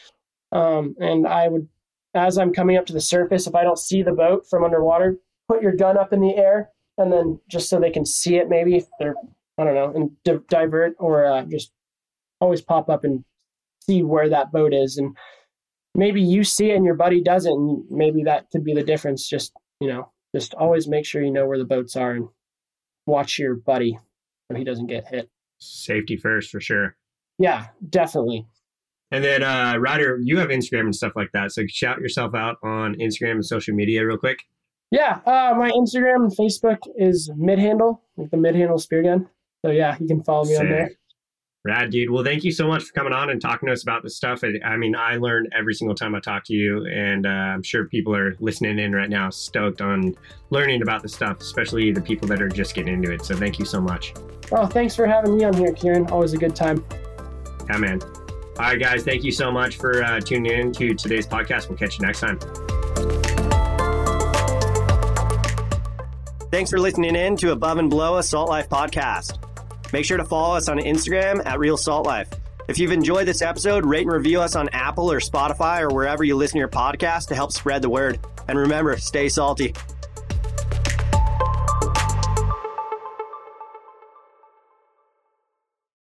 Um, 0.51 0.95
and 0.99 1.27
I 1.27 1.47
would, 1.47 1.67
as 2.13 2.37
I'm 2.37 2.53
coming 2.53 2.77
up 2.77 2.85
to 2.87 2.93
the 2.93 3.01
surface, 3.01 3.47
if 3.47 3.55
I 3.55 3.63
don't 3.63 3.77
see 3.77 4.01
the 4.03 4.11
boat 4.11 4.47
from 4.49 4.63
underwater, 4.63 5.17
put 5.47 5.61
your 5.61 5.75
gun 5.75 5.97
up 5.97 6.13
in 6.13 6.21
the 6.21 6.35
air 6.35 6.69
and 6.97 7.11
then 7.11 7.39
just 7.49 7.69
so 7.69 7.79
they 7.79 7.89
can 7.89 8.05
see 8.05 8.35
it 8.35 8.49
maybe 8.49 8.75
if 8.75 8.85
they're 8.99 9.15
i 9.57 9.63
don't 9.63 9.75
know 9.75 9.91
and 9.95 10.11
di- 10.23 10.45
divert 10.49 10.95
or 10.99 11.25
uh, 11.25 11.43
just 11.43 11.71
always 12.39 12.61
pop 12.61 12.89
up 12.89 13.03
and 13.03 13.23
see 13.81 14.03
where 14.03 14.29
that 14.29 14.51
boat 14.51 14.73
is 14.73 14.97
and 14.97 15.15
maybe 15.95 16.21
you 16.21 16.43
see 16.43 16.71
it 16.71 16.75
and 16.75 16.85
your 16.85 16.95
buddy 16.95 17.21
doesn't 17.21 17.53
and 17.53 17.83
maybe 17.89 18.23
that 18.23 18.45
could 18.51 18.63
be 18.63 18.73
the 18.73 18.83
difference 18.83 19.27
just 19.27 19.53
you 19.79 19.87
know 19.87 20.11
just 20.35 20.53
always 20.53 20.87
make 20.87 21.05
sure 21.05 21.21
you 21.21 21.31
know 21.31 21.47
where 21.47 21.57
the 21.57 21.65
boats 21.65 21.95
are 21.95 22.11
and 22.11 22.27
watch 23.05 23.37
your 23.37 23.55
buddy 23.55 23.99
so 24.49 24.57
he 24.57 24.63
doesn't 24.63 24.87
get 24.87 25.07
hit 25.07 25.29
safety 25.59 26.17
first 26.17 26.49
for 26.49 26.61
sure 26.61 26.95
yeah 27.37 27.67
definitely 27.89 28.45
and 29.11 29.23
then 29.23 29.43
uh 29.43 29.75
ryder 29.77 30.19
you 30.21 30.37
have 30.37 30.49
instagram 30.49 30.81
and 30.81 30.95
stuff 30.95 31.13
like 31.15 31.31
that 31.33 31.51
so 31.51 31.63
shout 31.67 31.99
yourself 31.99 32.33
out 32.33 32.57
on 32.63 32.95
instagram 32.95 33.33
and 33.33 33.45
social 33.45 33.73
media 33.73 34.05
real 34.05 34.17
quick 34.17 34.39
yeah, 34.93 35.21
uh, 35.25 35.55
my 35.57 35.71
Instagram 35.71 36.17
and 36.17 36.37
Facebook 36.37 36.77
is 36.95 37.27
midhandle, 37.35 38.01
like 38.15 38.29
the 38.29 38.37
midhandle 38.37 38.79
spear 38.79 39.01
gun. 39.01 39.27
So 39.65 39.71
yeah, 39.71 39.97
you 39.99 40.05
can 40.05 40.23
follow 40.23 40.45
me 40.45 40.53
Sick. 40.53 40.59
on 40.59 40.69
there. 40.69 40.91
Rad, 41.65 41.91
dude. 41.91 42.09
Well, 42.09 42.25
thank 42.25 42.43
you 42.43 42.51
so 42.51 42.67
much 42.67 42.83
for 42.83 42.91
coming 42.91 43.13
on 43.13 43.29
and 43.29 43.41
talking 43.41 43.67
to 43.67 43.73
us 43.73 43.83
about 43.83 44.03
this 44.03 44.17
stuff. 44.17 44.43
I, 44.43 44.75
mean, 44.75 44.97
I 44.97 45.15
learn 45.15 45.47
every 45.57 45.73
single 45.73 45.95
time 45.95 46.13
I 46.13 46.19
talk 46.19 46.43
to 46.45 46.53
you, 46.53 46.85
and 46.87 47.25
uh, 47.25 47.29
I'm 47.29 47.63
sure 47.63 47.85
people 47.85 48.13
are 48.13 48.35
listening 48.41 48.79
in 48.79 48.93
right 48.93 49.09
now, 49.09 49.29
stoked 49.29 49.79
on 49.79 50.13
learning 50.49 50.81
about 50.81 51.01
this 51.01 51.13
stuff, 51.13 51.39
especially 51.39 51.93
the 51.93 52.01
people 52.01 52.27
that 52.27 52.41
are 52.41 52.49
just 52.49 52.75
getting 52.75 52.95
into 52.95 53.13
it. 53.13 53.23
So, 53.23 53.33
thank 53.33 53.59
you 53.59 53.65
so 53.65 53.79
much. 53.79 54.13
Oh, 54.51 54.65
thanks 54.65 54.93
for 54.93 55.07
having 55.07 55.37
me 55.37 55.45
on 55.45 55.53
here, 55.53 55.71
Kieran. 55.71 56.07
Always 56.07 56.33
a 56.33 56.37
good 56.37 56.53
time. 56.53 56.83
Yeah, 57.69 57.77
man. 57.77 58.01
All 58.01 58.65
right, 58.65 58.79
guys. 58.79 59.03
Thank 59.03 59.23
you 59.23 59.31
so 59.31 59.49
much 59.49 59.77
for 59.77 60.03
uh, 60.03 60.19
tuning 60.19 60.51
in 60.51 60.73
to 60.73 60.93
today's 60.93 61.25
podcast. 61.25 61.69
We'll 61.69 61.77
catch 61.77 61.97
you 61.97 62.05
next 62.05 62.19
time. 62.19 62.39
Thanks 66.51 66.69
for 66.69 66.77
listening 66.77 67.15
in 67.15 67.37
to 67.37 67.51
Above 67.53 67.77
and 67.77 67.89
Below 67.89 68.17
a 68.17 68.23
Salt 68.23 68.49
Life 68.49 68.67
podcast. 68.67 69.39
Make 69.93 70.05
sure 70.05 70.17
to 70.17 70.25
follow 70.25 70.55
us 70.55 70.69
on 70.69 70.79
Instagram 70.79 71.45
at 71.45 71.59
Real 71.59 71.77
Salt 71.77 72.07
Life. 72.07 72.27
If 72.67 72.79
you've 72.79 72.91
enjoyed 72.91 73.27
this 73.27 73.43
episode, 73.43 73.85
rate 73.85 74.07
and 74.07 74.11
review 74.11 74.41
us 74.41 74.55
on 74.55 74.67
Apple 74.69 75.11
or 75.11 75.19
Spotify 75.19 75.81
or 75.81 75.93
wherever 75.93 76.23
you 76.23 76.35
listen 76.35 76.55
to 76.55 76.59
your 76.59 76.67
podcast 76.67 77.27
to 77.27 77.35
help 77.35 77.51
spread 77.51 77.83
the 77.83 77.89
word. 77.89 78.19
And 78.47 78.57
remember, 78.57 78.97
stay 78.97 79.29
salty. 79.29 79.75